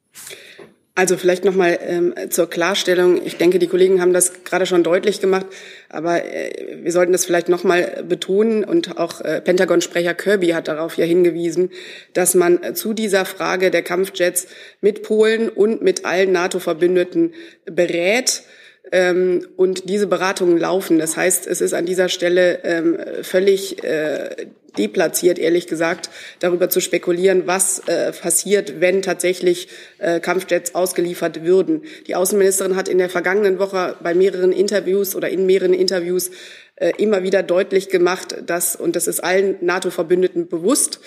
Also 0.98 1.18
vielleicht 1.18 1.44
nochmal 1.44 1.78
ähm, 1.82 2.14
zur 2.30 2.48
Klarstellung. 2.48 3.20
Ich 3.22 3.36
denke, 3.36 3.58
die 3.58 3.66
Kollegen 3.66 4.00
haben 4.00 4.14
das 4.14 4.44
gerade 4.44 4.64
schon 4.64 4.82
deutlich 4.82 5.20
gemacht, 5.20 5.44
aber 5.90 6.24
äh, 6.24 6.78
wir 6.82 6.90
sollten 6.90 7.12
das 7.12 7.26
vielleicht 7.26 7.50
nochmal 7.50 8.02
betonen. 8.08 8.64
Und 8.64 8.96
auch 8.96 9.20
äh, 9.20 9.42
Pentagon-Sprecher 9.42 10.14
Kirby 10.14 10.48
hat 10.48 10.68
darauf 10.68 10.96
ja 10.96 11.04
hingewiesen, 11.04 11.70
dass 12.14 12.34
man 12.34 12.62
äh, 12.62 12.72
zu 12.72 12.94
dieser 12.94 13.26
Frage 13.26 13.70
der 13.70 13.82
Kampfjets 13.82 14.46
mit 14.80 15.02
Polen 15.02 15.50
und 15.50 15.82
mit 15.82 16.06
allen 16.06 16.32
NATO-Verbündeten 16.32 17.34
berät 17.66 18.44
ähm, 18.92 19.46
und 19.56 19.88
diese 19.88 20.06
Beratungen 20.06 20.58
laufen. 20.58 20.98
Das 20.98 21.16
heißt, 21.16 21.46
es 21.46 21.60
ist 21.60 21.74
an 21.74 21.86
dieser 21.86 22.08
Stelle 22.08 22.60
ähm, 22.64 22.98
völlig 23.22 23.82
äh, 23.82 24.46
deplatziert, 24.78 25.38
ehrlich 25.38 25.66
gesagt, 25.66 26.10
darüber 26.38 26.68
zu 26.68 26.80
spekulieren, 26.80 27.46
was 27.46 27.80
äh, 27.86 28.12
passiert, 28.12 28.80
wenn 28.80 29.02
tatsächlich 29.02 29.68
äh, 29.98 30.20
Kampfjets 30.20 30.74
ausgeliefert 30.74 31.44
würden. 31.44 31.82
Die 32.06 32.14
Außenministerin 32.14 32.76
hat 32.76 32.88
in 32.88 32.98
der 32.98 33.08
vergangenen 33.08 33.58
Woche 33.58 33.96
bei 34.02 34.14
mehreren 34.14 34.52
Interviews 34.52 35.16
oder 35.16 35.28
in 35.28 35.46
mehreren 35.46 35.72
Interviews 35.72 36.30
äh, 36.76 36.92
immer 36.98 37.22
wieder 37.22 37.42
deutlich 37.42 37.88
gemacht, 37.88 38.36
dass, 38.44 38.76
und 38.76 38.96
das 38.96 39.06
ist 39.06 39.20
allen 39.20 39.56
NATO-Verbündeten 39.62 40.48
bewusst, 40.48 41.00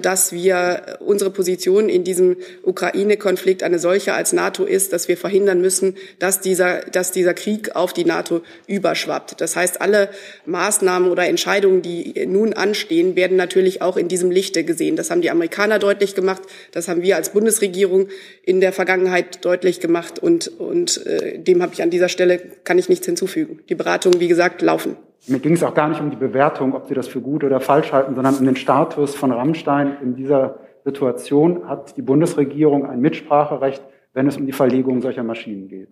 dass 0.00 0.32
wir 0.32 0.98
unsere 1.00 1.30
Position 1.30 1.90
in 1.90 2.02
diesem 2.02 2.36
Ukraine-Konflikt 2.62 3.62
eine 3.62 3.78
solche 3.78 4.14
als 4.14 4.32
NATO 4.32 4.64
ist, 4.64 4.94
dass 4.94 5.06
wir 5.08 5.18
verhindern 5.18 5.60
müssen, 5.60 5.96
dass 6.18 6.40
dieser, 6.40 6.80
dass 6.80 7.12
dieser 7.12 7.34
Krieg 7.34 7.76
auf 7.76 7.92
die 7.92 8.06
NATO 8.06 8.40
überschwappt. 8.66 9.40
Das 9.40 9.56
heißt, 9.56 9.82
alle 9.82 10.08
Maßnahmen 10.46 11.10
oder 11.10 11.26
Entscheidungen, 11.26 11.82
die 11.82 12.26
nun 12.26 12.54
anstehen, 12.54 13.16
werden 13.16 13.36
natürlich 13.36 13.82
auch 13.82 13.98
in 13.98 14.08
diesem 14.08 14.30
Lichte 14.30 14.64
gesehen. 14.64 14.96
Das 14.96 15.10
haben 15.10 15.20
die 15.20 15.30
Amerikaner 15.30 15.78
deutlich 15.78 16.14
gemacht, 16.14 16.42
das 16.72 16.88
haben 16.88 17.02
wir 17.02 17.16
als 17.16 17.30
Bundesregierung 17.30 18.08
in 18.42 18.60
der 18.60 18.72
Vergangenheit 18.72 19.44
deutlich 19.44 19.80
gemacht 19.80 20.18
und, 20.18 20.48
und 20.58 21.04
äh, 21.06 21.38
dem 21.38 21.62
habe 21.62 21.74
ich 21.74 21.82
an 21.82 21.90
dieser 21.90 22.08
Stelle, 22.08 22.38
kann 22.64 22.78
ich 22.78 22.88
nichts 22.88 23.04
hinzufügen. 23.04 23.60
Die 23.68 23.74
Beratungen, 23.74 24.20
wie 24.20 24.28
gesagt, 24.28 24.62
laufen. 24.62 24.96
Mir 25.26 25.38
ging 25.38 25.52
es 25.52 25.62
auch 25.62 25.74
gar 25.74 25.88
nicht 25.88 26.00
um 26.00 26.10
die 26.10 26.16
Bewertung, 26.16 26.74
ob 26.74 26.88
Sie 26.88 26.94
das 26.94 27.06
für 27.06 27.20
gut 27.20 27.44
oder 27.44 27.60
falsch 27.60 27.92
halten, 27.92 28.14
sondern 28.14 28.36
um 28.36 28.44
den 28.44 28.56
Status 28.56 29.14
von 29.14 29.32
Rammstein 29.32 29.98
in 30.02 30.16
dieser 30.16 30.58
Situation. 30.84 31.68
Hat 31.68 31.96
die 31.96 32.02
Bundesregierung 32.02 32.86
ein 32.86 33.00
Mitspracherecht, 33.00 33.82
wenn 34.14 34.26
es 34.26 34.36
um 34.36 34.46
die 34.46 34.52
Verlegung 34.52 35.02
solcher 35.02 35.22
Maschinen 35.22 35.68
geht? 35.68 35.90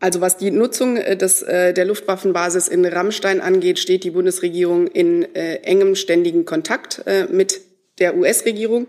Also 0.00 0.20
was 0.20 0.36
die 0.36 0.50
Nutzung 0.50 0.96
äh, 0.96 1.16
des, 1.16 1.42
äh, 1.42 1.72
der 1.72 1.84
Luftwaffenbasis 1.84 2.66
in 2.66 2.84
Rammstein 2.84 3.40
angeht, 3.40 3.78
steht 3.78 4.02
die 4.02 4.10
Bundesregierung 4.10 4.88
in 4.88 5.22
äh, 5.36 5.58
engem 5.62 5.94
ständigen 5.94 6.44
Kontakt 6.44 7.02
äh, 7.06 7.26
mit 7.30 7.60
der 8.00 8.16
US-Regierung. 8.16 8.88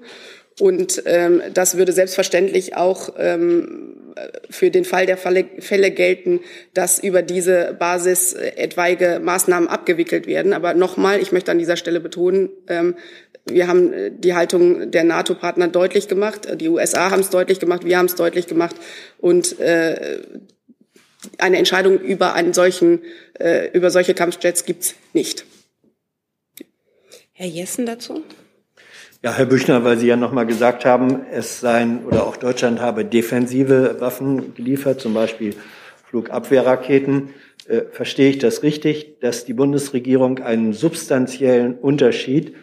Und 0.60 1.04
ähm, 1.06 1.42
das 1.54 1.78
würde 1.78 1.92
selbstverständlich 1.92 2.76
auch 2.76 3.14
ähm, 3.18 3.98
für 4.50 4.70
den 4.70 4.86
Fall 4.86 5.06
der 5.06 5.18
Falle, 5.18 5.46
Fälle 5.60 5.92
gelten, 5.92 6.40
dass 6.74 7.00
über 7.00 7.22
diese 7.22 7.76
Basis 7.78 8.34
äh, 8.34 8.56
etwaige 8.56 9.20
Maßnahmen 9.24 9.70
abgewickelt 9.70 10.28
werden. 10.28 10.54
Aber 10.54 10.74
nochmal, 10.74 11.22
ich 11.22 11.32
möchte 11.32 11.52
an 11.52 11.60
dieser 11.60 11.78
Stelle 11.78 12.00
betonen, 12.00 12.50
ähm, 12.68 12.96
wir 13.46 13.68
haben 13.68 13.94
äh, 13.94 14.12
die 14.12 14.36
Haltung 14.36 14.92
der 14.92 15.04
NATO-Partner 15.04 15.68
deutlich 15.68 16.08
gemacht, 16.08 16.48
die 16.60 16.70
USA 16.70 17.12
haben 17.12 17.22
es 17.22 17.30
deutlich 17.30 17.60
gemacht, 17.60 17.86
wir 17.86 17.98
haben 17.98 18.06
es 18.06 18.16
deutlich 18.16 18.48
gemacht 18.48 18.76
und 19.20 19.60
äh, 19.60 20.22
eine 21.38 21.58
Entscheidung 21.58 22.00
über 22.00 22.34
einen 22.34 22.54
solchen, 22.54 23.02
äh, 23.40 23.70
über 23.72 23.90
solche 23.90 24.14
Kampfjets 24.14 24.66
gibt's 24.66 24.96
nicht. 25.14 25.46
Herr 27.32 27.48
Jessen 27.48 27.86
dazu? 27.86 28.24
Ja, 29.26 29.32
Herr 29.32 29.46
Büchner, 29.46 29.86
weil 29.86 29.98
Sie 29.98 30.08
ja 30.08 30.18
nochmal 30.18 30.46
gesagt 30.46 30.84
haben, 30.84 31.22
es 31.32 31.62
seien 31.62 32.04
oder 32.04 32.28
auch 32.28 32.36
Deutschland 32.36 32.82
habe 32.82 33.06
defensive 33.06 33.96
Waffen 34.02 34.54
geliefert, 34.54 35.00
zum 35.00 35.14
Beispiel 35.14 35.56
Flugabwehrraketen. 36.10 37.30
Äh, 37.66 37.84
verstehe 37.90 38.32
ich 38.32 38.40
das 38.40 38.64
richtig, 38.64 39.22
dass 39.22 39.46
die 39.46 39.54
Bundesregierung 39.54 40.40
einen 40.40 40.74
substanziellen 40.74 41.76
Unterschied 41.76 42.54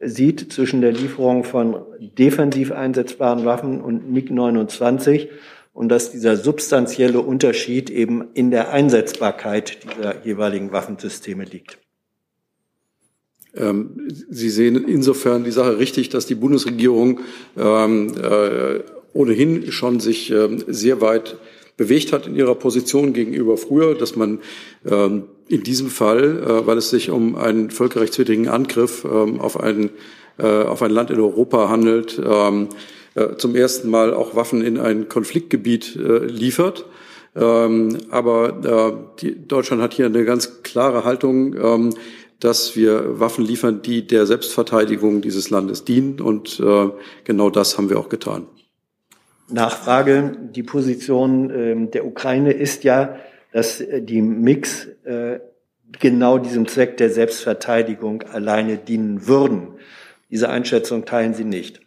sieht 0.00 0.50
zwischen 0.54 0.80
der 0.80 0.92
Lieferung 0.92 1.44
von 1.44 1.82
defensiv 1.98 2.72
einsetzbaren 2.72 3.44
Waffen 3.44 3.82
und 3.82 4.10
MiG-29 4.10 5.28
und 5.74 5.90
dass 5.90 6.12
dieser 6.12 6.38
substanzielle 6.38 7.20
Unterschied 7.20 7.90
eben 7.90 8.28
in 8.32 8.50
der 8.50 8.72
Einsetzbarkeit 8.72 9.84
dieser 9.84 10.24
jeweiligen 10.24 10.72
Waffensysteme 10.72 11.44
liegt? 11.44 11.76
Ähm, 13.56 14.08
Sie 14.28 14.50
sehen 14.50 14.84
insofern 14.86 15.44
die 15.44 15.50
Sache 15.50 15.78
richtig, 15.78 16.08
dass 16.08 16.26
die 16.26 16.34
Bundesregierung 16.34 17.20
ähm, 17.56 18.14
äh, 18.22 18.80
ohnehin 19.12 19.72
schon 19.72 20.00
sich 20.00 20.30
ähm, 20.30 20.62
sehr 20.66 21.00
weit 21.00 21.36
bewegt 21.76 22.12
hat 22.12 22.26
in 22.26 22.36
ihrer 22.36 22.54
Position 22.54 23.12
gegenüber 23.12 23.56
früher, 23.56 23.94
dass 23.94 24.16
man 24.16 24.40
ähm, 24.86 25.24
in 25.48 25.62
diesem 25.62 25.88
Fall, 25.88 26.42
äh, 26.42 26.66
weil 26.66 26.78
es 26.78 26.90
sich 26.90 27.10
um 27.10 27.36
einen 27.36 27.70
völkerrechtswidrigen 27.70 28.48
Angriff 28.48 29.04
ähm, 29.04 29.40
auf, 29.40 29.60
ein, 29.60 29.90
äh, 30.38 30.46
auf 30.46 30.82
ein 30.82 30.90
Land 30.90 31.10
in 31.10 31.20
Europa 31.20 31.68
handelt, 31.68 32.20
ähm, 32.24 32.68
äh, 33.14 33.36
zum 33.36 33.54
ersten 33.54 33.88
Mal 33.88 34.14
auch 34.14 34.34
Waffen 34.34 34.62
in 34.62 34.78
ein 34.78 35.08
Konfliktgebiet 35.08 35.96
äh, 35.96 36.24
liefert. 36.26 36.86
Ähm, 37.34 37.98
aber 38.10 38.98
äh, 39.18 39.20
die, 39.20 39.46
Deutschland 39.46 39.82
hat 39.82 39.92
hier 39.92 40.06
eine 40.06 40.24
ganz 40.24 40.62
klare 40.62 41.04
Haltung. 41.04 41.54
Ähm, 41.54 41.90
dass 42.40 42.76
wir 42.76 43.18
Waffen 43.18 43.44
liefern, 43.44 43.82
die 43.82 44.06
der 44.06 44.26
Selbstverteidigung 44.26 45.22
dieses 45.22 45.50
Landes 45.50 45.84
dienen. 45.84 46.20
Und 46.20 46.60
äh, 46.60 46.90
genau 47.24 47.50
das 47.50 47.78
haben 47.78 47.88
wir 47.88 47.98
auch 47.98 48.08
getan. 48.08 48.46
Nachfrage. 49.48 50.36
Die 50.54 50.62
Position 50.62 51.50
äh, 51.50 51.90
der 51.90 52.06
Ukraine 52.06 52.52
ist 52.52 52.84
ja, 52.84 53.16
dass 53.52 53.80
äh, 53.80 54.02
die 54.02 54.22
Mix 54.22 54.86
äh, 55.04 55.40
genau 55.98 56.38
diesem 56.38 56.66
Zweck 56.66 56.96
der 56.96 57.10
Selbstverteidigung 57.10 58.22
alleine 58.22 58.76
dienen 58.76 59.26
würden. 59.26 59.68
Diese 60.30 60.48
Einschätzung 60.50 61.04
teilen 61.04 61.34
Sie 61.34 61.44
nicht. 61.44 61.80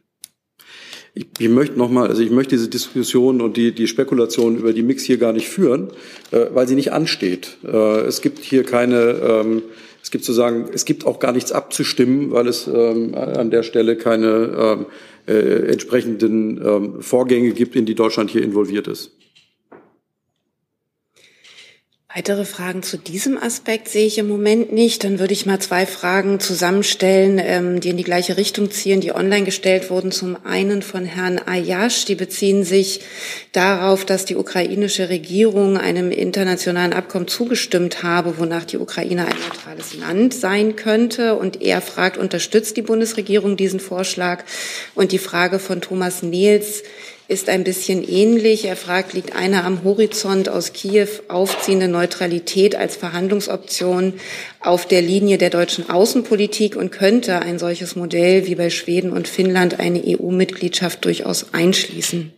Ich, 1.13 1.27
ich 1.39 1.49
möchte 1.49 1.77
nochmal, 1.77 2.07
also 2.07 2.21
ich 2.21 2.31
möchte 2.31 2.55
diese 2.55 2.69
Diskussion 2.69 3.41
und 3.41 3.57
die, 3.57 3.73
die 3.73 3.87
Spekulation 3.87 4.57
über 4.57 4.73
die 4.73 4.83
Mix 4.83 5.03
hier 5.03 5.17
gar 5.17 5.33
nicht 5.33 5.49
führen, 5.49 5.89
äh, 6.31 6.45
weil 6.53 6.67
sie 6.67 6.75
nicht 6.75 6.93
ansteht. 6.93 7.57
Äh, 7.63 8.01
es 8.01 8.21
gibt 8.21 8.39
hier 8.39 8.63
keine 8.63 8.97
ähm, 8.97 9.63
es 10.09 10.11
gibt 10.11 10.25
sozusagen, 10.25 10.65
es 10.73 10.85
gibt 10.85 11.05
auch 11.05 11.19
gar 11.19 11.31
nichts 11.33 11.51
abzustimmen, 11.51 12.31
weil 12.31 12.47
es 12.47 12.65
ähm, 12.65 13.13
an 13.13 13.51
der 13.51 13.61
Stelle 13.61 13.95
keine 13.95 14.27
ähm, 14.57 14.85
äh, 15.27 15.71
entsprechenden 15.71 16.59
ähm, 16.65 17.01
Vorgänge 17.03 17.51
gibt, 17.51 17.75
in 17.75 17.85
die 17.85 17.93
Deutschland 17.93 18.31
hier 18.31 18.41
involviert 18.41 18.87
ist. 18.87 19.11
Weitere 22.15 22.43
Fragen 22.43 22.81
zu 22.81 22.97
diesem 22.97 23.37
Aspekt 23.37 23.87
sehe 23.87 24.07
ich 24.07 24.17
im 24.17 24.27
Moment 24.27 24.73
nicht. 24.73 25.03
Dann 25.03 25.19
würde 25.19 25.33
ich 25.33 25.45
mal 25.45 25.59
zwei 25.59 25.85
Fragen 25.85 26.39
zusammenstellen, 26.39 27.39
ähm, 27.39 27.81
die 27.81 27.89
in 27.89 27.97
die 27.97 28.03
gleiche 28.03 28.35
Richtung 28.35 28.71
zielen, 28.71 28.99
die 28.99 29.13
online 29.13 29.45
gestellt 29.45 29.91
wurden. 29.91 30.11
Zum 30.11 30.35
einen 30.43 30.81
von 30.81 31.05
Herrn 31.05 31.37
Ayash. 31.37 32.05
Die 32.05 32.15
beziehen 32.15 32.63
sich 32.63 33.01
darauf, 33.51 34.05
dass 34.05 34.25
die 34.25 34.37
ukrainische 34.37 35.09
Regierung 35.09 35.77
einem 35.77 36.09
internationalen 36.09 36.93
Abkommen 36.93 37.27
zugestimmt 37.27 38.01
habe, 38.01 38.39
wonach 38.39 38.65
die 38.65 38.79
Ukraine 38.79 39.27
ein 39.27 39.37
neutrales 39.47 39.93
Land 39.93 40.33
sein 40.33 40.75
könnte. 40.75 41.35
Und 41.35 41.61
er 41.61 41.79
fragt, 41.79 42.17
unterstützt 42.17 42.75
die 42.75 42.81
Bundesregierung 42.81 43.55
diesen 43.55 43.79
Vorschlag? 43.79 44.45
Und 44.95 45.11
die 45.11 45.19
Frage 45.19 45.59
von 45.59 45.79
Thomas 45.79 46.23
Nehls, 46.23 46.81
ist 47.29 47.47
ein 47.47 47.63
bisschen 47.63 48.03
ähnlich. 48.03 48.65
Er 48.65 48.75
fragt, 48.75 49.13
liegt 49.13 49.35
eine 49.35 49.63
am 49.63 49.83
Horizont 49.83 50.49
aus 50.49 50.73
Kiew 50.73 51.07
aufziehende 51.27 51.87
Neutralität 51.87 52.75
als 52.75 52.95
Verhandlungsoption 52.95 54.15
auf 54.59 54.87
der 54.87 55.03
Linie 55.03 55.37
der 55.37 55.51
deutschen 55.51 55.91
Außenpolitik 55.91 56.75
und 56.75 56.91
könnte 56.91 57.39
ein 57.39 57.59
solches 57.59 57.95
Modell 57.95 58.47
wie 58.47 58.55
bei 58.55 58.71
Schweden 58.71 59.11
und 59.11 59.27
Finnland 59.27 59.79
eine 59.79 60.01
EU-Mitgliedschaft 60.03 61.05
durchaus 61.05 61.53
einschließen? 61.53 62.33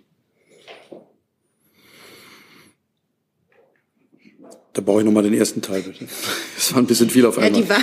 Da 4.73 4.81
brauche 4.81 4.99
ich 4.99 5.05
nochmal 5.05 5.23
den 5.23 5.33
ersten 5.33 5.61
Teil, 5.61 5.81
bitte. 5.83 6.05
Das 6.55 6.73
war 6.73 6.81
ein 6.81 6.85
bisschen 6.85 7.09
viel 7.09 7.25
auf 7.25 7.37
einmal. 7.37 7.63
Ja, 7.63 7.77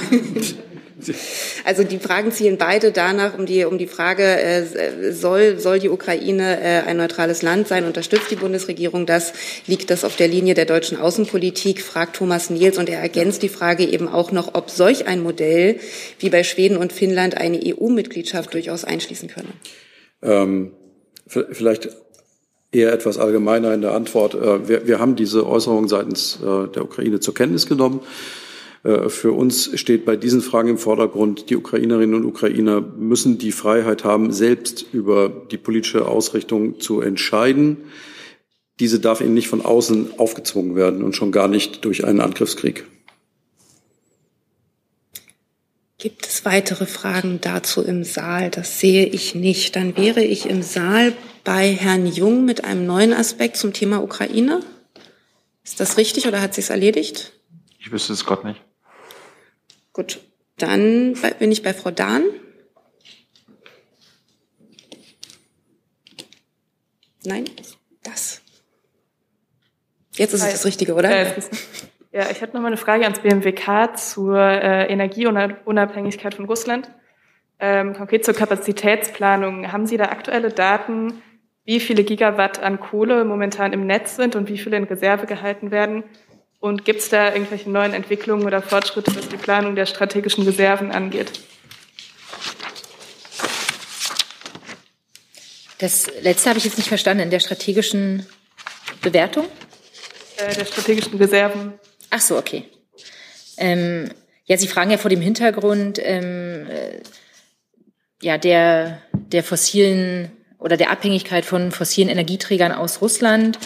Also 1.64 1.84
die 1.84 1.98
Fragen 1.98 2.32
zielen 2.32 2.58
beide 2.58 2.92
danach 2.92 3.38
um 3.38 3.46
die, 3.46 3.64
um 3.64 3.78
die 3.78 3.86
Frage, 3.86 4.22
äh, 4.24 5.12
soll, 5.12 5.58
soll 5.58 5.78
die 5.78 5.88
Ukraine 5.88 6.60
äh, 6.60 6.88
ein 6.88 6.96
neutrales 6.96 7.42
Land 7.42 7.68
sein? 7.68 7.84
Unterstützt 7.84 8.30
die 8.30 8.36
Bundesregierung 8.36 9.06
das? 9.06 9.32
Liegt 9.66 9.90
das 9.90 10.04
auf 10.04 10.16
der 10.16 10.28
Linie 10.28 10.54
der 10.54 10.64
deutschen 10.64 10.98
Außenpolitik? 10.98 11.82
Fragt 11.82 12.16
Thomas 12.16 12.50
Niels 12.50 12.78
und 12.78 12.88
er 12.88 13.00
ergänzt 13.00 13.42
die 13.42 13.48
Frage 13.48 13.84
eben 13.84 14.08
auch 14.08 14.32
noch, 14.32 14.54
ob 14.54 14.70
solch 14.70 15.06
ein 15.06 15.22
Modell 15.22 15.78
wie 16.18 16.30
bei 16.30 16.42
Schweden 16.42 16.76
und 16.76 16.92
Finnland 16.92 17.36
eine 17.36 17.60
EU-Mitgliedschaft 17.64 18.52
durchaus 18.52 18.84
einschließen 18.84 19.28
könne. 19.28 19.48
Ähm, 20.22 20.72
vielleicht 21.26 21.90
eher 22.72 22.92
etwas 22.92 23.18
allgemeiner 23.18 23.72
in 23.72 23.82
der 23.82 23.92
Antwort. 23.92 24.34
Äh, 24.34 24.68
wir, 24.68 24.86
wir 24.86 24.98
haben 24.98 25.16
diese 25.16 25.46
Äußerung 25.46 25.88
seitens 25.88 26.38
äh, 26.42 26.68
der 26.68 26.82
Ukraine 26.82 27.20
zur 27.20 27.34
Kenntnis 27.34 27.66
genommen. 27.66 28.00
Äh, 28.84 29.08
für 29.08 29.32
uns 29.32 29.78
steht 29.78 30.04
bei 30.04 30.16
diesen 30.16 30.40
Fragen 30.40 30.68
im 30.70 30.78
Vordergrund, 30.78 31.50
die 31.50 31.56
Ukrainerinnen 31.56 32.14
und 32.14 32.24
Ukrainer 32.24 32.80
müssen 32.80 33.38
die 33.38 33.52
Freiheit 33.52 34.04
haben, 34.04 34.32
selbst 34.32 34.86
über 34.92 35.28
die 35.50 35.58
politische 35.58 36.06
Ausrichtung 36.06 36.80
zu 36.80 37.00
entscheiden. 37.00 37.78
Diese 38.80 39.00
darf 39.00 39.20
ihnen 39.20 39.34
nicht 39.34 39.48
von 39.48 39.64
außen 39.64 40.18
aufgezwungen 40.18 40.76
werden 40.76 41.02
und 41.02 41.16
schon 41.16 41.32
gar 41.32 41.48
nicht 41.48 41.84
durch 41.84 42.04
einen 42.04 42.20
Angriffskrieg. 42.20 42.84
Gibt 46.00 46.26
es 46.26 46.44
weitere 46.44 46.86
Fragen 46.86 47.40
dazu 47.40 47.82
im 47.82 48.04
Saal? 48.04 48.50
Das 48.50 48.78
sehe 48.78 49.04
ich 49.04 49.34
nicht. 49.34 49.74
Dann 49.74 49.96
wäre 49.96 50.22
ich 50.22 50.46
im 50.48 50.62
Saal 50.62 51.12
bei 51.42 51.72
Herrn 51.72 52.06
Jung 52.06 52.44
mit 52.44 52.62
einem 52.62 52.86
neuen 52.86 53.12
Aspekt 53.12 53.56
zum 53.56 53.72
Thema 53.72 54.00
Ukraine. 54.00 54.60
Ist 55.64 55.80
das 55.80 55.98
richtig 55.98 56.28
oder 56.28 56.40
hat 56.40 56.54
sich 56.54 56.70
erledigt? 56.70 57.32
Ich 57.80 57.90
wüsste 57.90 58.12
es 58.12 58.24
gerade 58.24 58.46
nicht. 58.46 58.60
Gut, 59.98 60.20
dann 60.58 61.16
bin 61.40 61.50
ich 61.50 61.64
bei 61.64 61.74
Frau 61.74 61.90
Dahn. 61.90 62.22
Nein, 67.24 67.46
das. 68.04 68.40
Jetzt 70.14 70.34
ist 70.34 70.44
es 70.44 70.52
das 70.52 70.66
Richtige, 70.66 70.94
oder? 70.94 71.10
Ja, 72.12 72.30
ich 72.30 72.40
hätte 72.40 72.54
noch 72.54 72.60
mal 72.60 72.68
eine 72.68 72.76
Frage 72.76 73.02
ans 73.02 73.18
BMWK 73.18 73.98
zur 73.98 74.38
äh, 74.38 74.86
Energieunabhängigkeit 74.86 76.34
von 76.34 76.44
Russland. 76.44 76.88
Ähm, 77.58 77.92
konkret 77.92 78.24
zur 78.24 78.34
Kapazitätsplanung. 78.34 79.72
Haben 79.72 79.86
Sie 79.86 79.96
da 79.96 80.04
aktuelle 80.04 80.50
Daten, 80.50 81.24
wie 81.64 81.80
viele 81.80 82.04
Gigawatt 82.04 82.62
an 82.62 82.78
Kohle 82.78 83.24
momentan 83.24 83.72
im 83.72 83.84
Netz 83.84 84.14
sind 84.14 84.36
und 84.36 84.48
wie 84.48 84.58
viele 84.58 84.76
in 84.76 84.84
Reserve 84.84 85.26
gehalten 85.26 85.72
werden? 85.72 86.04
Und 86.60 86.84
gibt 86.84 87.00
es 87.00 87.08
da 87.08 87.32
irgendwelche 87.32 87.70
neuen 87.70 87.94
Entwicklungen 87.94 88.44
oder 88.44 88.60
Fortschritte, 88.62 89.14
was 89.14 89.28
die 89.28 89.36
Planung 89.36 89.76
der 89.76 89.86
strategischen 89.86 90.44
Reserven 90.44 90.90
angeht? 90.90 91.30
Das 95.78 96.10
letzte 96.22 96.48
habe 96.48 96.58
ich 96.58 96.64
jetzt 96.64 96.76
nicht 96.76 96.88
verstanden, 96.88 97.22
in 97.22 97.30
der 97.30 97.38
strategischen 97.38 98.26
Bewertung? 99.00 99.46
Äh, 100.36 100.54
der 100.54 100.64
strategischen 100.64 101.16
Reserven. 101.18 101.74
Ach 102.10 102.20
so, 102.20 102.36
okay. 102.36 102.64
Ähm, 103.56 104.10
ja, 104.46 104.56
Sie 104.56 104.66
fragen 104.66 104.90
ja 104.90 104.98
vor 104.98 105.10
dem 105.10 105.20
Hintergrund 105.20 106.00
ähm, 106.02 106.66
äh, 106.68 107.00
ja, 108.20 108.38
der, 108.38 109.00
der 109.12 109.44
fossilen 109.44 110.32
oder 110.58 110.76
der 110.76 110.90
Abhängigkeit 110.90 111.44
von 111.44 111.70
fossilen 111.70 112.08
Energieträgern 112.08 112.72
aus 112.72 113.00
Russland, 113.00 113.58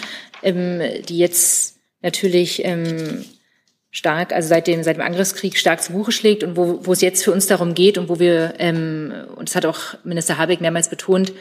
ähm, 0.42 0.82
die 1.08 1.16
jetzt 1.16 1.78
natürlich 2.02 2.64
ähm, 2.64 3.24
stark, 3.90 4.32
also 4.32 4.48
seit 4.48 4.66
dem, 4.66 4.82
seit 4.82 4.96
dem 4.96 5.02
Angriffskrieg 5.02 5.56
stark 5.56 5.82
zu 5.82 5.92
Buche 5.92 6.12
schlägt 6.12 6.42
und 6.42 6.56
wo, 6.56 6.84
wo 6.84 6.92
es 6.92 7.02
jetzt 7.02 7.22
für 7.22 7.32
uns 7.32 7.46
darum 7.46 7.74
geht 7.74 7.98
und 7.98 8.08
wo 8.08 8.18
wir, 8.18 8.54
ähm, 8.58 9.12
und 9.36 9.48
das 9.48 9.54
hat 9.54 9.66
auch 9.66 9.94
Minister 10.02 10.38
Habeck 10.38 10.60
mehrmals 10.60 10.88
betont, 10.88 11.32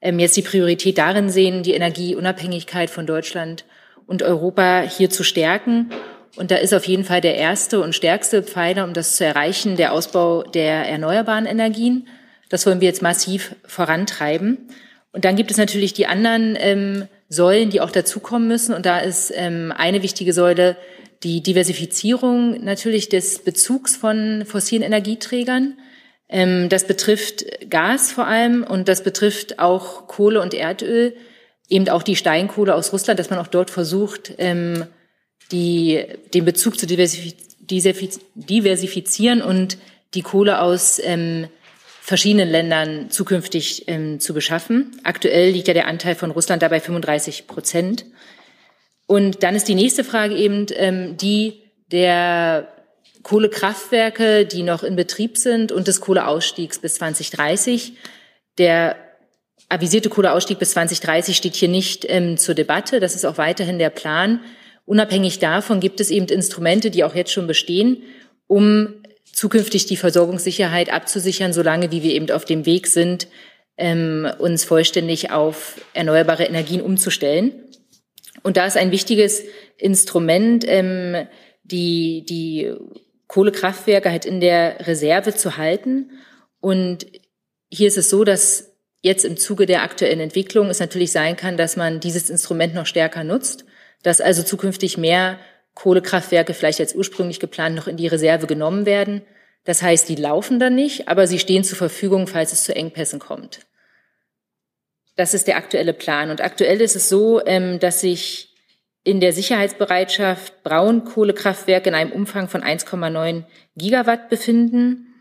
ähm, 0.00 0.18
jetzt 0.18 0.36
die 0.36 0.42
Priorität 0.42 0.98
darin 0.98 1.30
sehen, 1.30 1.62
die 1.62 1.74
Energieunabhängigkeit 1.74 2.90
von 2.90 3.06
Deutschland 3.06 3.64
und 4.06 4.22
Europa 4.22 4.82
hier 4.82 5.08
zu 5.08 5.22
stärken. 5.22 5.90
Und 6.36 6.50
da 6.50 6.56
ist 6.56 6.74
auf 6.74 6.84
jeden 6.84 7.04
Fall 7.04 7.20
der 7.20 7.36
erste 7.36 7.80
und 7.80 7.94
stärkste 7.94 8.42
Pfeiler, 8.42 8.84
um 8.84 8.92
das 8.92 9.16
zu 9.16 9.24
erreichen, 9.24 9.76
der 9.76 9.92
Ausbau 9.92 10.42
der 10.42 10.88
erneuerbaren 10.88 11.46
Energien. 11.46 12.08
Das 12.48 12.66
wollen 12.66 12.80
wir 12.80 12.88
jetzt 12.88 13.02
massiv 13.02 13.54
vorantreiben. 13.64 14.68
Und 15.12 15.24
dann 15.24 15.36
gibt 15.36 15.50
es 15.50 15.56
natürlich 15.56 15.92
die 15.92 16.06
anderen 16.06 16.56
ähm, 16.58 17.08
Säulen, 17.30 17.70
die 17.70 17.80
auch 17.80 17.92
dazukommen 17.92 18.48
müssen. 18.48 18.74
Und 18.74 18.84
da 18.84 18.98
ist 18.98 19.32
ähm, 19.34 19.72
eine 19.74 20.02
wichtige 20.02 20.34
Säule 20.34 20.76
die 21.22 21.42
Diversifizierung 21.42 22.62
natürlich 22.64 23.08
des 23.08 23.38
Bezugs 23.38 23.96
von 23.96 24.44
fossilen 24.44 24.82
Energieträgern. 24.82 25.78
Ähm, 26.28 26.68
das 26.68 26.86
betrifft 26.86 27.46
Gas 27.70 28.12
vor 28.12 28.26
allem 28.26 28.62
und 28.64 28.88
das 28.88 29.02
betrifft 29.04 29.58
auch 29.58 30.06
Kohle 30.08 30.42
und 30.42 30.52
Erdöl, 30.54 31.14
eben 31.68 31.88
auch 31.88 32.02
die 32.02 32.16
Steinkohle 32.16 32.74
aus 32.74 32.92
Russland, 32.92 33.20
dass 33.20 33.30
man 33.30 33.38
auch 33.38 33.46
dort 33.46 33.70
versucht, 33.70 34.32
ähm, 34.38 34.84
die, 35.52 36.04
den 36.34 36.44
Bezug 36.44 36.78
zu 36.78 36.86
diversifizieren 36.86 39.42
und 39.42 39.78
die 40.14 40.22
Kohle 40.22 40.60
aus 40.60 41.00
ähm, 41.02 41.48
verschiedenen 42.10 42.48
Ländern 42.48 43.08
zukünftig 43.08 43.84
ähm, 43.86 44.18
zu 44.18 44.34
beschaffen. 44.34 45.00
Aktuell 45.04 45.52
liegt 45.52 45.68
ja 45.68 45.74
der 45.74 45.86
Anteil 45.86 46.16
von 46.16 46.32
Russland 46.32 46.60
dabei 46.60 46.80
35 46.80 47.46
Prozent. 47.46 48.04
Und 49.06 49.44
dann 49.44 49.54
ist 49.54 49.68
die 49.68 49.76
nächste 49.76 50.02
Frage 50.02 50.34
eben 50.34 50.66
ähm, 50.74 51.16
die 51.16 51.62
der 51.92 52.66
Kohlekraftwerke, 53.22 54.44
die 54.44 54.64
noch 54.64 54.82
in 54.82 54.96
Betrieb 54.96 55.38
sind 55.38 55.70
und 55.70 55.86
des 55.86 56.00
Kohleausstiegs 56.00 56.80
bis 56.80 56.94
2030. 56.94 57.92
Der 58.58 58.96
avisierte 59.68 60.08
Kohleausstieg 60.08 60.58
bis 60.58 60.72
2030 60.72 61.36
steht 61.36 61.54
hier 61.54 61.68
nicht 61.68 62.04
ähm, 62.08 62.36
zur 62.38 62.56
Debatte. 62.56 62.98
Das 62.98 63.14
ist 63.14 63.24
auch 63.24 63.38
weiterhin 63.38 63.78
der 63.78 63.90
Plan. 63.90 64.40
Unabhängig 64.84 65.38
davon 65.38 65.78
gibt 65.78 66.00
es 66.00 66.10
eben 66.10 66.26
Instrumente, 66.26 66.90
die 66.90 67.04
auch 67.04 67.14
jetzt 67.14 67.30
schon 67.30 67.46
bestehen, 67.46 68.02
um 68.48 68.99
zukünftig 69.32 69.86
die 69.86 69.96
Versorgungssicherheit 69.96 70.92
abzusichern, 70.92 71.52
solange 71.52 71.90
wie 71.90 72.02
wir 72.02 72.12
eben 72.12 72.30
auf 72.30 72.44
dem 72.44 72.66
Weg 72.66 72.86
sind, 72.86 73.28
ähm, 73.76 74.28
uns 74.38 74.64
vollständig 74.64 75.30
auf 75.30 75.80
erneuerbare 75.94 76.44
Energien 76.44 76.82
umzustellen. 76.82 77.52
Und 78.42 78.56
da 78.56 78.66
ist 78.66 78.76
ein 78.76 78.90
wichtiges 78.90 79.42
Instrument, 79.76 80.64
ähm, 80.66 81.26
die, 81.64 82.24
die 82.28 82.72
Kohlekraftwerke 83.26 84.10
halt 84.10 84.24
in 84.24 84.40
der 84.40 84.86
Reserve 84.86 85.34
zu 85.34 85.56
halten. 85.56 86.10
Und 86.60 87.06
hier 87.70 87.88
ist 87.88 87.98
es 87.98 88.10
so, 88.10 88.24
dass 88.24 88.72
jetzt 89.02 89.24
im 89.24 89.36
Zuge 89.36 89.66
der 89.66 89.82
aktuellen 89.82 90.20
Entwicklung 90.20 90.68
es 90.68 90.80
natürlich 90.80 91.12
sein 91.12 91.36
kann, 91.36 91.56
dass 91.56 91.76
man 91.76 92.00
dieses 92.00 92.28
Instrument 92.28 92.74
noch 92.74 92.86
stärker 92.86 93.24
nutzt, 93.24 93.64
dass 94.02 94.20
also 94.20 94.42
zukünftig 94.42 94.98
mehr 94.98 95.38
Kohlekraftwerke 95.74 96.54
vielleicht 96.54 96.80
als 96.80 96.94
ursprünglich 96.94 97.40
geplant 97.40 97.76
noch 97.76 97.86
in 97.86 97.96
die 97.96 98.06
Reserve 98.06 98.46
genommen 98.46 98.86
werden. 98.86 99.22
Das 99.64 99.82
heißt, 99.82 100.08
die 100.08 100.16
laufen 100.16 100.58
dann 100.58 100.74
nicht, 100.74 101.08
aber 101.08 101.26
sie 101.26 101.38
stehen 101.38 101.64
zur 101.64 101.78
Verfügung, 101.78 102.26
falls 102.26 102.52
es 102.52 102.64
zu 102.64 102.74
Engpässen 102.74 103.18
kommt. 103.18 103.60
Das 105.16 105.34
ist 105.34 105.46
der 105.46 105.56
aktuelle 105.56 105.92
Plan. 105.92 106.30
Und 106.30 106.40
aktuell 106.40 106.80
ist 106.80 106.96
es 106.96 107.10
so, 107.10 107.44
ähm, 107.44 107.78
dass 107.78 108.00
sich 108.00 108.54
in 109.04 109.20
der 109.20 109.32
Sicherheitsbereitschaft 109.32 110.62
Braunkohlekraftwerke 110.62 111.88
in 111.88 111.94
einem 111.94 112.12
Umfang 112.12 112.48
von 112.48 112.62
1,9 112.62 113.44
Gigawatt 113.76 114.28
befinden. 114.28 115.14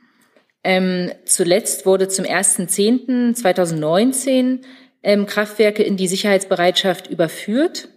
Ähm, 0.63 1.11
zuletzt 1.25 1.85
wurde 1.85 2.07
zum 2.07 2.25
1.10.2019 2.25 4.61
ähm, 5.03 5.25
Kraftwerke 5.25 5.83
in 5.83 5.97
die 5.97 6.07
Sicherheitsbereitschaft 6.07 7.07
überführt. 7.07 7.89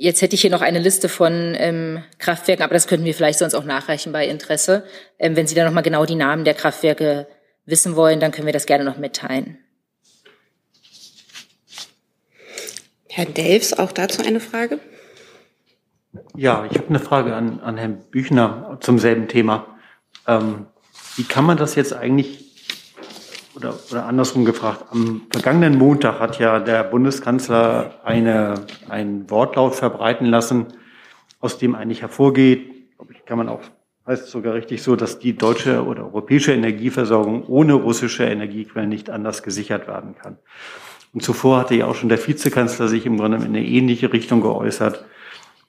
Jetzt 0.00 0.22
hätte 0.22 0.36
ich 0.36 0.42
hier 0.42 0.50
noch 0.50 0.60
eine 0.60 0.78
Liste 0.78 1.08
von 1.08 1.56
ähm, 1.58 2.04
Kraftwerken, 2.18 2.62
aber 2.62 2.72
das 2.72 2.86
könnten 2.86 3.04
wir 3.04 3.14
vielleicht 3.14 3.40
sonst 3.40 3.54
auch 3.54 3.64
nachreichen 3.64 4.12
bei 4.12 4.28
Interesse. 4.28 4.84
Ähm, 5.18 5.34
wenn 5.34 5.48
Sie 5.48 5.56
da 5.56 5.64
nochmal 5.64 5.82
genau 5.82 6.06
die 6.06 6.14
Namen 6.14 6.44
der 6.44 6.54
Kraftwerke 6.54 7.26
wissen 7.66 7.96
wollen, 7.96 8.20
dann 8.20 8.30
können 8.30 8.46
wir 8.46 8.52
das 8.52 8.66
gerne 8.66 8.84
noch 8.84 8.96
mitteilen. 8.96 9.58
Herr 13.08 13.26
Delfs, 13.26 13.72
auch 13.72 13.90
dazu 13.90 14.22
eine 14.22 14.38
Frage? 14.38 14.78
Ja, 16.36 16.64
ich 16.70 16.78
habe 16.78 16.90
eine 16.90 17.00
Frage 17.00 17.34
an, 17.34 17.58
an 17.58 17.76
Herrn 17.76 17.98
Büchner 18.12 18.78
zum 18.80 19.00
selben 19.00 19.26
Thema. 19.26 19.78
Ähm, 20.28 20.66
wie 21.16 21.24
kann 21.24 21.44
man 21.44 21.56
das 21.56 21.74
jetzt 21.74 21.92
eigentlich 21.92 22.47
oder, 23.58 23.74
oder 23.90 24.06
andersrum 24.06 24.44
gefragt, 24.44 24.84
am 24.90 25.22
vergangenen 25.30 25.76
Montag 25.76 26.20
hat 26.20 26.38
ja 26.38 26.60
der 26.60 26.84
Bundeskanzler 26.84 28.00
eine, 28.04 28.54
einen 28.88 29.28
Wortlaut 29.30 29.74
verbreiten 29.74 30.26
lassen, 30.26 30.66
aus 31.40 31.58
dem 31.58 31.74
eigentlich 31.74 32.02
hervorgeht, 32.02 32.74
kann 33.26 33.38
man 33.38 33.48
auch, 33.48 33.60
heißt 34.06 34.28
sogar 34.28 34.54
richtig 34.54 34.82
so, 34.82 34.96
dass 34.96 35.18
die 35.18 35.36
deutsche 35.36 35.84
oder 35.84 36.04
europäische 36.04 36.52
Energieversorgung 36.52 37.44
ohne 37.46 37.74
russische 37.74 38.24
Energiequellen 38.24 38.88
nicht 38.88 39.10
anders 39.10 39.42
gesichert 39.42 39.86
werden 39.86 40.14
kann. 40.14 40.38
Und 41.12 41.22
zuvor 41.22 41.58
hatte 41.58 41.74
ja 41.74 41.86
auch 41.86 41.94
schon 41.94 42.08
der 42.08 42.24
Vizekanzler 42.24 42.88
sich 42.88 43.06
im 43.06 43.18
Grunde 43.18 43.38
in 43.38 43.44
eine 43.44 43.64
ähnliche 43.64 44.12
Richtung 44.12 44.40
geäußert 44.40 45.04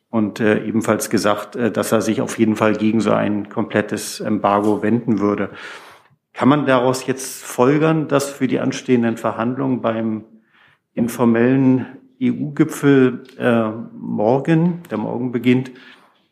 und 0.09 0.39
äh, 0.39 0.63
ebenfalls 0.63 1.09
gesagt, 1.09 1.55
äh, 1.55 1.71
dass 1.71 1.91
er 1.91 2.01
sich 2.01 2.21
auf 2.21 2.37
jeden 2.37 2.55
Fall 2.55 2.75
gegen 2.75 3.01
so 3.01 3.11
ein 3.11 3.49
komplettes 3.49 4.19
Embargo 4.19 4.81
wenden 4.81 5.19
würde. 5.19 5.49
Kann 6.39 6.47
man 6.47 6.65
daraus 6.65 7.05
jetzt 7.05 7.43
folgern, 7.43 8.07
dass 8.07 8.29
für 8.29 8.47
die 8.47 8.61
anstehenden 8.61 9.17
Verhandlungen 9.17 9.81
beim 9.81 10.23
informellen 10.93 11.85
EU-Gipfel 12.23 13.25
äh, 13.37 13.71
morgen, 13.91 14.83
der 14.89 14.99
morgen 14.99 15.33
beginnt, 15.33 15.71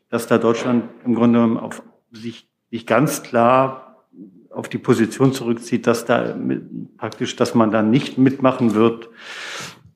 dass 0.10 0.26
da 0.26 0.38
Deutschland 0.38 0.86
im 1.04 1.14
Grunde 1.14 1.62
auf 1.62 1.84
sich, 2.14 2.50
sich 2.72 2.88
ganz 2.88 3.22
klar 3.22 4.06
auf 4.50 4.70
die 4.70 4.78
Position 4.78 5.34
zurückzieht, 5.34 5.86
dass 5.88 6.06
da 6.06 6.38
mit, 6.38 6.96
praktisch, 6.96 7.36
dass 7.36 7.54
man 7.54 7.72
da 7.72 7.82
nicht 7.82 8.18
mitmachen 8.18 8.76
wird, 8.76 9.10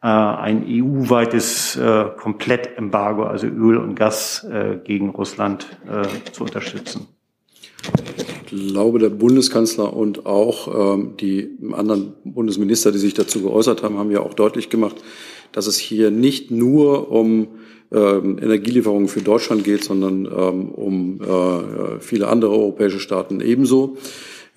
äh, 0.04 0.08
ein 0.08 0.66
EU-weites 0.68 1.78
äh, 1.78 2.10
Komplettembargo, 2.18 3.24
also 3.24 3.48
Öl 3.48 3.78
und 3.78 3.96
Gas 3.96 4.44
äh, 4.44 4.78
gegen 4.84 5.12
Russland 5.12 5.68
äh, 5.88 6.30
zu 6.34 6.44
unterstützen. 6.44 7.08
Ich 8.52 8.68
glaube, 8.74 9.00
der 9.00 9.10
Bundeskanzler 9.10 9.94
und 9.94 10.26
auch 10.26 10.96
ähm, 10.96 11.14
die 11.20 11.58
anderen 11.72 12.14
Bundesminister, 12.24 12.92
die 12.92 13.00
sich 13.00 13.14
dazu 13.14 13.42
geäußert 13.42 13.82
haben, 13.82 13.98
haben 13.98 14.12
ja 14.12 14.22
auch 14.22 14.34
deutlich 14.34 14.70
gemacht, 14.70 14.98
dass 15.52 15.68
es 15.68 15.78
hier 15.78 16.12
nicht 16.12 16.52
nur 16.52 17.12
um 17.12 17.48
ähm, 17.92 18.38
Energielieferungen 18.42 19.08
für 19.08 19.22
Deutschland 19.22 19.64
geht, 19.64 19.84
sondern 19.84 20.26
ähm, 20.26 20.70
um 20.70 21.22
äh, 21.22 22.00
viele 22.00 22.28
andere 22.28 22.52
europäische 22.52 23.00
Staaten 23.00 23.42
ebenso. 23.42 23.98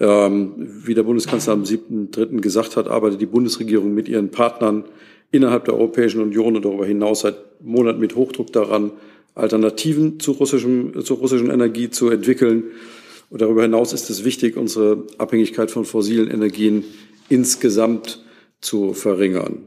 Ähm, 0.01 0.53
wie 0.85 0.95
der 0.95 1.05
Bundeskanzler 1.05 1.53
am 1.53 1.63
7.3. 1.63 2.41
gesagt 2.41 2.77
hat, 2.77 2.89
arbeitet 2.89 3.21
die 3.21 3.27
Bundesregierung 3.27 3.95
mit 3.95 4.09
ihren 4.09 4.31
Partnern 4.31 4.85
innerhalb 5.31 5.65
der 5.67 5.75
Europäischen 5.75 6.21
Union 6.21 6.57
und 6.57 6.65
darüber 6.65 6.87
hinaus 6.87 7.21
seit 7.21 7.37
Monaten 7.61 8.01
mit 8.01 8.17
Hochdruck 8.17 8.53
daran, 8.53 8.93
Alternativen 9.35 10.21
zu, 10.21 10.33
russischem, 10.33 11.05
zu 11.05 11.15
russischen 11.15 11.51
Energie 11.51 11.91
zu 11.91 12.09
entwickeln. 12.09 12.65
Und 13.35 13.43
darüber 13.43 13.63
hinaus 13.63 13.93
ist 13.93 14.11
es 14.11 14.23
wichtig, 14.23 14.57
unsere 14.57 15.09
Abhängigkeit 15.19 15.69
von 15.69 15.85
fossilen 15.85 16.31
Energien 16.31 16.85
insgesamt 17.29 18.23
zu 18.61 18.95
verringern. 18.95 19.67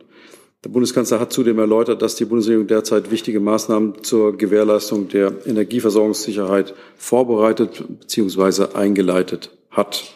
Der 0.64 0.70
Bundeskanzler 0.70 1.20
hat 1.20 1.34
zudem 1.34 1.60
erläutert, 1.60 2.02
dass 2.02 2.16
die 2.16 2.24
Bundesregierung 2.24 2.68
derzeit 2.68 3.12
wichtige 3.12 3.42
Maßnahmen 3.42 4.06
zur 4.06 4.38
Gewährleistung 4.38 5.10
der 5.10 5.46
Energieversorgungssicherheit 5.46 6.76
vorbereitet 6.96 7.84
bzw. 8.00 8.74
eingeleitet 8.74 9.52
hat. 9.70 10.14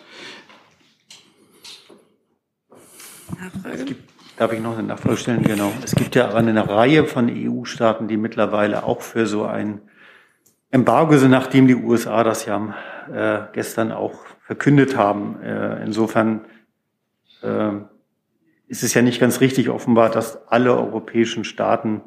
Darf 4.38 4.54
ich 4.54 4.62
noch 4.62 4.78
eine 4.78 4.88
Nachfrage 4.88 5.18
stellen? 5.18 5.44
Genau. 5.44 5.74
Es 5.84 5.94
gibt 5.94 6.16
ja 6.16 6.34
eine 6.34 6.70
Reihe 6.70 7.04
von 7.04 7.30
EU-Staaten, 7.30 8.08
die 8.08 8.16
mittlerweile 8.16 8.86
auch 8.86 9.02
für 9.02 9.28
so 9.28 9.44
ein 9.44 9.82
Embargo 10.74 11.18
sind, 11.18 11.32
nachdem 11.32 11.68
die 11.68 11.76
USA 11.76 12.24
das 12.24 12.46
ja 12.46 12.74
äh, 13.12 13.42
gestern 13.54 13.92
auch 13.92 14.26
verkündet 14.42 14.96
haben. 14.96 15.42
Äh, 15.42 15.84
insofern 15.84 16.42
äh, 17.42 17.72
ist 18.68 18.84
es 18.84 18.94
ja 18.94 19.02
nicht 19.02 19.20
ganz 19.20 19.42
richtig 19.42 19.70
offenbar, 19.70 20.10
dass 20.10 20.48
alle 20.48 20.76
europäischen 20.76 21.44
Staaten 21.44 22.02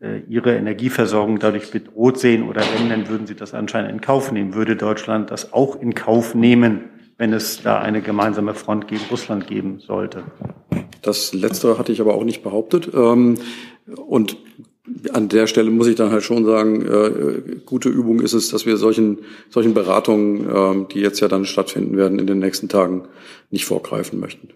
äh, 0.00 0.20
ihre 0.28 0.56
Energieversorgung 0.56 1.38
dadurch 1.38 1.70
bedroht 1.70 2.18
sehen 2.18 2.48
oder 2.48 2.62
wenn, 2.76 2.88
dann 2.88 3.08
würden 3.08 3.26
sie 3.26 3.34
das 3.34 3.52
anscheinend 3.52 3.90
in 3.90 4.00
Kauf 4.00 4.32
nehmen. 4.32 4.54
Würde 4.54 4.76
Deutschland 4.76 5.30
das 5.30 5.52
auch 5.52 5.80
in 5.80 5.94
Kauf 5.94 6.34
nehmen, 6.34 6.84
wenn 7.16 7.32
es 7.32 7.62
da 7.62 7.80
eine 7.80 8.00
gemeinsame 8.00 8.54
Front 8.54 8.88
gegen 8.88 9.04
Russland 9.10 9.46
geben 9.46 9.80
sollte? 9.80 10.22
Das 11.02 11.34
Letztere 11.34 11.78
hatte 11.78 11.92
ich 11.92 12.00
aber 12.00 12.14
auch 12.14 12.24
nicht 12.24 12.42
behauptet. 12.42 12.90
Ähm, 12.94 13.38
und 13.96 14.36
an 15.12 15.28
der 15.28 15.46
Stelle 15.46 15.70
muss 15.70 15.86
ich 15.86 15.96
dann 15.96 16.10
halt 16.10 16.22
schon 16.22 16.44
sagen, 16.44 16.84
äh, 16.86 17.56
gute 17.64 17.88
Übung 17.88 18.20
ist 18.20 18.32
es, 18.32 18.48
dass 18.48 18.66
wir 18.66 18.76
solchen, 18.76 19.18
solchen 19.50 19.74
Beratungen, 19.74 20.48
äh, 20.48 20.92
die 20.92 21.00
jetzt 21.00 21.20
ja 21.20 21.28
dann 21.28 21.44
stattfinden 21.44 21.96
werden 21.96 22.18
in 22.18 22.26
den 22.26 22.38
nächsten 22.38 22.68
Tagen, 22.68 23.04
nicht 23.50 23.64
vorgreifen 23.64 24.20
möchten. 24.20 24.48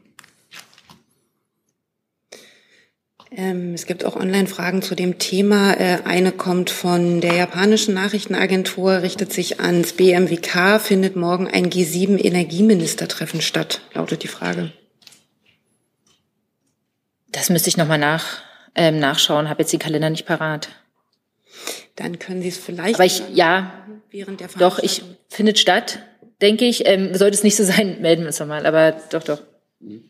Ähm, 3.34 3.72
es 3.72 3.86
gibt 3.86 4.04
auch 4.04 4.16
Online-Fragen 4.16 4.82
zu 4.82 4.94
dem 4.94 5.18
Thema. 5.18 5.72
Äh, 5.74 6.00
eine 6.04 6.32
kommt 6.32 6.68
von 6.68 7.20
der 7.22 7.34
japanischen 7.34 7.94
Nachrichtenagentur, 7.94 9.02
richtet 9.02 9.32
sich 9.32 9.60
ans 9.60 9.94
BMWK, 9.94 10.78
findet 10.78 11.16
morgen 11.16 11.48
ein 11.48 11.70
G7-Energieministertreffen 11.70 13.40
statt, 13.40 13.80
lautet 13.94 14.22
die 14.22 14.28
Frage. 14.28 14.72
Das 17.30 17.48
müsste 17.48 17.70
ich 17.70 17.78
nochmal 17.78 17.98
nach, 17.98 18.42
ähm, 18.74 18.98
nachschauen, 18.98 19.48
habe 19.48 19.62
jetzt 19.62 19.72
die 19.72 19.78
Kalender 19.78 20.10
nicht 20.10 20.26
parat. 20.26 20.68
Dann 21.96 22.18
können 22.18 22.42
Sie 22.42 22.48
es 22.48 22.58
vielleicht. 22.58 22.94
Aber 22.94 23.04
ich, 23.04 23.22
ja, 23.32 23.84
während 24.10 24.40
der 24.40 24.48
Doch, 24.58 24.78
ich 24.78 25.02
findet 25.28 25.58
statt, 25.58 25.98
denke 26.40 26.64
ich. 26.64 26.86
Ähm, 26.86 27.14
sollte 27.14 27.36
es 27.36 27.42
nicht 27.42 27.56
so 27.56 27.64
sein, 27.64 27.98
melden 28.00 28.22
wir 28.22 28.28
uns 28.28 28.40
nochmal. 28.40 28.66
Aber 28.66 28.92
doch, 29.10 29.22
doch. 29.22 29.42
Mhm. 29.80 30.04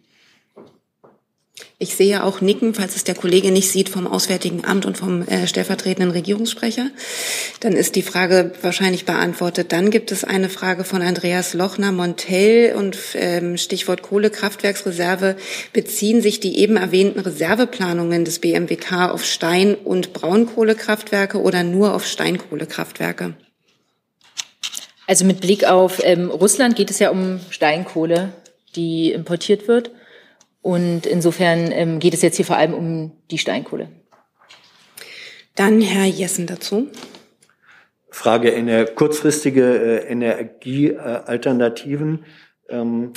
Ich 1.78 1.96
sehe 1.96 2.22
auch 2.22 2.40
Nicken, 2.40 2.74
falls 2.74 2.94
es 2.94 3.02
der 3.02 3.16
Kollege 3.16 3.50
nicht 3.50 3.68
sieht, 3.68 3.88
vom 3.88 4.06
Auswärtigen 4.06 4.64
Amt 4.64 4.86
und 4.86 4.96
vom 4.96 5.26
äh, 5.26 5.48
stellvertretenden 5.48 6.12
Regierungssprecher. 6.12 6.90
Dann 7.60 7.72
ist 7.72 7.96
die 7.96 8.02
Frage 8.02 8.52
wahrscheinlich 8.62 9.04
beantwortet. 9.04 9.72
Dann 9.72 9.90
gibt 9.90 10.12
es 10.12 10.22
eine 10.22 10.48
Frage 10.48 10.84
von 10.84 11.02
Andreas 11.02 11.54
Lochner, 11.54 11.90
Montel 11.90 12.74
und 12.76 12.96
ähm, 13.14 13.56
Stichwort 13.56 14.02
Kohlekraftwerksreserve. 14.02 15.36
Beziehen 15.72 16.22
sich 16.22 16.38
die 16.38 16.58
eben 16.58 16.76
erwähnten 16.76 17.18
Reserveplanungen 17.18 18.24
des 18.24 18.38
BMWK 18.38 19.10
auf 19.10 19.24
Stein- 19.24 19.74
und 19.74 20.12
Braunkohlekraftwerke 20.12 21.40
oder 21.40 21.64
nur 21.64 21.94
auf 21.94 22.06
Steinkohlekraftwerke? 22.06 23.34
Also 25.06 25.24
mit 25.24 25.40
Blick 25.40 25.64
auf 25.64 26.00
ähm, 26.04 26.30
Russland 26.30 26.76
geht 26.76 26.90
es 26.90 26.98
ja 26.98 27.10
um 27.10 27.40
Steinkohle, 27.50 28.32
die 28.76 29.12
importiert 29.12 29.68
wird. 29.68 29.90
Und 30.62 31.06
insofern 31.06 31.70
ähm, 31.72 31.98
geht 31.98 32.14
es 32.14 32.22
jetzt 32.22 32.36
hier 32.36 32.46
vor 32.46 32.56
allem 32.56 32.72
um 32.72 33.12
die 33.30 33.38
Steinkohle. 33.38 33.88
Dann 35.54 35.80
Herr 35.80 36.06
Jessen 36.06 36.46
dazu. 36.46 36.88
Frage 38.10 38.54
eine 38.54 38.86
kurzfristige 38.86 39.64
äh, 39.64 40.06
Energiealternativen. 40.06 42.24
Ähm, 42.68 43.12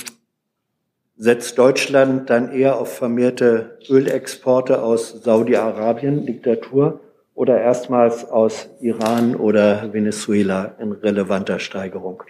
setzt 1.16 1.58
Deutschland 1.58 2.28
dann 2.28 2.52
eher 2.52 2.78
auf 2.78 2.96
vermehrte 2.96 3.78
Ölexporte 3.88 4.82
aus 4.82 5.22
Saudi-Arabien, 5.22 6.26
Diktatur, 6.26 7.00
oder 7.34 7.60
erstmals 7.60 8.24
aus 8.24 8.70
Iran 8.80 9.36
oder 9.36 9.92
Venezuela 9.92 10.74
in 10.80 10.92
relevanter 10.92 11.58
Steigerung? 11.58 12.22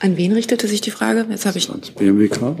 An 0.00 0.16
wen 0.16 0.32
richtete 0.32 0.68
sich 0.68 0.80
die 0.80 0.90
Frage? 0.90 1.26
Jetzt 1.30 1.46
habe 1.46 1.58
ich. 1.58 1.70
Ans 1.70 1.90
BMWK. 1.90 2.56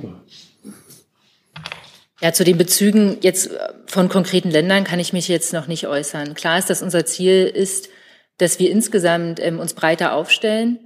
Ja, 2.20 2.32
zu 2.32 2.44
den 2.44 2.56
Bezügen 2.56 3.18
jetzt 3.20 3.50
von 3.86 4.08
konkreten 4.08 4.50
Ländern 4.50 4.84
kann 4.84 5.00
ich 5.00 5.12
mich 5.12 5.28
jetzt 5.28 5.52
noch 5.52 5.66
nicht 5.66 5.86
äußern. 5.86 6.34
Klar 6.34 6.58
ist, 6.58 6.70
dass 6.70 6.82
unser 6.82 7.04
Ziel 7.04 7.44
ist, 7.44 7.90
dass 8.38 8.58
wir 8.58 8.70
insgesamt 8.70 9.40
ähm, 9.40 9.58
uns 9.58 9.74
breiter 9.74 10.14
aufstellen, 10.14 10.78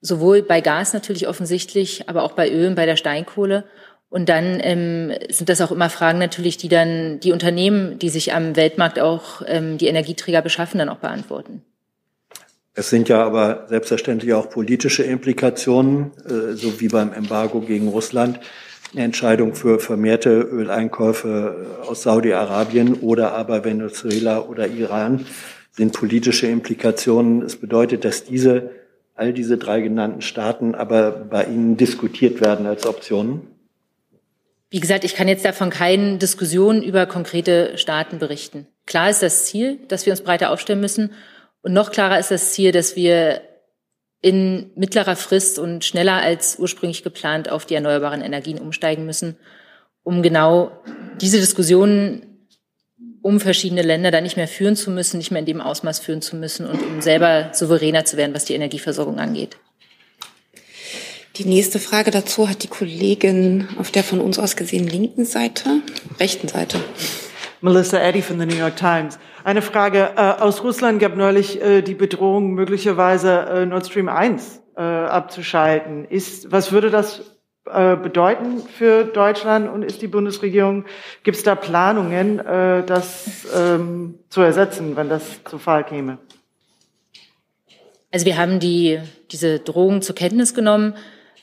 sowohl 0.00 0.42
bei 0.42 0.60
Gas 0.60 0.92
natürlich 0.92 1.28
offensichtlich, 1.28 2.08
aber 2.08 2.22
auch 2.22 2.32
bei 2.32 2.50
Öl 2.50 2.68
und 2.68 2.74
bei 2.74 2.86
der 2.86 2.96
Steinkohle. 2.96 3.64
Und 4.08 4.28
dann 4.28 4.60
ähm, 4.62 5.12
sind 5.30 5.48
das 5.48 5.60
auch 5.60 5.72
immer 5.72 5.90
Fragen 5.90 6.18
natürlich, 6.18 6.56
die 6.56 6.68
dann 6.68 7.20
die 7.20 7.32
Unternehmen, 7.32 7.98
die 7.98 8.08
sich 8.08 8.32
am 8.32 8.56
Weltmarkt 8.56 9.00
auch 9.00 9.42
ähm, 9.46 9.78
die 9.78 9.86
Energieträger 9.86 10.42
beschaffen, 10.42 10.78
dann 10.78 10.88
auch 10.88 10.98
beantworten. 10.98 11.62
Es 12.74 12.90
sind 12.90 13.08
ja 13.08 13.24
aber 13.24 13.66
selbstverständlich 13.68 14.34
auch 14.34 14.50
politische 14.50 15.04
Implikationen, 15.04 16.10
äh, 16.26 16.54
so 16.54 16.80
wie 16.80 16.88
beim 16.88 17.12
Embargo 17.12 17.60
gegen 17.60 17.88
Russland. 17.88 18.40
eine 18.92 19.04
Entscheidung 19.04 19.54
für 19.54 19.80
vermehrte 19.80 20.30
Öleinkäufe 20.30 21.66
aus 21.86 22.02
Saudi-Arabien 22.02 22.94
oder 22.94 23.32
aber 23.32 23.64
Venezuela 23.64 24.40
oder 24.40 24.68
Iran 24.68 25.26
sind 25.72 25.92
politische 25.92 26.46
Implikationen. 26.46 27.42
Es 27.42 27.56
bedeutet, 27.56 28.04
dass 28.04 28.24
diese, 28.24 28.70
all 29.14 29.32
diese 29.32 29.58
drei 29.58 29.80
genannten 29.80 30.20
Staaten 30.20 30.74
aber 30.74 31.10
bei 31.10 31.44
Ihnen 31.44 31.76
diskutiert 31.76 32.40
werden 32.40 32.66
als 32.66 32.86
Optionen? 32.86 33.42
Wie 34.70 34.80
gesagt, 34.80 35.04
ich 35.04 35.14
kann 35.14 35.28
jetzt 35.28 35.44
davon 35.44 35.70
keine 35.70 36.18
Diskussion 36.18 36.82
über 36.82 37.06
konkrete 37.06 37.78
Staaten 37.78 38.18
berichten. 38.18 38.66
Klar 38.86 39.10
ist 39.10 39.22
das 39.22 39.46
Ziel, 39.46 39.78
dass 39.88 40.06
wir 40.06 40.12
uns 40.12 40.22
breiter 40.22 40.50
aufstellen 40.50 40.80
müssen. 40.80 41.10
Und 41.64 41.72
noch 41.72 41.90
klarer 41.90 42.18
ist 42.18 42.30
das 42.30 42.52
Ziel, 42.52 42.72
dass 42.72 42.94
wir 42.94 43.40
in 44.20 44.70
mittlerer 44.76 45.16
Frist 45.16 45.58
und 45.58 45.82
schneller 45.82 46.16
als 46.16 46.58
ursprünglich 46.58 47.02
geplant 47.02 47.50
auf 47.50 47.64
die 47.64 47.74
erneuerbaren 47.74 48.20
Energien 48.20 48.58
umsteigen 48.58 49.06
müssen, 49.06 49.36
um 50.02 50.22
genau 50.22 50.72
diese 51.22 51.38
Diskussionen 51.38 52.26
um 53.22 53.40
verschiedene 53.40 53.80
Länder 53.80 54.10
dann 54.10 54.24
nicht 54.24 54.36
mehr 54.36 54.46
führen 54.46 54.76
zu 54.76 54.90
müssen, 54.90 55.16
nicht 55.16 55.30
mehr 55.30 55.40
in 55.40 55.46
dem 55.46 55.62
Ausmaß 55.62 56.00
führen 56.00 56.20
zu 56.20 56.36
müssen 56.36 56.66
und 56.66 56.82
um 56.82 57.00
selber 57.00 57.48
souveräner 57.54 58.04
zu 58.04 58.18
werden, 58.18 58.34
was 58.34 58.44
die 58.44 58.52
Energieversorgung 58.52 59.18
angeht. 59.18 59.56
Die 61.36 61.46
nächste 61.46 61.78
Frage 61.78 62.10
dazu 62.10 62.46
hat 62.46 62.62
die 62.62 62.68
Kollegin 62.68 63.68
auf 63.78 63.90
der 63.90 64.04
von 64.04 64.20
uns 64.20 64.38
aus 64.38 64.56
gesehen 64.56 64.86
linken 64.86 65.24
Seite, 65.24 65.80
rechten 66.20 66.48
Seite. 66.48 66.78
Melissa 67.62 67.98
Eddy 67.98 68.20
von 68.20 68.38
the 68.38 68.44
New 68.44 68.56
York 68.56 68.76
Times. 68.76 69.18
Eine 69.44 69.60
Frage. 69.60 70.12
Äh, 70.16 70.20
aus 70.40 70.64
Russland 70.64 71.00
gab 71.00 71.16
neulich 71.16 71.60
äh, 71.60 71.82
die 71.82 71.92
Bedrohung, 71.92 72.54
möglicherweise 72.54 73.40
äh, 73.40 73.66
Nord 73.66 73.86
Stream 73.86 74.08
1 74.08 74.62
äh, 74.74 74.80
abzuschalten. 74.80 76.06
Ist, 76.06 76.50
was 76.50 76.72
würde 76.72 76.88
das 76.88 77.20
äh, 77.70 77.94
bedeuten 77.94 78.62
für 78.62 79.04
Deutschland 79.04 79.68
und 79.68 79.82
ist 79.82 80.00
die 80.00 80.08
Bundesregierung, 80.08 80.86
gibt 81.24 81.36
es 81.36 81.42
da 81.42 81.56
Planungen, 81.56 82.38
äh, 82.38 82.86
das 82.86 83.46
ähm, 83.54 84.18
zu 84.30 84.40
ersetzen, 84.40 84.96
wenn 84.96 85.10
das 85.10 85.44
zu 85.44 85.58
Fall 85.58 85.84
käme? 85.84 86.16
Also 88.10 88.24
wir 88.24 88.38
haben 88.38 88.60
die, 88.60 88.98
diese 89.30 89.58
Drohung 89.58 90.00
zur 90.00 90.14
Kenntnis 90.14 90.54
genommen. 90.54 90.94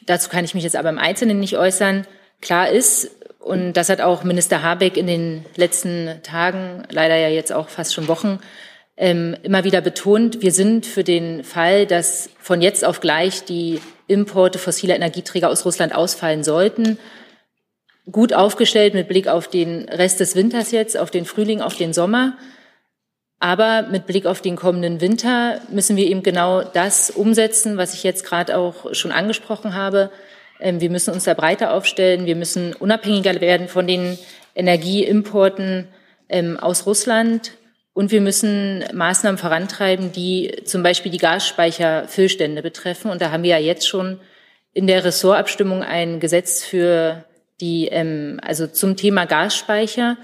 Dazu 0.08 0.28
kann 0.28 0.43
ich 0.43 0.56
mich 0.56 0.64
jetzt 0.64 0.76
aber 0.76 0.89
im 0.89 0.97
Einzelnen 0.97 1.39
nicht 1.39 1.56
äußern. 1.56 2.08
Klar 2.41 2.70
ist, 2.70 3.12
und 3.42 3.74
das 3.74 3.89
hat 3.89 4.02
auch 4.02 4.24
Minister 4.24 4.62
Habeck 4.62 4.98
in 4.98 5.08
den 5.08 5.46
letzten 5.56 6.22
Tagen, 6.24 6.84
leider 6.89 7.18
ja 7.18 7.28
jetzt 7.28 7.52
auch 7.52 7.70
fast 7.70 7.94
schon 7.94 8.08
Wochen, 8.08 8.39
ähm, 8.98 9.36
immer 9.42 9.64
wieder 9.64 9.82
betont, 9.82 10.42
wir 10.42 10.52
sind 10.52 10.86
für 10.86 11.04
den 11.04 11.44
Fall, 11.44 11.88
dass 11.88 12.30
von 12.39 12.62
jetzt 12.62 12.86
auf 12.86 13.00
gleich 13.00 13.44
die 13.44 13.82
Importe 14.08 14.60
fossiler 14.60 14.96
Energieträger 14.96 15.50
aus 15.50 15.66
Russland 15.66 15.96
ausfallen 15.96 16.44
sollten, 16.44 17.00
gut 18.12 18.34
aufgestellt 18.34 18.94
mit 18.94 19.08
Blick 19.08 19.28
auf 19.28 19.48
den 19.48 19.89
Rest 19.89 20.20
des 20.20 20.36
Winters 20.36 20.72
jetzt, 20.72 20.98
auf 20.98 21.10
den 21.10 21.26
Frühling, 21.26 21.62
auf 21.62 21.76
den 21.76 21.94
Sommer. 21.94 22.38
Aber 23.39 23.88
mit 23.89 24.06
Blick 24.06 24.28
auf 24.28 24.42
den 24.42 24.56
kommenden 24.56 25.02
Winter 25.02 25.62
müssen 25.70 25.96
wir 25.96 26.06
eben 26.06 26.22
genau 26.22 26.62
das 26.62 27.10
umsetzen, 27.10 27.78
was 27.78 27.96
ich 27.96 28.04
jetzt 28.04 28.24
gerade 28.24 28.56
auch 28.56 28.94
schon 28.94 29.12
angesprochen 29.12 29.74
habe, 29.74 30.12
wir 30.64 30.89
müssen 30.89 31.14
uns 31.14 31.24
da 31.24 31.34
breiter 31.34 31.74
aufstellen. 31.74 32.26
Wir 32.26 32.36
müssen 32.36 32.74
unabhängiger 32.74 33.41
werden 33.41 33.68
von 33.68 33.88
den 33.88 34.18
Energieimporten 34.55 35.88
ähm, 36.30 36.57
aus 36.57 36.86
Russland. 36.86 37.53
Und 37.93 38.12
wir 38.12 38.22
müssen 38.22 38.86
Maßnahmen 38.93 39.38
vorantreiben, 39.38 40.12
die 40.12 40.62
zum 40.66 40.82
Beispiel 40.82 41.12
die 41.12 41.18
Gasspeicherfüllstände 41.18 42.62
betreffen. 42.62 43.12
Und 43.12 43.22
da 43.22 43.32
haben 43.32 43.43
wir 43.43 43.51
ja 43.51 43.57
jetzt 43.57 43.88
schon 43.88 44.20
in 44.74 44.88
der 44.88 45.03
Ressortabstimmung 45.03 45.84
ein 45.84 46.20
Gesetz 46.20 46.64
für 46.64 47.26
die, 47.59 47.88
ähm, 47.88 48.39
also 48.43 48.68
zum 48.68 48.95
Thema 48.95 49.26
Gasspeicher 49.26 50.18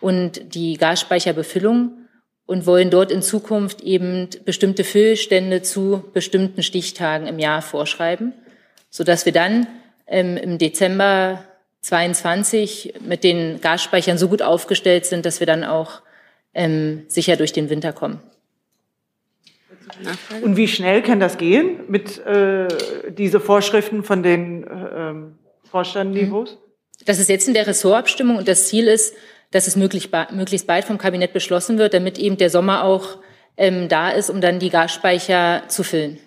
und 0.00 0.54
die 0.54 0.76
Gasspeicherbefüllung 0.76 1.92
und 2.46 2.66
wollen 2.66 2.90
dort 2.90 3.10
in 3.10 3.22
Zukunft 3.22 3.80
eben 3.80 4.28
bestimmte 4.44 4.84
Füllstände 4.84 5.62
zu 5.62 6.04
bestimmten 6.12 6.62
Stichtagen 6.62 7.26
im 7.26 7.38
Jahr 7.38 7.62
vorschreiben, 7.62 8.34
sodass 8.90 9.24
wir 9.24 9.32
dann 9.32 9.66
ähm, 10.06 10.36
im 10.36 10.58
Dezember 10.58 11.44
22 11.80 12.94
mit 13.00 13.24
den 13.24 13.60
Gasspeichern 13.60 14.18
so 14.18 14.28
gut 14.28 14.42
aufgestellt 14.42 15.06
sind, 15.06 15.26
dass 15.26 15.40
wir 15.40 15.46
dann 15.46 15.64
auch 15.64 16.00
ähm, 16.54 17.04
sicher 17.08 17.36
durch 17.36 17.52
den 17.52 17.68
Winter 17.68 17.92
kommen. 17.92 18.20
Und 20.42 20.56
wie 20.56 20.66
schnell 20.66 21.02
kann 21.02 21.20
das 21.20 21.36
gehen 21.38 21.80
mit 21.88 22.18
äh, 22.26 22.68
diese 23.10 23.38
Vorschriften 23.38 24.02
von 24.02 24.22
den 24.22 24.64
äh, 24.64 25.10
ähm, 25.10 25.38
Vorstandniveaus? 25.70 26.58
Das 27.06 27.18
ist 27.18 27.28
jetzt 27.28 27.48
in 27.48 27.54
der 27.54 27.66
Ressortabstimmung 27.66 28.36
und 28.38 28.48
das 28.48 28.68
Ziel 28.68 28.88
ist, 28.88 29.14
dass 29.50 29.66
es 29.66 29.76
möglich, 29.76 30.10
möglichst 30.32 30.66
bald 30.66 30.84
vom 30.84 30.98
Kabinett 30.98 31.32
beschlossen 31.32 31.78
wird, 31.78 31.94
damit 31.94 32.18
eben 32.18 32.36
der 32.36 32.50
Sommer 32.50 32.82
auch 32.82 33.18
ähm, 33.56 33.88
da 33.88 34.10
ist, 34.10 34.30
um 34.30 34.40
dann 34.40 34.58
die 34.58 34.70
Gasspeicher 34.70 35.64
zu 35.68 35.84
füllen. 35.84 36.18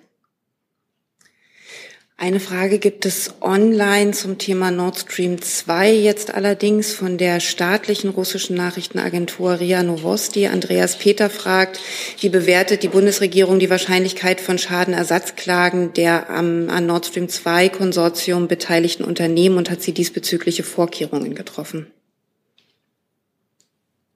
Eine 2.20 2.40
Frage 2.40 2.80
gibt 2.80 3.06
es 3.06 3.36
online 3.42 4.10
zum 4.10 4.40
Thema 4.40 4.72
Nord 4.72 4.98
Stream 4.98 5.40
2 5.40 5.94
jetzt 5.94 6.34
allerdings 6.34 6.92
von 6.92 7.20
der 7.20 7.40
staatlichen 7.40 8.10
russischen 8.10 8.56
Nachrichtenagentur 8.56 9.60
RIA 9.60 9.84
Novosti. 9.84 10.48
Andreas 10.48 10.98
Peter 10.98 11.30
fragt, 11.30 11.80
wie 12.20 12.30
bewertet 12.30 12.82
die 12.82 12.88
Bundesregierung 12.88 13.60
die 13.60 13.70
Wahrscheinlichkeit 13.70 14.42
von 14.42 14.58
Schadenersatzklagen 14.58 15.94
der 15.94 16.32
am, 16.32 16.72
an 16.72 16.88
Nord 16.88 17.06
Stream 17.06 17.30
2 17.30 17.70
Konsortium 17.70 18.48
beteiligten 18.48 19.04
Unternehmen 19.04 19.60
und 19.60 19.70
hat 19.70 19.84
sie 19.84 19.92
diesbezügliche 19.92 20.64
Vorkehrungen 20.64 21.36
getroffen? 21.36 21.86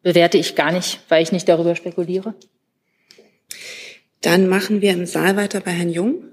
Bewerte 0.01 0.39
ich 0.39 0.55
gar 0.55 0.71
nicht, 0.71 1.01
weil 1.07 1.21
ich 1.21 1.31
nicht 1.31 1.47
darüber 1.47 1.75
spekuliere. 1.75 2.33
Dann 4.21 4.47
machen 4.47 4.81
wir 4.81 4.91
im 4.91 5.05
Saal 5.05 5.35
weiter 5.35 5.59
bei 5.59 5.69
Herrn 5.69 5.91
Jung. 5.91 6.23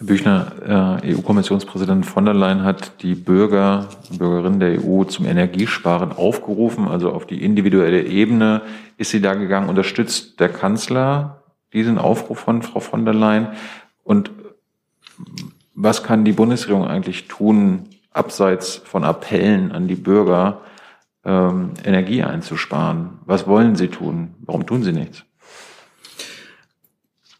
Herr 0.00 0.06
Büchner, 0.06 1.00
äh, 1.04 1.14
EU-Kommissionspräsident 1.14 2.06
von 2.06 2.24
der 2.24 2.32
Leyen 2.32 2.64
hat 2.64 3.02
die 3.02 3.14
Bürger 3.14 3.86
und 4.08 4.18
Bürgerinnen 4.18 4.58
der 4.58 4.82
EU 4.82 5.04
zum 5.04 5.26
Energiesparen 5.26 6.12
aufgerufen, 6.12 6.88
also 6.88 7.12
auf 7.12 7.26
die 7.26 7.44
individuelle 7.44 8.04
Ebene 8.04 8.62
ist 8.96 9.10
sie 9.10 9.20
da 9.20 9.34
gegangen. 9.34 9.68
Unterstützt 9.68 10.40
der 10.40 10.48
Kanzler 10.48 11.42
diesen 11.74 11.98
Aufruf 11.98 12.38
von 12.38 12.62
Frau 12.62 12.80
von 12.80 13.04
der 13.04 13.12
Leyen? 13.12 13.48
Und 14.02 14.30
was 15.74 16.02
kann 16.02 16.24
die 16.24 16.32
Bundesregierung 16.32 16.86
eigentlich 16.86 17.28
tun, 17.28 17.90
abseits 18.10 18.76
von 18.76 19.04
Appellen 19.04 19.70
an 19.70 19.86
die 19.86 19.96
Bürger, 19.96 20.62
ähm, 21.26 21.72
Energie 21.84 22.22
einzusparen? 22.22 23.18
Was 23.26 23.46
wollen 23.46 23.76
sie 23.76 23.88
tun? 23.88 24.34
Warum 24.46 24.64
tun 24.64 24.82
sie 24.82 24.92
nichts? 24.92 25.26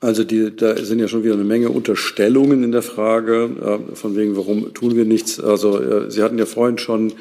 Also 0.00 0.24
die, 0.24 0.56
da 0.56 0.76
sind 0.76 0.98
ja 0.98 1.08
schon 1.08 1.24
wieder 1.24 1.34
eine 1.34 1.44
Menge 1.44 1.68
Unterstellungen 1.68 2.64
in 2.64 2.72
der 2.72 2.80
Frage, 2.80 3.80
von 3.92 4.16
wegen, 4.16 4.34
warum 4.34 4.72
tun 4.72 4.96
wir 4.96 5.04
nichts. 5.04 5.38
Also 5.38 5.78
äh, 5.78 6.10
Sie 6.10 6.22
hatten 6.22 6.38
ja 6.38 6.46
vorhin 6.46 6.78
schon 6.78 7.12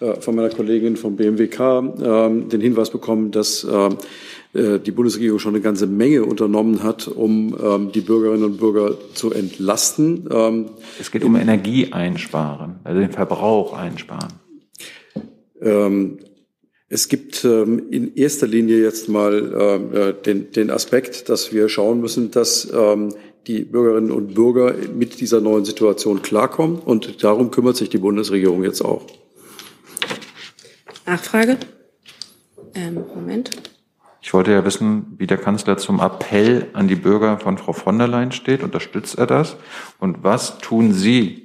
äh, 0.00 0.20
von 0.20 0.34
meiner 0.34 0.50
Kollegin 0.50 0.96
vom 0.96 1.16
BMWK 1.16 1.60
äh, 1.60 2.48
den 2.48 2.60
Hinweis 2.60 2.90
bekommen, 2.90 3.30
dass 3.30 3.64
äh, 3.64 4.58
äh, 4.58 4.80
die 4.80 4.90
Bundesregierung 4.90 5.38
schon 5.38 5.54
eine 5.54 5.62
ganze 5.62 5.86
Menge 5.86 6.24
unternommen 6.24 6.82
hat, 6.82 7.06
um 7.06 7.56
ähm, 7.62 7.92
die 7.92 8.00
Bürgerinnen 8.00 8.44
und 8.44 8.56
Bürger 8.58 8.96
zu 9.14 9.32
entlasten. 9.32 10.28
Ähm, 10.30 10.66
es 11.00 11.10
geht 11.10 11.22
um 11.22 11.36
Energie 11.36 11.92
einsparen, 11.92 12.76
also 12.82 13.00
den 13.00 13.12
Verbrauch 13.12 13.72
einsparen. 13.72 14.32
Ähm, 15.60 16.18
es 16.88 17.08
gibt 17.08 17.44
ähm, 17.44 17.90
in 17.90 18.14
erster 18.14 18.46
Linie 18.46 18.82
jetzt 18.82 19.08
mal 19.08 19.54
ähm, 19.58 19.96
äh, 19.96 20.12
den, 20.12 20.52
den 20.52 20.70
Aspekt, 20.70 21.28
dass 21.28 21.52
wir 21.52 21.68
schauen 21.68 22.00
müssen, 22.00 22.30
dass 22.30 22.70
ähm, 22.72 23.14
die 23.46 23.64
Bürgerinnen 23.64 24.10
und 24.10 24.34
Bürger 24.34 24.74
mit 24.94 25.20
dieser 25.20 25.40
neuen 25.40 25.64
Situation 25.64 26.22
klarkommen. 26.22 26.78
Und 26.78 27.22
darum 27.24 27.50
kümmert 27.50 27.76
sich 27.76 27.88
die 27.88 27.98
Bundesregierung 27.98 28.64
jetzt 28.64 28.82
auch. 28.82 29.06
Nachfrage? 31.06 31.58
Ähm, 32.74 33.04
Moment. 33.14 33.50
Ich 34.20 34.32
wollte 34.32 34.52
ja 34.52 34.64
wissen, 34.64 35.14
wie 35.18 35.26
der 35.26 35.36
Kanzler 35.36 35.76
zum 35.76 36.00
Appell 36.00 36.68
an 36.72 36.88
die 36.88 36.94
Bürger 36.94 37.38
von 37.38 37.58
Frau 37.58 37.74
von 37.74 37.98
der 37.98 38.08
Leyen 38.08 38.32
steht. 38.32 38.62
Unterstützt 38.62 39.18
er 39.18 39.26
das? 39.26 39.56
Und 39.98 40.22
was 40.22 40.58
tun 40.58 40.92
Sie 40.94 41.43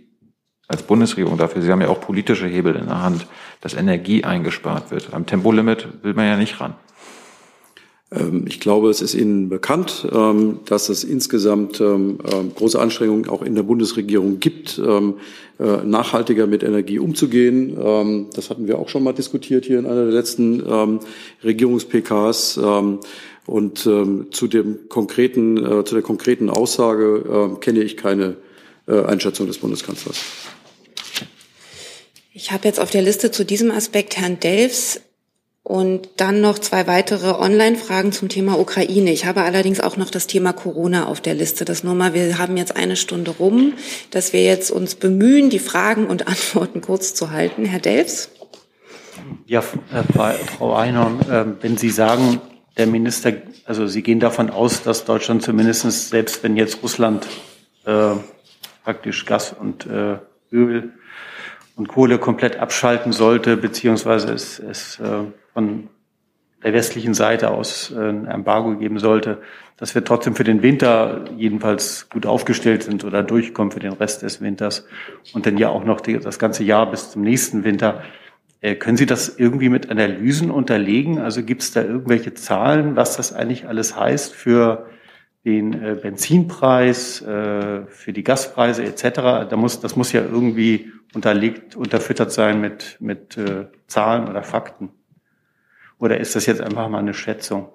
als 0.70 0.84
Bundesregierung 0.84 1.38
dafür, 1.38 1.62
Sie 1.64 1.72
haben 1.72 1.82
ja 1.82 1.90
auch 1.90 2.00
politische 2.00 2.46
Hebel 2.46 2.76
in 2.76 2.86
der 2.86 3.02
Hand, 3.02 3.28
dass 3.60 3.74
Energie 3.74 4.24
eingespart 4.24 4.92
wird. 4.92 5.10
Am 5.14 5.26
Tempolimit 5.26 5.88
will 6.04 6.14
man 6.14 6.28
ja 6.28 6.38
nicht 6.38 6.62
ran. 6.62 6.76
Ähm, 8.12 8.46
ich 8.48 8.60
glaube, 8.60 8.92
es 8.92 9.02
ist 9.02 9.16
Ihnen 9.16 9.50
bekannt, 9.50 10.08
ähm, 10.14 10.60
dass 10.66 10.90
es 10.90 11.04
insgesamt 11.04 11.82
ähm, 11.82 12.20
große 12.56 12.80
Anstrengungen 12.80 13.28
auch 13.30 13.42
in 13.42 13.56
der 13.56 13.64
Bundesregierung 13.64 14.40
gibt, 14.40 14.78
äh, 14.78 15.02
nachhaltiger 15.58 16.46
mit 16.46 16.64
Energie 16.64 17.00
umzugehen. 17.00 18.30
Das 18.34 18.50
hatten 18.50 18.68
wir 18.68 18.80
auch 18.80 18.88
schon 18.88 19.04
mal 19.04 19.12
diskutiert 19.12 19.66
hier 19.66 19.78
in 19.78 19.86
einer 19.86 20.06
der 20.06 20.14
letzten 20.14 20.64
Regierungs-PKs. 21.44 22.58
Und 23.46 23.78
zu 23.80 24.48
dem 24.48 24.88
konkreten, 24.88 25.58
äh, 25.58 25.84
zu 25.84 25.96
der 25.96 26.02
konkreten 26.02 26.50
Aussage 26.50 27.58
kenne 27.60 27.82
ich 27.82 27.98
keine 27.98 28.38
äh, 28.90 29.04
Einschätzung 29.04 29.46
des 29.46 29.60
Bundeskanzlers. 29.60 30.20
Ich 32.32 32.52
habe 32.52 32.68
jetzt 32.68 32.80
auf 32.80 32.92
der 32.92 33.02
Liste 33.02 33.32
zu 33.32 33.44
diesem 33.44 33.72
Aspekt 33.72 34.16
Herrn 34.18 34.40
Delfs 34.40 35.02
und 35.64 36.10
dann 36.18 36.42
noch 36.42 36.60
zwei 36.60 36.86
weitere 36.86 37.32
Online-Fragen 37.32 38.12
zum 38.12 38.30
Thema 38.30 38.60
Ukraine. 38.60 39.12
Ich 39.12 39.26
habe 39.26 39.42
allerdings 39.42 39.80
auch 39.80 39.98
noch 39.98 40.12
das 40.12 40.28
Thema 40.28 40.54
Corona 40.54 41.08
auf 41.08 41.22
der 41.22 41.34
Liste. 41.34 41.66
Das 41.66 41.84
nur 41.84 41.96
mal, 41.96 42.14
wir 42.14 42.38
haben 42.38 42.56
jetzt 42.56 42.76
eine 42.76 42.98
Stunde 42.98 43.32
rum, 43.32 43.74
dass 44.12 44.32
wir 44.32 44.44
jetzt 44.44 44.70
uns 44.70 44.94
bemühen, 44.94 45.50
die 45.50 45.58
Fragen 45.58 46.06
und 46.06 46.28
Antworten 46.28 46.82
kurz 46.82 47.16
zu 47.16 47.32
halten. 47.32 47.66
Herr 47.66 47.80
Delfs? 47.80 48.30
Ja, 49.48 49.62
Frau 49.64 50.76
Einhorn, 50.76 51.20
ähm, 51.32 51.58
wenn 51.62 51.78
Sie 51.78 51.90
sagen, 51.90 52.42
der 52.78 52.86
Minister, 52.86 53.34
also 53.66 53.88
Sie 53.88 54.04
gehen 54.04 54.20
davon 54.20 54.52
aus, 54.52 54.84
dass 54.84 55.04
Deutschland 55.04 55.42
zumindest, 55.42 56.10
selbst 56.10 56.44
wenn 56.44 56.56
jetzt 56.58 56.84
Russland 56.84 57.26
äh, 57.86 58.12
praktisch 58.84 59.26
Gas 59.26 59.56
und 59.60 59.88
äh, 59.88 60.20
Öl 60.52 60.94
und 61.80 61.88
Kohle 61.88 62.20
komplett 62.20 62.60
abschalten 62.60 63.14
sollte, 63.14 63.56
beziehungsweise 63.56 64.34
es, 64.34 64.60
es 64.60 65.00
äh, 65.00 65.24
von 65.54 65.88
der 66.62 66.74
westlichen 66.74 67.14
Seite 67.14 67.52
aus 67.52 67.92
äh, 67.92 68.10
ein 68.10 68.28
Embargo 68.28 68.76
geben 68.76 69.00
sollte, 69.00 69.38
dass 69.78 69.96
wir 69.96 70.04
trotzdem 70.04 70.36
für 70.36 70.44
den 70.44 70.62
Winter 70.62 71.24
jedenfalls 71.38 72.10
gut 72.10 72.26
aufgestellt 72.26 72.84
sind 72.84 73.06
oder 73.06 73.24
durchkommen 73.24 73.72
für 73.72 73.80
den 73.80 73.94
Rest 73.94 74.24
des 74.24 74.42
Winters 74.42 74.86
und 75.34 75.46
dann 75.46 75.58
ja 75.58 75.70
auch 75.70 75.86
noch 75.86 76.02
die, 76.02 76.20
das 76.20 76.38
ganze 76.38 76.66
Jahr 76.66 76.92
bis 76.92 77.12
zum 77.12 77.22
nächsten 77.22 77.64
Winter. 77.64 78.04
Äh, 78.60 78.76
können 78.76 78.98
Sie 78.98 79.06
das 79.06 79.40
irgendwie 79.40 79.70
mit 79.70 79.90
Analysen 79.90 80.52
unterlegen? 80.52 81.20
Also 81.20 81.44
gibt 81.44 81.62
es 81.62 81.72
da 81.72 81.82
irgendwelche 81.82 82.34
Zahlen, 82.34 82.98
was 82.98 83.16
das 83.16 83.32
eigentlich 83.32 83.70
alles 83.70 83.96
heißt 83.96 84.36
für 84.36 84.90
den 85.46 85.74
äh, 85.74 85.96
Benzinpreis, 85.96 87.22
äh, 87.22 87.86
für 87.88 88.14
die 88.14 88.24
Gaspreise 88.24 88.84
etc. 88.84 89.50
Da 89.50 89.56
muss, 89.56 89.80
das 89.80 89.96
muss 89.96 90.12
ja 90.12 90.22
irgendwie 90.22 90.92
unterlegt, 91.14 91.76
unterfüttert 91.76 92.32
sein 92.32 92.60
mit, 92.60 92.98
mit 93.00 93.38
äh, 93.38 93.68
Zahlen 93.88 94.28
oder 94.28 94.44
Fakten. 94.44 94.92
Oder 95.98 96.20
ist 96.20 96.36
das 96.36 96.46
jetzt 96.46 96.62
einfach 96.62 96.88
mal 96.90 97.00
eine 97.00 97.14
Schätzung? 97.14 97.70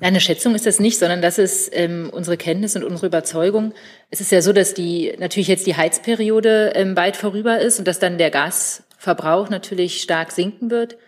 Eine 0.00 0.20
Schätzung 0.20 0.54
ist 0.54 0.66
das 0.66 0.78
nicht, 0.78 0.98
sondern 0.98 1.22
das 1.22 1.38
ist 1.38 1.70
ähm, 1.72 2.10
unsere 2.12 2.36
Kenntnis 2.36 2.76
und 2.76 2.84
unsere 2.84 3.06
Überzeugung. 3.06 3.72
Es 4.10 4.20
ist 4.20 4.30
ja 4.30 4.42
so, 4.42 4.52
dass 4.52 4.74
die 4.74 5.14
natürlich 5.18 5.48
jetzt 5.48 5.66
die 5.66 5.76
Heizperiode 5.76 6.72
ähm, 6.74 6.94
bald 6.94 7.16
vorüber 7.16 7.58
ist 7.60 7.78
und 7.78 7.88
dass 7.88 7.98
dann 7.98 8.18
der 8.18 8.30
Gasverbrauch 8.30 9.48
natürlich 9.48 10.02
stark 10.02 10.32
sinken 10.32 10.70
wird. 10.70 10.98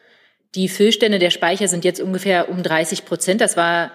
Die 0.55 0.68
Füllstände 0.68 1.18
der 1.18 1.30
Speicher 1.30 1.68
sind 1.68 1.84
jetzt 1.84 2.01
ungefähr 2.01 2.49
um 2.49 2.62
30 2.62 3.05
Prozent. 3.05 3.41
Das 3.43 3.59
war 3.59 3.93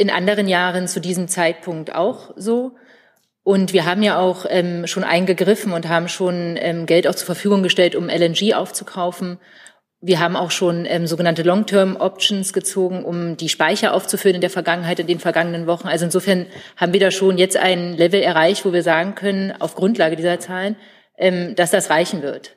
in 0.00 0.08
anderen 0.08 0.48
Jahren 0.48 0.88
zu 0.88 0.98
diesem 0.98 1.28
Zeitpunkt 1.28 1.94
auch 1.94 2.30
so. 2.34 2.72
Und 3.42 3.74
wir 3.74 3.84
haben 3.84 4.02
ja 4.02 4.18
auch 4.18 4.46
ähm, 4.48 4.86
schon 4.86 5.04
eingegriffen 5.04 5.74
und 5.74 5.90
haben 5.90 6.08
schon 6.08 6.56
ähm, 6.58 6.86
Geld 6.86 7.06
auch 7.06 7.14
zur 7.14 7.26
Verfügung 7.26 7.62
gestellt, 7.62 7.94
um 7.94 8.08
LNG 8.08 8.54
aufzukaufen. 8.54 9.38
Wir 10.00 10.18
haben 10.18 10.36
auch 10.36 10.52
schon 10.52 10.86
ähm, 10.86 11.06
sogenannte 11.06 11.42
Long-Term-Options 11.42 12.54
gezogen, 12.54 13.04
um 13.04 13.36
die 13.36 13.50
Speicher 13.50 13.92
aufzufüllen 13.92 14.36
in 14.36 14.40
der 14.40 14.48
Vergangenheit, 14.48 15.00
in 15.00 15.06
den 15.06 15.20
vergangenen 15.20 15.66
Wochen. 15.66 15.86
Also 15.86 16.06
insofern 16.06 16.46
haben 16.78 16.94
wir 16.94 17.00
da 17.00 17.10
schon 17.10 17.36
jetzt 17.36 17.58
ein 17.58 17.94
Level 17.94 18.22
erreicht, 18.22 18.64
wo 18.64 18.72
wir 18.72 18.82
sagen 18.82 19.14
können, 19.14 19.52
auf 19.60 19.74
Grundlage 19.74 20.16
dieser 20.16 20.40
Zahlen, 20.40 20.76
ähm, 21.18 21.54
dass 21.56 21.72
das 21.72 21.90
reichen 21.90 22.22
wird. 22.22 22.56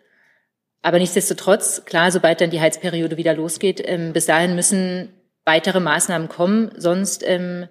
Aber 0.81 0.97
nichtsdestotrotz, 0.97 1.83
klar, 1.83 2.09
sobald 2.09 2.39
dann 2.39 2.51
die 2.51 2.61
Heizperiode 2.61 3.17
wieder 3.17 3.33
losgeht, 3.33 3.83
ähm, 3.85 4.13
bis 4.13 4.27
dahin 4.27 4.55
müssen 4.55 5.09
weitere 5.45 5.79
Maßnahmen 5.79 6.29
kommen. 6.29 6.71
Sonst 6.77 7.23
ähm, 7.25 7.67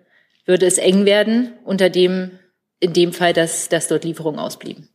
würde 0.46 0.66
es 0.66 0.78
eng 0.78 1.04
werden, 1.04 1.52
unter 1.64 1.90
dem, 1.90 2.32
in 2.80 2.92
dem 2.92 3.12
Fall, 3.12 3.32
dass, 3.32 3.68
dass 3.68 3.88
dort 3.88 4.04
Lieferungen 4.04 4.40
ausblieben. 4.40 4.88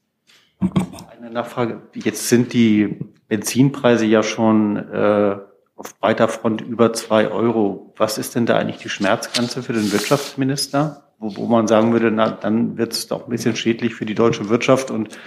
Eine 1.18 1.32
Nachfrage. 1.32 1.82
Jetzt 1.94 2.30
sind 2.30 2.54
die 2.54 3.00
Benzinpreise 3.28 4.06
ja 4.06 4.24
schon 4.24 4.78
äh, 4.78 5.38
auf 5.76 6.00
breiter 6.00 6.28
Front 6.28 6.62
über 6.62 6.94
zwei 6.94 7.30
Euro. 7.30 7.94
Was 7.98 8.18
ist 8.18 8.36
denn 8.36 8.46
da 8.46 8.58
eigentlich 8.58 8.82
die 8.82 8.90
Schmerzgrenze 8.90 9.62
für 9.62 9.74
den 9.74 9.92
Wirtschaftsminister? 9.92 11.04
Wo, 11.20 11.36
wo 11.36 11.46
man 11.46 11.68
sagen 11.68 11.94
würde, 11.94 12.12
na, 12.12 12.30
dann 12.30 12.78
wird 12.78 12.94
es 12.94 13.08
doch 13.08 13.26
ein 13.26 13.30
bisschen 13.30 13.56
schädlich 13.56 13.96
für 13.96 14.06
die 14.06 14.16
deutsche 14.16 14.50
Wirtschaft 14.50 14.92
und 14.92 15.18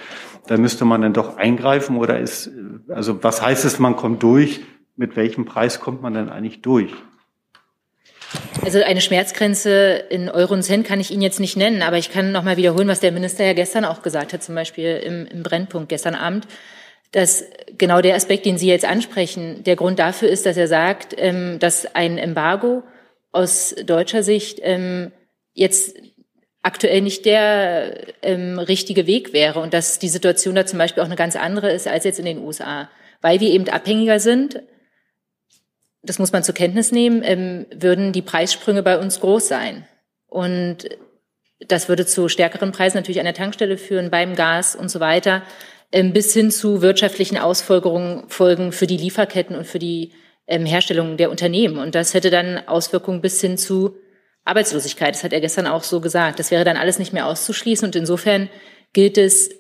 da 0.47 0.57
müsste 0.57 0.85
man 0.85 1.03
dann 1.03 1.13
doch 1.13 1.37
eingreifen 1.37 1.97
oder 1.97 2.19
ist, 2.19 2.51
also 2.89 3.23
was 3.23 3.43
heißt 3.43 3.65
es, 3.65 3.79
man 3.79 3.97
kommt 3.97 4.23
durch? 4.23 4.61
Mit 4.97 5.17
welchem 5.17 5.45
Preis 5.45 5.81
kommt 5.81 6.03
man 6.03 6.15
denn 6.15 6.29
eigentlich 6.29 6.63
durch? 6.63 6.93
Also 8.63 8.83
eine 8.83 9.01
Schmerzgrenze 9.01 10.05
in 10.11 10.29
Euro 10.29 10.55
und 10.55 10.63
Cent 10.63 10.87
kann 10.87 11.01
ich 11.01 11.11
Ihnen 11.11 11.23
jetzt 11.23 11.41
nicht 11.41 11.57
nennen, 11.57 11.83
aber 11.83 11.99
ich 11.99 12.11
kann 12.13 12.31
noch 12.33 12.45
mal 12.45 12.57
wiederholen, 12.57 12.89
was 12.89 13.01
der 13.01 13.13
Minister 13.13 13.45
ja 13.45 13.55
gestern 13.55 13.85
auch 13.85 14.03
gesagt 14.03 14.33
hat, 14.33 14.43
zum 14.43 14.55
Beispiel 14.55 14.97
im, 14.97 15.27
im 15.27 15.43
Brennpunkt 15.43 15.89
gestern 15.89 16.15
Abend, 16.15 16.47
dass 17.13 17.45
genau 17.77 18.01
der 18.01 18.15
Aspekt, 18.15 18.47
den 18.47 18.59
Sie 18.59 18.69
jetzt 18.69 18.85
ansprechen, 18.85 19.65
der 19.65 19.77
Grund 19.77 19.99
dafür 19.99 20.29
ist, 20.29 20.47
dass 20.47 20.57
er 20.57 20.69
sagt, 20.69 21.15
ähm, 21.17 21.59
dass 21.59 21.95
ein 21.95 22.19
Embargo 22.19 22.83
aus 23.33 23.75
deutscher 23.85 24.23
Sicht 24.23 24.61
ähm, 24.63 25.11
jetzt 25.55 25.97
aktuell 26.63 27.01
nicht 27.01 27.25
der 27.25 28.07
ähm, 28.23 28.59
richtige 28.59 29.07
Weg 29.07 29.33
wäre 29.33 29.61
und 29.61 29.73
dass 29.73 29.99
die 29.99 30.09
Situation 30.09 30.55
da 30.55 30.67
zum 30.67 30.79
Beispiel 30.79 31.03
auch 31.03 31.07
eine 31.07 31.17
ganz 31.17 31.35
andere 31.35 31.73
ist 31.73 31.89
als 31.89 32.05
jetzt 32.05 32.19
in 32.19 32.27
den 32.27 32.39
USA, 32.39 32.91
weil 33.23 33.41
wir 33.41 33.51
eben 33.51 33.69
abhängiger 33.69 34.21
sind 34.21 34.63
das 36.03 36.19
muss 36.19 36.33
man 36.33 36.43
zur 36.43 36.55
Kenntnis 36.55 36.93
nehmen, 36.93 37.23
ähm, 37.25 37.67
würden 37.75 38.13
die 38.13 38.23
Preissprünge 38.23 38.83
bei 38.83 38.99
uns 38.99 39.21
groß 39.21 39.49
sein. 39.49 39.87
Und 40.27 40.89
das 41.67 41.89
würde 41.89 42.07
zu 42.07 42.29
stärkeren 42.29 42.73
Preisen 42.73 42.97
natürlich 42.97 43.21
an 43.21 43.27
der 43.27 43.35
Tankstelle 43.35 43.77
führen, 43.77 44.11
beim 44.11 44.35
Gas 44.35 44.75
und 44.75 44.91
so 44.91 45.01
weiter, 45.01 45.43
ähm, 45.93 46.13
bis 46.13 46.33
hin 46.33 46.51
zu 46.51 46.83
wirtschaftlichen 46.83 47.37
Ausfolgerungen 47.37 48.29
Folgen 48.29 48.73
für 48.73 48.87
die 48.87 48.97
Lieferketten 48.97 49.57
und 49.57 49.67
für 49.67 49.79
die 49.79 50.13
ähm, 50.47 50.65
Herstellung 50.65 51.17
der 51.17 51.31
Unternehmen. 51.31 51.79
Und 51.79 51.95
das 51.95 52.15
hätte 52.15 52.31
dann 52.31 52.67
Auswirkungen 52.67 53.21
bis 53.21 53.41
hin 53.41 53.59
zu 53.59 53.97
Arbeitslosigkeit. 54.45 55.15
Das 55.15 55.25
hat 55.25 55.33
er 55.33 55.41
gestern 55.41 55.67
auch 55.67 55.83
so 55.83 56.01
gesagt. 56.01 56.39
Das 56.39 56.51
wäre 56.51 56.65
dann 56.65 56.77
alles 56.77 56.99
nicht 56.99 57.13
mehr 57.13 57.27
auszuschließen. 57.27 57.87
Und 57.87 57.97
insofern 57.97 58.49
gilt 58.93 59.19
es 59.19 59.51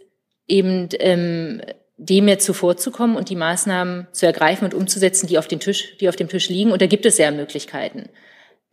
eben 0.49 0.88
ähm, 0.99 1.61
dem 2.03 2.28
jetzt 2.28 2.46
zuvorzukommen 2.46 3.14
und 3.14 3.28
die 3.28 3.36
Maßnahmen 3.36 4.09
zu 4.12 4.24
ergreifen 4.24 4.64
und 4.64 4.72
umzusetzen, 4.72 5.26
die 5.26 5.36
auf, 5.36 5.48
den 5.48 5.61
Tisch, 5.61 5.98
die 5.98 6.09
auf 6.09 6.16
dem 6.16 6.28
Tisch 6.28 6.48
liegen. 6.48 6.72
Und 6.72 6.80
da 6.80 6.86
gibt 6.86 7.05
es 7.05 7.18
ja 7.18 7.30
Möglichkeiten. 7.30 8.09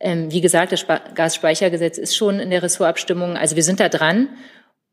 Ähm, 0.00 0.32
wie 0.32 0.40
gesagt, 0.40 0.72
das 0.72 0.80
Sp 0.80 1.12
Gasspeichergesetz 1.14 1.98
ist 1.98 2.16
schon 2.16 2.40
in 2.40 2.48
der 2.48 2.62
Ressortabstimmung. 2.62 3.36
Also 3.36 3.54
wir 3.54 3.62
sind 3.62 3.80
da 3.80 3.90
dran. 3.90 4.30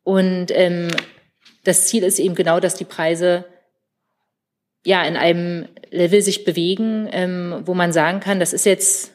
Und 0.03 0.47
ähm, 0.49 0.89
das 1.63 1.87
Ziel 1.87 2.03
ist 2.03 2.19
eben 2.19 2.35
genau, 2.35 2.59
dass 2.59 2.75
die 2.75 2.83
Preise 2.83 3.45
ja 4.83 5.01
in 5.03 5.15
einem 5.15 5.69
Level 5.89 6.21
sich 6.21 6.43
bewegen, 6.43 7.07
ähm, 7.11 7.61
wo 7.63 7.73
man 7.73 7.93
sagen 7.93 8.19
kann, 8.19 8.41
das 8.41 8.51
ist 8.51 8.65
jetzt 8.65 9.13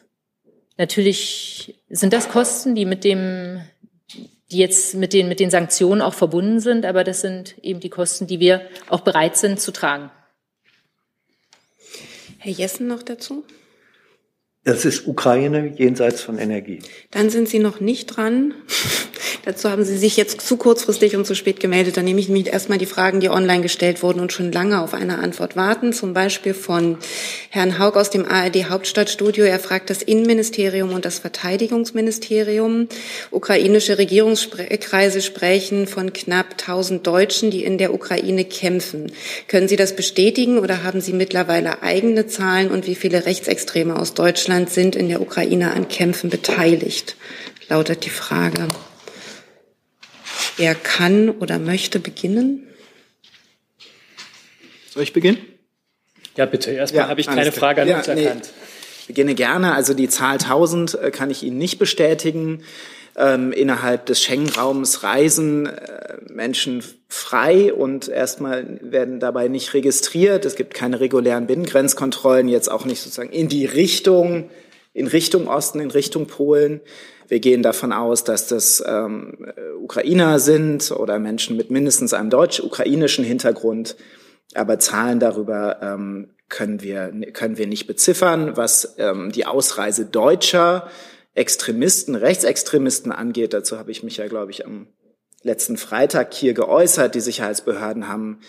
natürlich, 0.77 1.83
sind 1.89 2.11
das 2.11 2.27
Kosten, 2.27 2.73
die 2.73 2.85
mit 2.85 3.03
dem 3.03 3.61
die 4.51 4.57
jetzt 4.57 4.95
mit 4.95 5.13
den, 5.13 5.27
mit 5.27 5.39
den 5.39 5.49
Sanktionen 5.49 6.01
auch 6.01 6.13
verbunden 6.13 6.59
sind, 6.59 6.85
aber 6.85 7.03
das 7.03 7.21
sind 7.21 7.55
eben 7.63 7.79
die 7.79 7.89
Kosten, 7.89 8.27
die 8.27 8.39
wir 8.39 8.61
auch 8.89 9.01
bereit 9.01 9.37
sind 9.37 9.59
zu 9.59 9.71
tragen. 9.71 10.11
Herr 12.37 12.51
Jessen 12.51 12.87
noch 12.87 13.03
dazu? 13.03 13.45
Das 14.63 14.85
ist 14.85 15.07
Ukraine 15.07 15.73
jenseits 15.75 16.21
von 16.21 16.37
Energie. 16.37 16.79
Dann 17.09 17.31
sind 17.31 17.49
Sie 17.49 17.57
noch 17.57 17.79
nicht 17.79 18.05
dran. 18.05 18.53
Dazu 19.43 19.71
haben 19.71 19.83
Sie 19.83 19.97
sich 19.97 20.17
jetzt 20.17 20.41
zu 20.41 20.55
kurzfristig 20.55 21.15
und 21.15 21.25
zu 21.25 21.33
spät 21.33 21.59
gemeldet. 21.59 21.97
Dann 21.97 22.05
nehme 22.05 22.19
ich 22.19 22.27
nämlich 22.27 22.53
erstmal 22.53 22.77
die 22.77 22.85
Fragen, 22.85 23.21
die 23.21 23.29
online 23.29 23.63
gestellt 23.63 24.03
wurden 24.03 24.19
und 24.19 24.31
schon 24.31 24.51
lange 24.51 24.79
auf 24.79 24.93
eine 24.93 25.17
Antwort 25.17 25.55
warten. 25.55 25.93
Zum 25.93 26.13
Beispiel 26.13 26.53
von 26.53 26.97
Herrn 27.49 27.79
Haug 27.79 27.97
aus 27.97 28.11
dem 28.11 28.23
ARD 28.23 28.69
Hauptstadtstudio. 28.69 29.45
Er 29.45 29.57
fragt 29.57 29.89
das 29.89 30.03
Innenministerium 30.03 30.93
und 30.93 31.05
das 31.05 31.17
Verteidigungsministerium. 31.17 32.87
Ukrainische 33.31 33.97
Regierungskreise 33.97 35.23
sprechen 35.23 35.87
von 35.87 36.13
knapp 36.13 36.51
1000 36.51 37.07
Deutschen, 37.07 37.49
die 37.49 37.63
in 37.63 37.79
der 37.79 37.95
Ukraine 37.95 38.45
kämpfen. 38.45 39.11
Können 39.47 39.67
Sie 39.67 39.75
das 39.75 39.95
bestätigen 39.95 40.59
oder 40.59 40.83
haben 40.83 41.01
Sie 41.01 41.13
mittlerweile 41.13 41.81
eigene 41.81 42.27
Zahlen 42.27 42.69
und 42.69 42.85
wie 42.85 42.95
viele 42.95 43.25
Rechtsextreme 43.25 43.95
aus 43.97 44.13
Deutschland 44.13 44.50
Deutschland 44.51 44.69
sind 44.69 44.97
in 44.97 45.07
der 45.07 45.21
Ukraine 45.21 45.71
an 45.71 45.87
Kämpfen 45.87 46.29
beteiligt, 46.29 47.15
lautet 47.69 48.03
die 48.03 48.09
Frage. 48.09 48.67
Wer 50.57 50.75
kann 50.75 51.29
oder 51.29 51.57
möchte 51.57 52.01
beginnen? 52.01 52.67
Soll 54.89 55.03
ich 55.03 55.13
beginnen? 55.13 55.37
Ja, 56.35 56.45
bitte. 56.45 56.71
Erstmal 56.71 57.03
ja, 57.03 57.07
habe 57.07 57.21
ich 57.21 57.27
keine 57.27 57.53
Frage 57.53 57.83
an 57.83 57.87
ja, 57.87 57.99
uns 57.99 58.09
erkannt. 58.09 58.43
Nee, 58.43 58.63
ich 58.99 59.07
beginne 59.07 59.35
gerne. 59.35 59.73
Also 59.73 59.93
die 59.93 60.09
Zahl 60.09 60.33
1000 60.33 60.95
äh, 60.95 61.11
kann 61.11 61.29
ich 61.29 61.43
Ihnen 61.43 61.57
nicht 61.57 61.79
bestätigen. 61.79 62.65
Ähm, 63.17 63.51
innerhalb 63.51 64.05
des 64.05 64.21
Schengen-Raums 64.21 65.03
reisen 65.03 65.65
äh, 65.65 66.17
Menschen 66.29 66.81
frei 67.09 67.73
und 67.73 68.07
erstmal 68.07 68.79
werden 68.81 69.19
dabei 69.19 69.49
nicht 69.49 69.73
registriert. 69.73 70.45
Es 70.45 70.55
gibt 70.55 70.73
keine 70.73 71.01
regulären 71.01 71.45
Binnengrenzkontrollen, 71.45 72.47
jetzt 72.47 72.71
auch 72.71 72.85
nicht 72.85 73.01
sozusagen 73.01 73.31
in 73.31 73.49
die 73.49 73.65
Richtung, 73.65 74.49
in 74.93 75.07
Richtung 75.07 75.47
Osten, 75.47 75.81
in 75.81 75.91
Richtung 75.91 76.27
Polen. 76.27 76.79
Wir 77.27 77.39
gehen 77.39 77.63
davon 77.63 77.91
aus, 77.91 78.23
dass 78.23 78.47
das 78.47 78.83
ähm, 78.85 79.45
Ukrainer 79.81 80.39
sind 80.39 80.91
oder 80.91 81.19
Menschen 81.19 81.57
mit 81.57 81.69
mindestens 81.69 82.13
einem 82.13 82.29
deutsch-ukrainischen 82.29 83.25
Hintergrund. 83.25 83.95
aber 84.53 84.79
Zahlen 84.79 85.19
darüber 85.19 85.79
ähm, 85.81 86.29
können 86.49 86.81
wir, 86.81 87.11
können 87.33 87.57
wir 87.57 87.67
nicht 87.67 87.87
beziffern. 87.87 88.57
Was 88.57 88.95
ähm, 88.97 89.31
die 89.31 89.45
Ausreise 89.45 90.05
deutscher 90.05 90.89
Extremisten, 91.33 92.15
Rechtsextremisten 92.15 93.11
angeht, 93.11 93.53
dazu 93.53 93.77
habe 93.77 93.91
ich 93.91 94.03
mich 94.03 94.17
ja, 94.17 94.27
glaube 94.27 94.51
ich, 94.51 94.65
am 94.65 94.87
letzten 95.43 95.77
Freitag 95.77 96.33
hier 96.33 96.53
geäußert. 96.53 97.15
Die 97.15 97.21
Sicherheitsbehörden 97.21 98.07
haben 98.07 98.39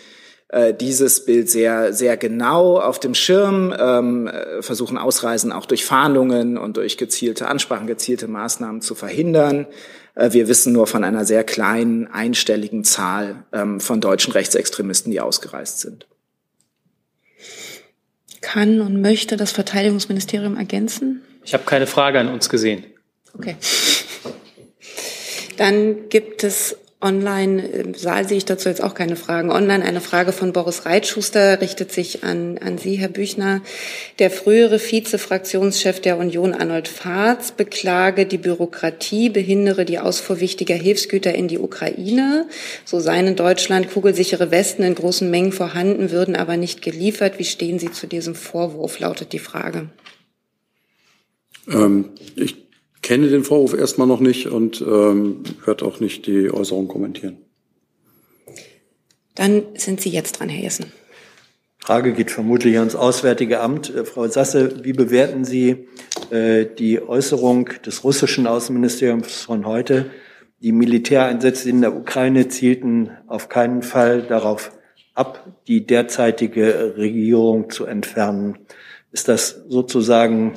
äh, 0.49 0.75
dieses 0.75 1.25
Bild 1.25 1.49
sehr, 1.49 1.93
sehr 1.93 2.17
genau 2.17 2.79
auf 2.79 3.01
dem 3.01 3.15
Schirm, 3.15 3.75
ähm, 3.79 4.27
äh, 4.27 4.63
versuchen 4.63 4.99
Ausreisen 4.99 5.53
auch 5.53 5.67
durch 5.67 5.85
Fahndungen 5.85 6.59
und 6.59 6.77
durch 6.77 6.99
gezielte 6.99 7.49
Ansprachen, 7.49 7.87
gezielte 7.87 8.29
Maßnahmen 8.29 8.83
zu 8.83 8.95
verhindern. 8.95 9.67
Äh, 10.15 10.33
wir 10.33 10.49
wissen 10.49 10.73
nur 10.73 10.87
von 10.87 11.05
einer 11.05 11.25
sehr 11.25 11.45
kleinen, 11.45 12.07
einstelligen 12.09 12.85
Zahl 12.85 13.45
ähm, 13.53 13.81
von 13.81 14.01
deutschen 14.01 14.33
Rechtsextremisten, 14.33 15.11
die 15.11 15.21
ausgereist 15.21 15.81
sind. 15.81 16.07
Kann 18.43 18.81
und 18.81 19.01
möchte 19.01 19.37
das 19.37 19.53
Verteidigungsministerium 19.53 20.57
ergänzen? 20.57 21.23
Ich 21.45 21.55
habe 21.55 21.65
keine 21.65 21.87
Frage 21.87 22.19
an 22.19 22.29
uns 22.29 22.49
gesehen. 22.49 22.85
Okay. 23.35 23.57
Dann 25.57 26.09
gibt 26.09 26.45
es 26.45 26.77
online, 27.03 27.63
im 27.67 27.95
Saal 27.95 28.27
sehe 28.27 28.39
ich 28.39 28.45
dazu 28.45 28.69
jetzt 28.69 28.83
auch 28.83 28.95
keine 28.95 29.17
Fragen. 29.17 29.51
Online 29.51 29.85
eine 29.85 30.01
Frage 30.01 30.33
von 30.33 30.53
Boris 30.53 30.87
Reitschuster 30.87 31.61
richtet 31.61 31.91
sich 31.91 32.23
an, 32.23 32.59
an 32.59 32.79
Sie, 32.79 32.95
Herr 32.95 33.09
Büchner. 33.09 33.61
Der 34.21 34.31
frühere 34.31 34.79
Vize-Fraktionschef 34.79 36.01
der 36.01 36.17
Union, 36.19 36.55
Arnold 36.55 36.89
Fahrz, 36.89 37.51
beklage, 37.53 38.25
die 38.25 38.39
Bürokratie 38.39 39.31
behindere 39.31 39.85
die 39.85 39.99
Ausfuhr 39.99 40.41
wichtiger 40.41 40.77
Hilfsgüter 40.77 41.35
in 41.35 41.49
die 41.49 41.59
Ukraine. 41.59 42.47
So 42.85 43.01
seien 43.01 43.27
in 43.27 43.37
Deutschland 43.37 43.91
kugelsichere 43.91 44.51
Westen 44.51 44.85
in 44.85 44.95
großen 44.95 45.29
Mengen 45.29 45.53
vorhanden, 45.53 46.13
würden 46.13 46.37
aber 46.37 46.57
nicht 46.57 46.83
geliefert. 46.83 47.39
Wie 47.39 47.45
stehen 47.45 47.81
Sie 47.81 47.91
zu 47.91 48.07
diesem 48.07 48.37
Vorwurf, 48.37 49.01
lautet 49.01 49.33
die 49.33 49.41
Frage. 49.41 49.89
Ähm, 51.69 52.11
ich 52.37 52.69
kenne 53.03 53.29
den 53.29 53.45
Vorwurf 53.45 53.75
erstmal 53.75 54.07
noch 54.07 54.21
nicht 54.21 54.47
und 54.47 54.81
ähm, 54.81 55.43
werde 55.65 55.85
auch 55.85 56.01
nicht 56.01 56.27
die 56.27 56.51
Äußerung 56.51 56.89
kommentieren. 56.89 57.39
Dann 59.35 59.63
sind 59.75 60.01
Sie 60.01 60.11
jetzt 60.11 60.39
dran, 60.39 60.49
Herr 60.49 60.63
Jessen. 60.63 60.93
Frage 61.79 62.13
geht 62.13 62.31
vermutlich 62.31 62.79
ans 62.79 62.95
Auswärtige 62.95 63.61
Amt. 63.61 63.93
Äh, 63.95 64.05
Frau 64.05 64.29
Sasse, 64.29 64.85
wie 64.85 64.93
bewerten 64.93 65.45
Sie 65.45 65.89
äh, 66.31 66.67
die 66.67 67.03
Äußerung 67.03 67.71
des 67.85 68.05
russischen 68.05 68.47
Außenministeriums 68.47 69.43
von 69.43 69.67
heute? 69.67 70.11
Die 70.61 70.71
Militäreinsätze 70.71 71.69
in 71.69 71.81
der 71.81 71.97
Ukraine 71.97 72.47
zielten 72.47 73.11
auf 73.27 73.49
keinen 73.49 73.83
Fall 73.83 74.23
darauf 74.23 74.71
ab, 75.15 75.61
die 75.67 75.85
derzeitige 75.85 76.95
Regierung 76.97 77.69
zu 77.69 77.85
entfernen. 77.85 78.59
Ist 79.13 79.29
das 79.29 79.63
sozusagen 79.69 80.55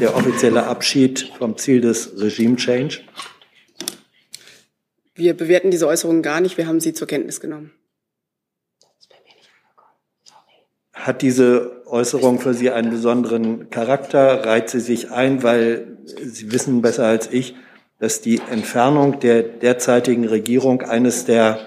der 0.00 0.14
offizielle 0.14 0.64
Abschied 0.64 1.32
vom 1.38 1.56
Ziel 1.58 1.80
des 1.80 2.20
Regime 2.20 2.54
Change? 2.56 3.00
Wir 5.16 5.34
bewerten 5.34 5.72
diese 5.72 5.88
Äußerungen 5.88 6.22
gar 6.22 6.40
nicht. 6.40 6.56
Wir 6.56 6.68
haben 6.68 6.78
sie 6.78 6.92
zur 6.92 7.08
Kenntnis 7.08 7.40
genommen. 7.40 7.72
Hat 10.92 11.22
diese 11.22 11.82
Äußerung 11.86 12.40
für 12.40 12.54
Sie 12.54 12.70
einen 12.70 12.90
besonderen 12.90 13.70
Charakter? 13.70 14.44
Reiht 14.44 14.70
sie 14.70 14.80
sich 14.80 15.10
ein, 15.10 15.42
weil 15.42 15.98
Sie 16.04 16.52
wissen 16.52 16.82
besser 16.82 17.06
als 17.06 17.30
ich, 17.30 17.54
dass 17.98 18.22
die 18.22 18.40
Entfernung 18.50 19.20
der 19.20 19.42
derzeitigen 19.42 20.26
Regierung 20.26 20.82
eines 20.82 21.24
der 21.24 21.58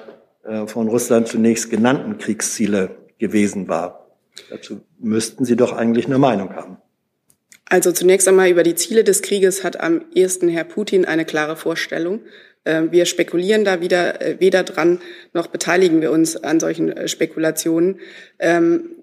äh, 0.44 0.68
von 0.68 0.88
Russland 0.88 1.28
zunächst 1.28 1.70
genannten 1.70 2.18
Kriegsziele 2.18 2.98
gewesen 3.18 3.68
war? 3.68 4.09
Dazu 4.50 4.82
müssten 5.00 5.46
Sie 5.46 5.56
doch 5.56 5.74
eigentlich 5.74 6.06
eine 6.06 6.18
Meinung 6.18 6.56
haben. 6.56 6.78
Also 7.66 7.92
zunächst 7.92 8.28
einmal 8.28 8.50
über 8.50 8.64
die 8.64 8.76
Ziele 8.76 9.04
des 9.04 9.22
Krieges 9.22 9.64
hat 9.64 9.80
am 9.80 10.06
ehesten 10.14 10.50
Herr 10.50 10.64
Putin 10.64 11.06
eine 11.06 11.24
klare 11.24 11.56
Vorstellung. 11.56 12.22
Ähm, 12.66 12.92
wir 12.92 13.06
spekulieren 13.06 13.64
da 13.64 13.80
wieder 13.80 14.22
äh, 14.22 14.40
weder 14.40 14.64
dran, 14.64 15.00
noch 15.34 15.48
beteiligen 15.48 16.02
wir 16.02 16.12
uns 16.12 16.36
an 16.36 16.60
solchen 16.60 16.92
äh, 16.92 17.08
Spekulationen. 17.08 18.00
Ähm, 18.40 18.96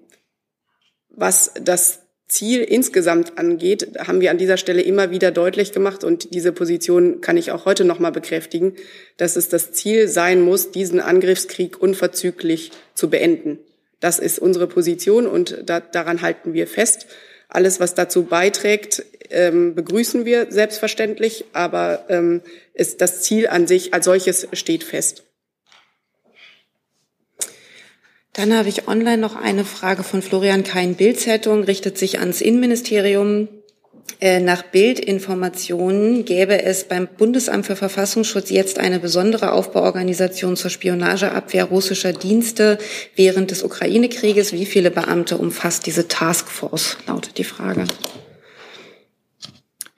was 1.09 1.53
das 1.61 2.01
Ziel 2.27 2.61
insgesamt 2.61 3.37
angeht, 3.37 3.97
haben 3.99 4.19
wir 4.19 4.31
an 4.31 4.37
dieser 4.37 4.57
Stelle 4.57 4.81
immer 4.81 5.11
wieder 5.11 5.31
deutlich 5.31 5.71
gemacht 5.71 6.03
und 6.03 6.33
diese 6.33 6.51
Position 6.51 7.21
kann 7.21 7.37
ich 7.37 7.51
auch 7.51 7.65
heute 7.65 7.85
noch 7.85 7.99
mal 7.99 8.11
bekräftigen, 8.11 8.75
dass 9.15 9.37
es 9.37 9.47
das 9.47 9.71
Ziel 9.71 10.09
sein 10.09 10.41
muss, 10.41 10.71
diesen 10.71 10.99
Angriffskrieg 10.99 11.81
unverzüglich 11.81 12.71
zu 12.93 13.09
beenden. 13.09 13.59
Das 13.99 14.19
ist 14.19 14.39
unsere 14.39 14.67
Position 14.67 15.27
und 15.27 15.63
da, 15.65 15.79
daran 15.79 16.21
halten 16.21 16.53
wir 16.53 16.67
fest. 16.67 17.07
Alles, 17.49 17.79
was 17.79 17.95
dazu 17.95 18.23
beiträgt, 18.23 19.03
ähm, 19.29 19.73
begrüßen 19.73 20.25
wir 20.25 20.51
selbstverständlich, 20.51 21.45
aber 21.53 22.05
ähm, 22.09 22.41
ist 22.73 23.01
das 23.01 23.21
Ziel 23.21 23.47
an 23.47 23.67
sich 23.67 23.93
als 23.93 24.05
solches 24.05 24.47
steht 24.53 24.83
fest. 24.83 25.23
Dann 28.33 28.55
habe 28.55 28.69
ich 28.69 28.87
online 28.87 29.17
noch 29.17 29.35
eine 29.35 29.65
Frage 29.65 30.03
von 30.03 30.21
Florian 30.21 30.63
Kein 30.63 30.93
Bildzeitung, 30.93 31.63
richtet 31.63 31.97
sich 31.97 32.19
ans 32.19 32.39
Innenministerium. 32.39 33.47
Äh, 34.19 34.39
nach 34.39 34.63
Bildinformationen 34.63 36.25
gäbe 36.25 36.63
es 36.63 36.85
beim 36.85 37.07
Bundesamt 37.07 37.67
für 37.67 37.75
Verfassungsschutz 37.75 38.49
jetzt 38.49 38.79
eine 38.79 38.99
besondere 38.99 39.51
Aufbauorganisation 39.51 40.55
zur 40.55 40.71
Spionageabwehr 40.71 41.65
russischer 41.65 42.13
Dienste 42.13 42.79
während 43.15 43.51
des 43.51 43.61
Ukraine-Krieges. 43.61 44.53
Wie 44.53 44.65
viele 44.65 44.89
Beamte 44.89 45.37
umfasst 45.37 45.85
diese 45.85 46.07
Taskforce, 46.07 46.97
lautet 47.05 47.37
die 47.37 47.43
Frage. 47.43 47.85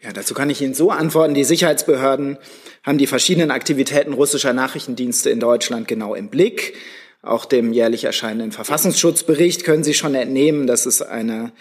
Ja, 0.01 0.11
dazu 0.11 0.33
kann 0.33 0.49
ich 0.49 0.61
Ihnen 0.61 0.73
so 0.73 0.91
antworten. 0.91 1.33
Die 1.33 1.45
Sicherheitsbehörden 1.45 2.37
haben 2.83 2.97
die 2.97 3.07
verschiedenen 3.07 3.51
Aktivitäten 3.51 4.11
russischer 4.11 4.51
Nachrichtendienste 4.51 5.29
in 5.29 5.39
Deutschland 5.39 5.87
genau 5.87 6.13
im 6.13 6.29
Blick. 6.29 6.73
Auch 7.21 7.43
dem 7.43 7.73
jährlich 7.73 8.05
erscheinenden 8.05 8.53
Verfassungsschutzbericht 8.53 9.65
können 9.65 9.83
Sie 9.83 9.93
schon 9.93 10.15
entnehmen, 10.15 10.67
dass 10.67 10.85
es 10.85 11.01
eine 11.01 11.51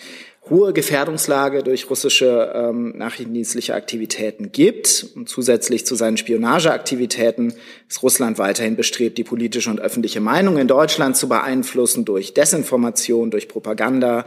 hohe 0.49 0.73
Gefährdungslage 0.73 1.63
durch 1.63 1.91
russische 1.91 2.53
ähm, 2.55 2.97
nachrichtendienstliche 2.97 3.75
Aktivitäten 3.75 4.53
gibt. 4.53 5.07
Und 5.15 5.29
zusätzlich 5.29 5.85
zu 5.85 5.95
seinen 5.95 6.17
Spionageaktivitäten 6.17 7.55
ist 7.89 8.03
Russland 8.03 8.39
weiterhin 8.39 8.77
bestrebt, 8.77 9.19
die 9.19 9.25
politische 9.25 9.71
und 9.71 9.81
öffentliche 9.81 10.21
Meinung 10.21 10.59
in 10.59 10.69
Deutschland 10.69 11.17
zu 11.17 11.29
beeinflussen 11.29 12.05
durch 12.05 12.35
Desinformation, 12.35 13.31
durch 13.31 13.49
Propaganda. 13.49 14.27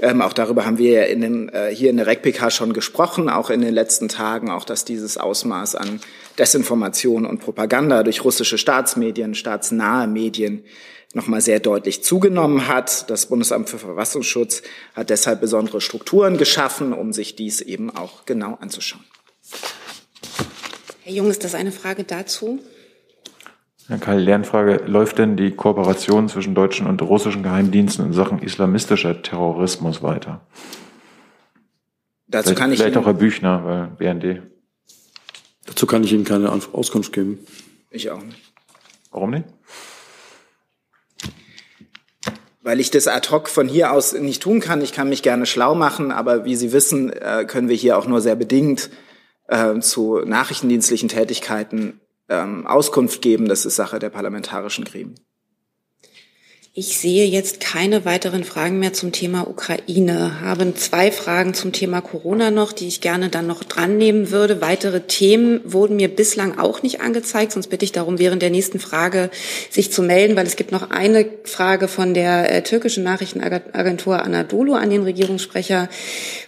Ähm, 0.00 0.22
auch 0.22 0.32
darüber 0.32 0.66
haben 0.66 0.78
wir 0.78 1.06
in 1.06 1.20
den, 1.20 1.48
äh, 1.50 1.72
hier 1.72 1.90
in 1.90 1.98
der 1.98 2.08
RECPK 2.08 2.50
schon 2.50 2.72
gesprochen, 2.72 3.28
auch 3.28 3.48
in 3.48 3.60
den 3.60 3.72
letzten 3.72 4.08
Tagen, 4.08 4.50
auch 4.50 4.64
dass 4.64 4.84
dieses 4.84 5.18
Ausmaß 5.18 5.76
an 5.76 6.00
Desinformation 6.38 7.26
und 7.26 7.40
Propaganda 7.40 8.02
durch 8.02 8.24
russische 8.24 8.58
Staatsmedien, 8.58 9.34
staatsnahe 9.34 10.06
Medien 10.06 10.64
nochmal 11.14 11.40
sehr 11.40 11.60
deutlich 11.60 12.02
zugenommen 12.02 12.68
hat. 12.68 13.08
Das 13.08 13.26
Bundesamt 13.26 13.68
für 13.68 13.78
Verfassungsschutz 13.78 14.62
hat 14.94 15.10
deshalb 15.10 15.40
besondere 15.40 15.80
Strukturen 15.80 16.36
geschaffen, 16.36 16.92
um 16.92 17.12
sich 17.12 17.36
dies 17.36 17.60
eben 17.60 17.94
auch 17.94 18.26
genau 18.26 18.58
anzuschauen. 18.60 19.04
Herr 21.02 21.12
Jung, 21.12 21.30
ist 21.30 21.44
das 21.44 21.54
eine 21.54 21.70
Frage 21.70 22.04
dazu? 22.04 22.60
Herr 23.86 23.98
Karl, 23.98 24.20
Lernfrage. 24.20 24.82
Läuft 24.86 25.18
denn 25.18 25.36
die 25.36 25.50
Kooperation 25.50 26.28
zwischen 26.28 26.54
deutschen 26.54 26.86
und 26.86 27.02
russischen 27.02 27.42
Geheimdiensten 27.42 28.06
in 28.06 28.12
Sachen 28.12 28.38
islamistischer 28.38 29.22
Terrorismus 29.22 30.02
weiter? 30.02 30.40
Dazu 32.26 32.48
vielleicht, 32.48 32.58
kann 32.58 32.72
ich 32.72 32.78
vielleicht 32.78 32.96
Ihnen, 32.96 33.04
auch 33.04 33.06
Herr 33.06 33.14
Büchner, 33.14 33.64
weil 33.64 33.86
BND. 34.14 34.53
Dazu 35.66 35.86
kann 35.86 36.04
ich 36.04 36.12
Ihnen 36.12 36.24
keine 36.24 36.50
Auskunft 36.50 37.12
geben. 37.12 37.38
Ich 37.90 38.10
auch 38.10 38.22
nicht. 38.22 38.38
Warum 39.10 39.30
nicht? 39.30 39.44
weil 42.64 42.80
ich 42.80 42.90
das 42.90 43.06
ad 43.06 43.30
hoc 43.30 43.48
von 43.48 43.68
hier 43.68 43.92
aus 43.92 44.14
nicht 44.14 44.42
tun 44.42 44.58
kann. 44.58 44.80
Ich 44.80 44.92
kann 44.92 45.10
mich 45.10 45.22
gerne 45.22 45.46
schlau 45.46 45.74
machen, 45.74 46.10
aber 46.10 46.46
wie 46.46 46.56
Sie 46.56 46.72
wissen, 46.72 47.12
äh, 47.12 47.44
können 47.46 47.68
wir 47.68 47.76
hier 47.76 47.98
auch 47.98 48.06
nur 48.06 48.22
sehr 48.22 48.36
bedingt 48.36 48.90
äh, 49.48 49.78
zu 49.80 50.20
nachrichtendienstlichen 50.24 51.10
Tätigkeiten 51.10 52.00
ähm, 52.30 52.66
Auskunft 52.66 53.20
geben. 53.20 53.48
Das 53.48 53.66
ist 53.66 53.76
Sache 53.76 53.98
der 53.98 54.08
parlamentarischen 54.08 54.84
Gremien. 54.86 55.20
Ich 56.76 56.98
sehe 56.98 57.24
jetzt 57.24 57.60
keine 57.60 58.04
weiteren 58.04 58.42
Fragen 58.42 58.80
mehr 58.80 58.92
zum 58.92 59.12
Thema 59.12 59.46
Ukraine. 59.48 60.40
Haben 60.40 60.74
zwei 60.74 61.12
Fragen 61.12 61.54
zum 61.54 61.70
Thema 61.70 62.00
Corona 62.00 62.50
noch, 62.50 62.72
die 62.72 62.88
ich 62.88 63.00
gerne 63.00 63.28
dann 63.28 63.46
noch 63.46 63.62
dran 63.62 63.96
nehmen 63.96 64.32
würde. 64.32 64.60
Weitere 64.60 65.02
Themen 65.02 65.60
wurden 65.64 65.94
mir 65.94 66.08
bislang 66.08 66.58
auch 66.58 66.82
nicht 66.82 67.00
angezeigt, 67.00 67.52
sonst 67.52 67.68
bitte 67.68 67.84
ich 67.84 67.92
darum, 67.92 68.18
während 68.18 68.42
der 68.42 68.50
nächsten 68.50 68.80
Frage 68.80 69.30
sich 69.70 69.92
zu 69.92 70.02
melden, 70.02 70.34
weil 70.34 70.48
es 70.48 70.56
gibt 70.56 70.72
noch 70.72 70.90
eine 70.90 71.26
Frage 71.44 71.86
von 71.86 72.12
der 72.12 72.52
äh, 72.52 72.62
türkischen 72.64 73.04
Nachrichtenagentur 73.04 74.20
Anadolu 74.24 74.74
an 74.74 74.90
den 74.90 75.04
Regierungssprecher 75.04 75.88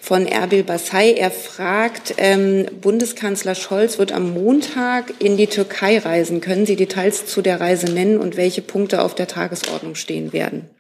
von 0.01 0.27
Erbil 0.27 0.65
Basay. 0.65 1.13
Er 1.13 1.31
fragt, 1.31 2.15
ähm, 2.17 2.67
Bundeskanzler 2.81 3.55
Scholz 3.55 4.01
wird 4.01 4.11
am 4.11 4.35
Montag 4.35 5.15
in 5.21 5.37
die 5.37 5.47
Türkei 5.47 5.99
reisen. 5.99 6.41
Können 6.41 6.67
Sie 6.67 6.75
Details 6.75 7.27
zu 7.27 7.43
der 7.43 7.61
Reise 7.61 7.93
nennen 7.93 8.19
und 8.19 8.37
welche 8.37 8.61
Punkte 8.61 9.03
auf 9.03 9.15
der 9.15 9.29
Tagesordnung 9.29 9.95
stehen? 9.95 10.16
Stehen 10.17 10.33
werden. 10.33 10.71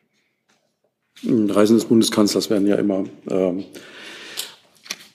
Reisen 1.24 1.76
des 1.76 1.86
Bundeskanzlers 1.86 2.50
werden 2.50 2.66
ja 2.66 2.76
immer 2.76 3.04
ähm, 3.30 3.64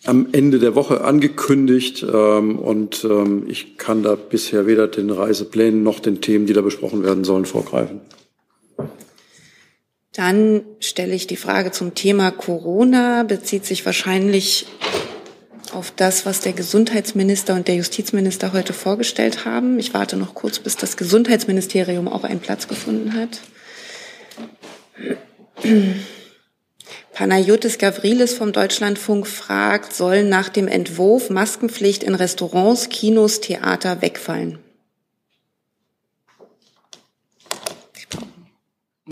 am 0.06 0.28
Ende 0.32 0.58
der 0.58 0.74
Woche 0.74 1.04
angekündigt 1.04 2.04
ähm, 2.12 2.58
und 2.58 3.04
ähm, 3.04 3.46
ich 3.48 3.78
kann 3.78 4.02
da 4.02 4.16
bisher 4.16 4.66
weder 4.66 4.88
den 4.88 5.12
Reiseplänen 5.12 5.84
noch 5.84 6.00
den 6.00 6.22
Themen, 6.22 6.48
die 6.48 6.54
da 6.54 6.62
besprochen 6.62 7.04
werden 7.04 7.24
sollen, 7.24 7.46
vorgreifen. 7.46 8.02
Dann 10.14 10.64
stelle 10.80 11.14
ich 11.14 11.28
die 11.28 11.38
Frage 11.38 11.72
zum 11.72 11.94
Thema 11.94 12.32
Corona, 12.32 13.24
bezieht 13.24 13.66
sich 13.66 13.86
wahrscheinlich 13.86 14.66
auf 15.72 15.94
das, 15.96 16.26
was 16.26 16.42
der 16.42 16.54
Gesundheitsminister 16.54 17.54
und 17.54 17.68
der 17.68 17.76
Justizminister 17.76 18.54
heute 18.54 18.74
vorgestellt 18.74 19.46
haben. 19.46 19.80
Ich 19.80 19.94
warte 19.94 20.18
noch 20.18 20.34
kurz, 20.34 20.60
bis 20.60 20.76
das 20.76 20.98
Gesundheitsministerium 20.98 22.08
auch 22.08 22.24
einen 22.24 22.40
Platz 22.40 22.68
gefunden 22.68 23.14
hat. 23.14 23.40
Panayotis 27.14 27.78
Gavrilis 27.78 28.34
vom 28.34 28.52
Deutschlandfunk 28.52 29.28
fragt, 29.28 29.94
sollen 29.94 30.30
nach 30.30 30.50
dem 30.50 30.68
Entwurf 30.68 31.30
Maskenpflicht 31.30 32.04
in 32.04 32.16
Restaurants, 32.16 32.90
Kinos, 32.90 33.42
Theater 33.42 34.02
wegfallen? 34.02 34.60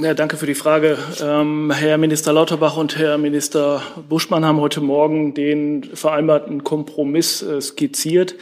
Ja, 0.02 0.14
danke 0.14 0.38
für 0.38 0.46
die 0.46 0.56
Frage. 0.56 0.98
Ähm, 1.22 1.72
Herr 1.72 1.98
Minister 1.98 2.32
Lauterbach 2.32 2.78
und 2.78 2.98
Herr 2.98 3.18
Minister 3.18 3.82
Buschmann 4.08 4.46
haben 4.46 4.62
heute 4.62 4.80
Morgen 4.80 5.34
den 5.34 5.84
vereinbarten 5.84 6.64
Kompromiss 6.64 7.42
äh, 7.42 7.60
skizziert. 7.60 8.36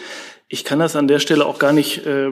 Ich 0.50 0.64
kann 0.64 0.80
das 0.80 0.96
an 0.96 1.10
der 1.10 1.20
Stelle 1.20 1.46
auch 1.46 1.60
gar 1.60 1.74
nicht 1.74 2.06
äh, 2.06 2.32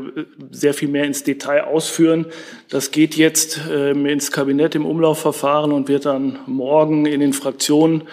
sehr 0.50 0.74
viel 0.74 0.88
mehr 0.88 1.04
ins 1.04 1.24
Detail 1.24 1.66
ausführen. 1.66 2.28
Das 2.70 2.92
geht 2.92 3.16
jetzt 3.16 3.60
äh, 3.70 3.92
ins 3.92 4.32
Kabinett 4.32 4.74
im 4.76 4.86
Umlaufverfahren 4.86 5.74
und 5.74 5.90
wird 5.90 6.06
dann 6.06 6.40
morgen 6.46 7.06
in 7.06 7.20
den 7.20 7.34
Fraktionen 7.34 8.04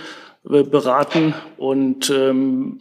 äh, 0.49 0.65
beraten. 0.65 1.35
Und 1.57 2.11
ähm, 2.11 2.81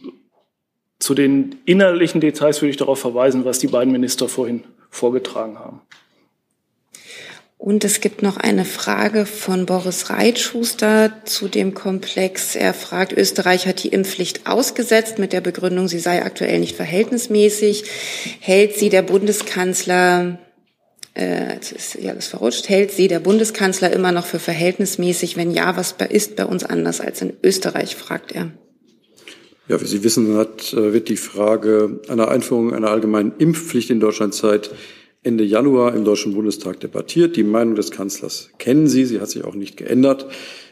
zu 0.98 1.14
den 1.14 1.56
innerlichen 1.64 2.20
Details 2.20 2.60
würde 2.60 2.70
ich 2.70 2.76
darauf 2.76 2.98
verweisen, 2.98 3.44
was 3.44 3.60
die 3.60 3.68
beiden 3.68 3.92
Minister 3.92 4.28
vorhin 4.28 4.64
vorgetragen 4.90 5.60
haben. 5.60 5.80
Und 7.62 7.84
es 7.84 8.00
gibt 8.00 8.22
noch 8.22 8.38
eine 8.38 8.64
Frage 8.64 9.24
von 9.24 9.66
Boris 9.66 10.10
Reitschuster 10.10 11.12
zu 11.24 11.46
dem 11.46 11.74
Komplex. 11.74 12.56
Er 12.56 12.74
fragt, 12.74 13.12
Österreich 13.12 13.68
hat 13.68 13.84
die 13.84 13.90
Impfpflicht 13.90 14.48
ausgesetzt 14.48 15.20
mit 15.20 15.32
der 15.32 15.42
Begründung, 15.42 15.86
sie 15.86 16.00
sei 16.00 16.24
aktuell 16.24 16.58
nicht 16.58 16.74
verhältnismäßig. 16.74 17.84
Hält 18.40 18.76
sie 18.76 18.88
der 18.88 19.02
Bundeskanzler, 19.02 20.40
äh, 21.14 21.56
ist 21.60 21.94
ja 22.00 22.10
alles 22.10 22.26
verrutscht, 22.26 22.68
hält 22.68 22.90
sie 22.90 23.06
der 23.06 23.20
Bundeskanzler 23.20 23.92
immer 23.92 24.10
noch 24.10 24.26
für 24.26 24.40
verhältnismäßig? 24.40 25.36
Wenn 25.36 25.52
ja, 25.52 25.76
was 25.76 25.94
ist 26.08 26.34
bei 26.34 26.46
uns 26.46 26.64
anders 26.64 27.00
als 27.00 27.22
in 27.22 27.34
Österreich, 27.44 27.94
fragt 27.94 28.32
er. 28.32 28.50
Ja, 29.68 29.80
wie 29.80 29.86
Sie 29.86 30.02
wissen, 30.02 30.36
hat, 30.36 30.72
äh, 30.72 30.92
wird 30.92 31.08
die 31.08 31.16
Frage 31.16 32.00
einer 32.08 32.26
Einführung 32.26 32.74
einer 32.74 32.90
allgemeinen 32.90 33.34
Impfpflicht 33.38 33.90
in 33.90 34.00
Deutschland 34.00 34.34
seit 34.34 34.72
Ende 35.24 35.44
Januar 35.44 35.94
im 35.94 36.04
Deutschen 36.04 36.34
Bundestag 36.34 36.80
debattiert. 36.80 37.36
Die 37.36 37.44
Meinung 37.44 37.76
des 37.76 37.92
Kanzlers 37.92 38.50
kennen 38.58 38.88
Sie, 38.88 39.04
sie 39.04 39.20
hat 39.20 39.30
sich 39.30 39.44
auch 39.44 39.54
nicht 39.54 39.76
geändert. 39.76 40.26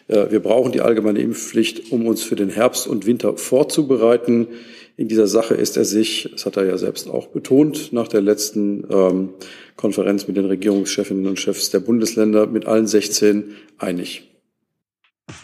Äh, 0.08 0.30
wir 0.30 0.40
brauchen 0.40 0.72
die 0.72 0.80
allgemeine 0.80 1.20
Impfpflicht, 1.20 1.92
um 1.92 2.06
uns 2.06 2.22
für 2.22 2.34
den 2.34 2.50
Herbst 2.50 2.88
und 2.88 3.06
Winter 3.06 3.36
vorzubereiten. 3.36 4.48
In 4.96 5.06
dieser 5.06 5.28
Sache 5.28 5.54
ist 5.54 5.76
er 5.76 5.84
sich, 5.84 6.28
das 6.32 6.46
hat 6.46 6.56
er 6.56 6.66
ja 6.66 6.78
selbst 6.78 7.08
auch 7.08 7.28
betont, 7.28 7.92
nach 7.92 8.08
der 8.08 8.22
letzten 8.22 8.84
ähm, 8.90 9.28
Konferenz 9.76 10.26
mit 10.26 10.36
den 10.36 10.46
Regierungschefinnen 10.46 11.26
und 11.26 11.38
Chefs 11.38 11.70
der 11.70 11.80
Bundesländer 11.80 12.46
mit 12.46 12.66
allen 12.66 12.88
16 12.88 13.54
einig. 13.78 14.26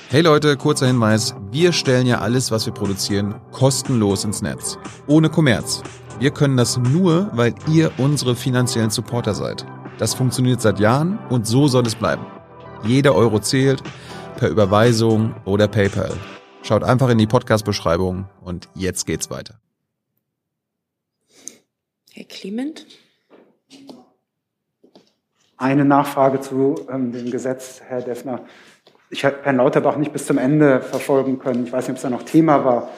Hey 0.09 0.23
Leute, 0.23 0.57
kurzer 0.57 0.89
Hinweis. 0.89 1.37
Wir 1.53 1.73
stellen 1.73 2.09
ja 2.09 2.21
alles, 2.21 2.51
was 2.51 2.67
wir 2.67 2.75
produzieren, 2.75 3.37
kostenlos 3.53 4.25
ins 4.25 4.43
Netz. 4.43 4.79
Ohne 5.07 5.31
Kommerz. 5.31 5.83
Wir 6.19 6.31
können 6.31 6.57
das 6.57 6.79
nur, 6.79 7.29
weil 7.35 7.55
ihr 7.71 7.93
unsere 7.99 8.37
finanziellen 8.37 8.89
Supporter 8.89 9.35
seid. 9.35 9.67
Das 9.99 10.15
funktioniert 10.15 10.63
seit 10.63 10.81
Jahren 10.81 11.19
und 11.29 11.47
so 11.47 11.69
soll 11.69 11.87
es 11.87 11.95
bleiben. 11.95 12.25
Jeder 12.85 13.15
Euro 13.15 13.39
zählt, 13.39 13.83
per 14.37 14.49
Überweisung 14.49 15.35
oder 15.45 15.69
PayPal. 15.69 16.13
Schaut 16.63 16.85
einfach 16.85 17.11
in 17.11 17.19
die 17.19 17.27
Podcast-Beschreibung 17.27 18.25
und 18.41 18.71
jetzt 18.75 19.05
geht's 19.05 19.29
weiter. 19.29 19.61
Herr 22.13 22.25
Clement? 22.25 22.87
Eine 25.59 25.85
Nachfrage 25.85 26.41
zu 26.41 26.87
ähm, 26.91 27.13
dem 27.13 27.31
Gesetz, 27.31 27.83
Herr 27.87 28.01
Deffner. 28.01 28.41
Ich 29.11 29.25
habe 29.27 29.37
Herrn 29.43 29.57
Lauterbach 29.57 29.99
nicht 29.99 30.15
bis 30.15 30.25
zum 30.25 30.39
Ende 30.39 30.81
verfolgen 30.81 31.39
können. 31.39 31.67
Ich 31.67 31.73
weiß 31.73 31.89
nicht, 31.89 31.93
ob 31.93 31.97
es 31.97 32.03
da 32.03 32.11
noch 32.11 32.23
Thema 32.23 32.65
war 32.65 32.89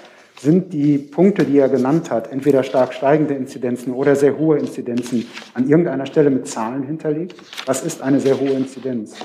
sind 0.41 0.73
die 0.73 0.99
Punkte, 0.99 1.45
die 1.45 1.59
er 1.59 1.69
genannt 1.69 2.11
hat, 2.11 2.31
entweder 2.31 2.63
stark 2.63 2.95
steigende 2.95 3.35
Inzidenzen 3.35 3.93
oder 3.93 4.15
sehr 4.17 4.39
hohe 4.39 4.59
Inzidenzen, 4.59 5.27
an 5.55 5.69
irgendeiner 5.69 6.07
Stelle 6.07 6.31
mit 6.31 6.47
Zahlen 6.47 6.85
hinterlegt? 6.85 7.35
Was 7.67 7.83
ist 7.83 8.03
eine 8.03 8.21
sehr 8.21 8.39
hohe 8.39 8.51
Inzidenz? 8.51 9.17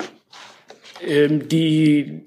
Ähm, 1.06 1.48
die, 1.48 2.22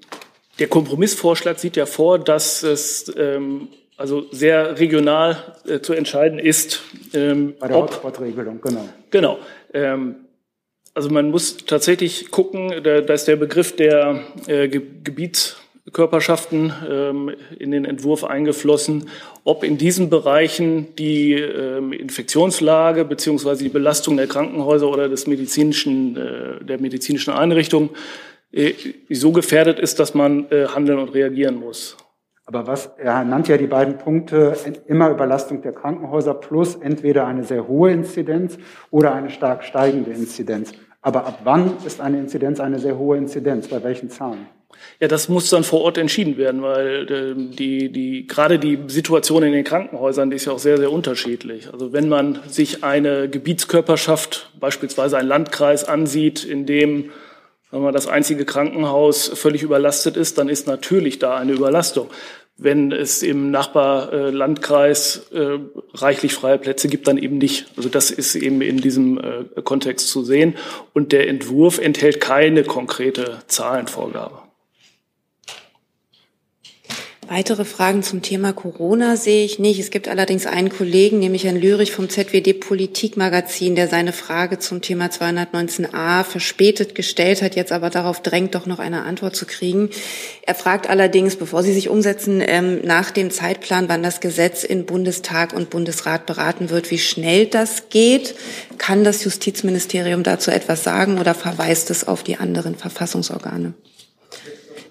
der 0.58 0.68
Kompromissvorschlag 0.68 1.58
sieht 1.58 1.76
ja 1.76 1.86
vor, 1.86 2.18
dass 2.18 2.62
es 2.62 3.12
ähm, 3.16 3.68
also 3.96 4.26
sehr 4.30 4.78
regional 4.78 5.54
äh, 5.66 5.80
zu 5.80 5.92
entscheiden 5.92 6.38
ist. 6.38 6.82
Ähm, 7.12 7.54
Bei 7.58 7.68
der 7.68 7.76
Hotspot-Regelung, 7.76 8.60
genau. 8.60 8.88
Genau. 9.10 9.38
Ähm, 9.74 10.16
also 10.94 11.10
man 11.10 11.30
muss 11.30 11.58
tatsächlich 11.58 12.30
gucken, 12.30 12.72
da, 12.82 13.00
da 13.00 13.14
ist 13.14 13.28
der 13.28 13.36
Begriff 13.36 13.76
der 13.76 14.20
äh, 14.46 14.68
Gebiets 14.68 15.56
Körperschaften 15.92 16.72
ähm, 16.88 17.30
in 17.58 17.70
den 17.70 17.84
Entwurf 17.84 18.24
eingeflossen, 18.24 19.08
ob 19.44 19.64
in 19.64 19.78
diesen 19.78 20.10
Bereichen 20.10 20.94
die 20.96 21.32
ähm, 21.32 21.92
Infektionslage 21.92 23.04
beziehungsweise 23.04 23.62
die 23.62 23.70
Belastung 23.70 24.16
der 24.16 24.26
Krankenhäuser 24.26 24.88
oder 24.88 25.08
des 25.08 25.26
medizinischen, 25.26 26.16
äh, 26.16 26.64
der 26.64 26.80
medizinischen 26.80 27.32
Einrichtung 27.32 27.90
äh, 28.52 28.72
so 29.10 29.32
gefährdet 29.32 29.78
ist, 29.78 29.98
dass 30.00 30.14
man 30.14 30.50
äh, 30.50 30.66
handeln 30.66 30.98
und 30.98 31.14
reagieren 31.14 31.56
muss. 31.56 31.96
Aber 32.48 32.66
was, 32.66 32.86
er 32.96 33.24
nannte 33.24 33.52
ja 33.52 33.58
die 33.58 33.66
beiden 33.66 33.98
Punkte, 33.98 34.56
immer 34.86 35.10
Überlastung 35.10 35.60
der 35.60 35.72
Krankenhäuser 35.72 36.32
plus 36.32 36.76
entweder 36.76 37.26
eine 37.26 37.44
sehr 37.44 37.68
hohe 37.68 37.92
Inzidenz 37.92 38.56
oder 38.90 39.14
eine 39.14 39.28
stark 39.28 39.64
steigende 39.64 40.12
Inzidenz. 40.12 40.72
Aber 41.02 41.26
ab 41.26 41.40
wann 41.44 41.74
ist 41.84 42.00
eine 42.00 42.18
Inzidenz 42.18 42.58
eine 42.58 42.78
sehr 42.78 42.96
hohe 42.96 43.18
Inzidenz? 43.18 43.68
Bei 43.68 43.84
welchen 43.84 44.08
Zahlen? 44.08 44.46
Ja, 45.00 45.08
das 45.08 45.28
muss 45.28 45.48
dann 45.48 45.64
vor 45.64 45.82
Ort 45.82 45.96
entschieden 45.96 46.36
werden, 46.36 46.62
weil 46.62 47.10
äh, 47.10 47.34
die, 47.36 47.90
die, 47.90 48.26
gerade 48.26 48.58
die 48.58 48.78
Situation 48.88 49.42
in 49.42 49.52
den 49.52 49.64
Krankenhäusern 49.64 50.30
die 50.30 50.36
ist 50.36 50.46
ja 50.46 50.52
auch 50.52 50.58
sehr, 50.58 50.76
sehr 50.76 50.92
unterschiedlich. 50.92 51.72
Also 51.72 51.92
wenn 51.92 52.08
man 52.08 52.40
sich 52.48 52.84
eine 52.84 53.28
Gebietskörperschaft, 53.28 54.50
beispielsweise 54.58 55.16
ein 55.16 55.26
Landkreis 55.26 55.84
ansieht, 55.84 56.44
in 56.44 56.66
dem 56.66 57.10
sagen 57.70 57.84
wir, 57.84 57.92
das 57.92 58.08
einzige 58.08 58.44
Krankenhaus 58.44 59.28
völlig 59.28 59.62
überlastet 59.62 60.16
ist, 60.16 60.38
dann 60.38 60.48
ist 60.48 60.66
natürlich 60.66 61.18
da 61.18 61.36
eine 61.36 61.52
Überlastung. 61.52 62.08
Wenn 62.56 62.90
es 62.90 63.22
im 63.22 63.52
Nachbarlandkreis 63.52 65.30
äh, 65.32 65.58
reichlich 65.94 66.34
freie 66.34 66.58
Plätze 66.58 66.88
gibt, 66.88 67.06
dann 67.06 67.18
eben 67.18 67.38
nicht. 67.38 67.66
Also 67.76 67.88
das 67.88 68.10
ist 68.10 68.34
eben 68.34 68.62
in 68.62 68.78
diesem 68.78 69.18
äh, 69.18 69.62
Kontext 69.62 70.08
zu 70.08 70.24
sehen. 70.24 70.56
Und 70.92 71.12
der 71.12 71.28
Entwurf 71.28 71.78
enthält 71.78 72.20
keine 72.20 72.64
konkrete 72.64 73.38
Zahlenvorgabe. 73.46 74.47
Weitere 77.30 77.66
Fragen 77.66 78.02
zum 78.02 78.22
Thema 78.22 78.54
Corona 78.54 79.16
sehe 79.16 79.44
ich 79.44 79.58
nicht. 79.58 79.78
Es 79.78 79.90
gibt 79.90 80.08
allerdings 80.08 80.46
einen 80.46 80.70
Kollegen, 80.70 81.18
nämlich 81.18 81.44
Herrn 81.44 81.60
Lürich 81.60 81.92
vom 81.92 82.08
ZWD 82.08 82.54
Politikmagazin, 82.58 83.74
der 83.74 83.86
seine 83.86 84.14
Frage 84.14 84.58
zum 84.58 84.80
Thema 84.80 85.08
219a 85.08 86.24
verspätet 86.24 86.94
gestellt 86.94 87.42
hat, 87.42 87.54
jetzt 87.54 87.70
aber 87.70 87.90
darauf 87.90 88.22
drängt, 88.22 88.54
doch 88.54 88.64
noch 88.64 88.78
eine 88.78 89.02
Antwort 89.02 89.36
zu 89.36 89.44
kriegen. 89.44 89.90
Er 90.40 90.54
fragt 90.54 90.88
allerdings, 90.88 91.36
bevor 91.36 91.62
Sie 91.62 91.74
sich 91.74 91.90
umsetzen, 91.90 92.42
ähm, 92.42 92.80
nach 92.82 93.10
dem 93.10 93.30
Zeitplan, 93.30 93.90
wann 93.90 94.02
das 94.02 94.20
Gesetz 94.20 94.64
in 94.64 94.86
Bundestag 94.86 95.52
und 95.52 95.68
Bundesrat 95.68 96.24
beraten 96.24 96.70
wird, 96.70 96.90
wie 96.90 96.98
schnell 96.98 97.44
das 97.44 97.90
geht. 97.90 98.36
Kann 98.78 99.04
das 99.04 99.22
Justizministerium 99.22 100.22
dazu 100.22 100.50
etwas 100.50 100.82
sagen 100.82 101.18
oder 101.18 101.34
verweist 101.34 101.90
es 101.90 102.08
auf 102.08 102.22
die 102.22 102.38
anderen 102.38 102.74
Verfassungsorgane? 102.74 103.74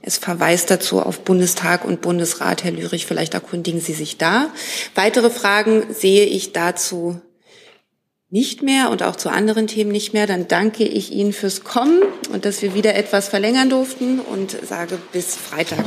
Es 0.07 0.15
verweist 0.15 0.71
dazu 0.71 1.01
auf 1.01 1.19
Bundestag 1.19 1.83
und 1.83 1.99
Bundesrat. 1.99 2.63
Herr 2.63 2.71
Lürich, 2.71 3.05
vielleicht 3.05 3.33
erkundigen 3.33 3.81
Sie 3.81 3.91
sich 3.91 4.17
da. 4.17 4.51
Weitere 4.95 5.29
Fragen 5.29 5.93
sehe 5.93 6.23
ich 6.23 6.53
dazu 6.53 7.19
nicht 8.29 8.63
mehr 8.63 8.89
und 8.89 9.03
auch 9.03 9.17
zu 9.17 9.27
anderen 9.29 9.67
Themen 9.67 9.91
nicht 9.91 10.13
mehr. 10.13 10.25
Dann 10.25 10.47
danke 10.47 10.85
ich 10.85 11.11
Ihnen 11.11 11.33
fürs 11.33 11.65
Kommen 11.65 12.03
und 12.31 12.45
dass 12.45 12.61
wir 12.61 12.73
wieder 12.73 12.95
etwas 12.95 13.27
verlängern 13.27 13.69
durften 13.69 14.21
und 14.21 14.55
sage 14.65 14.97
bis 15.11 15.35
Freitag. 15.35 15.83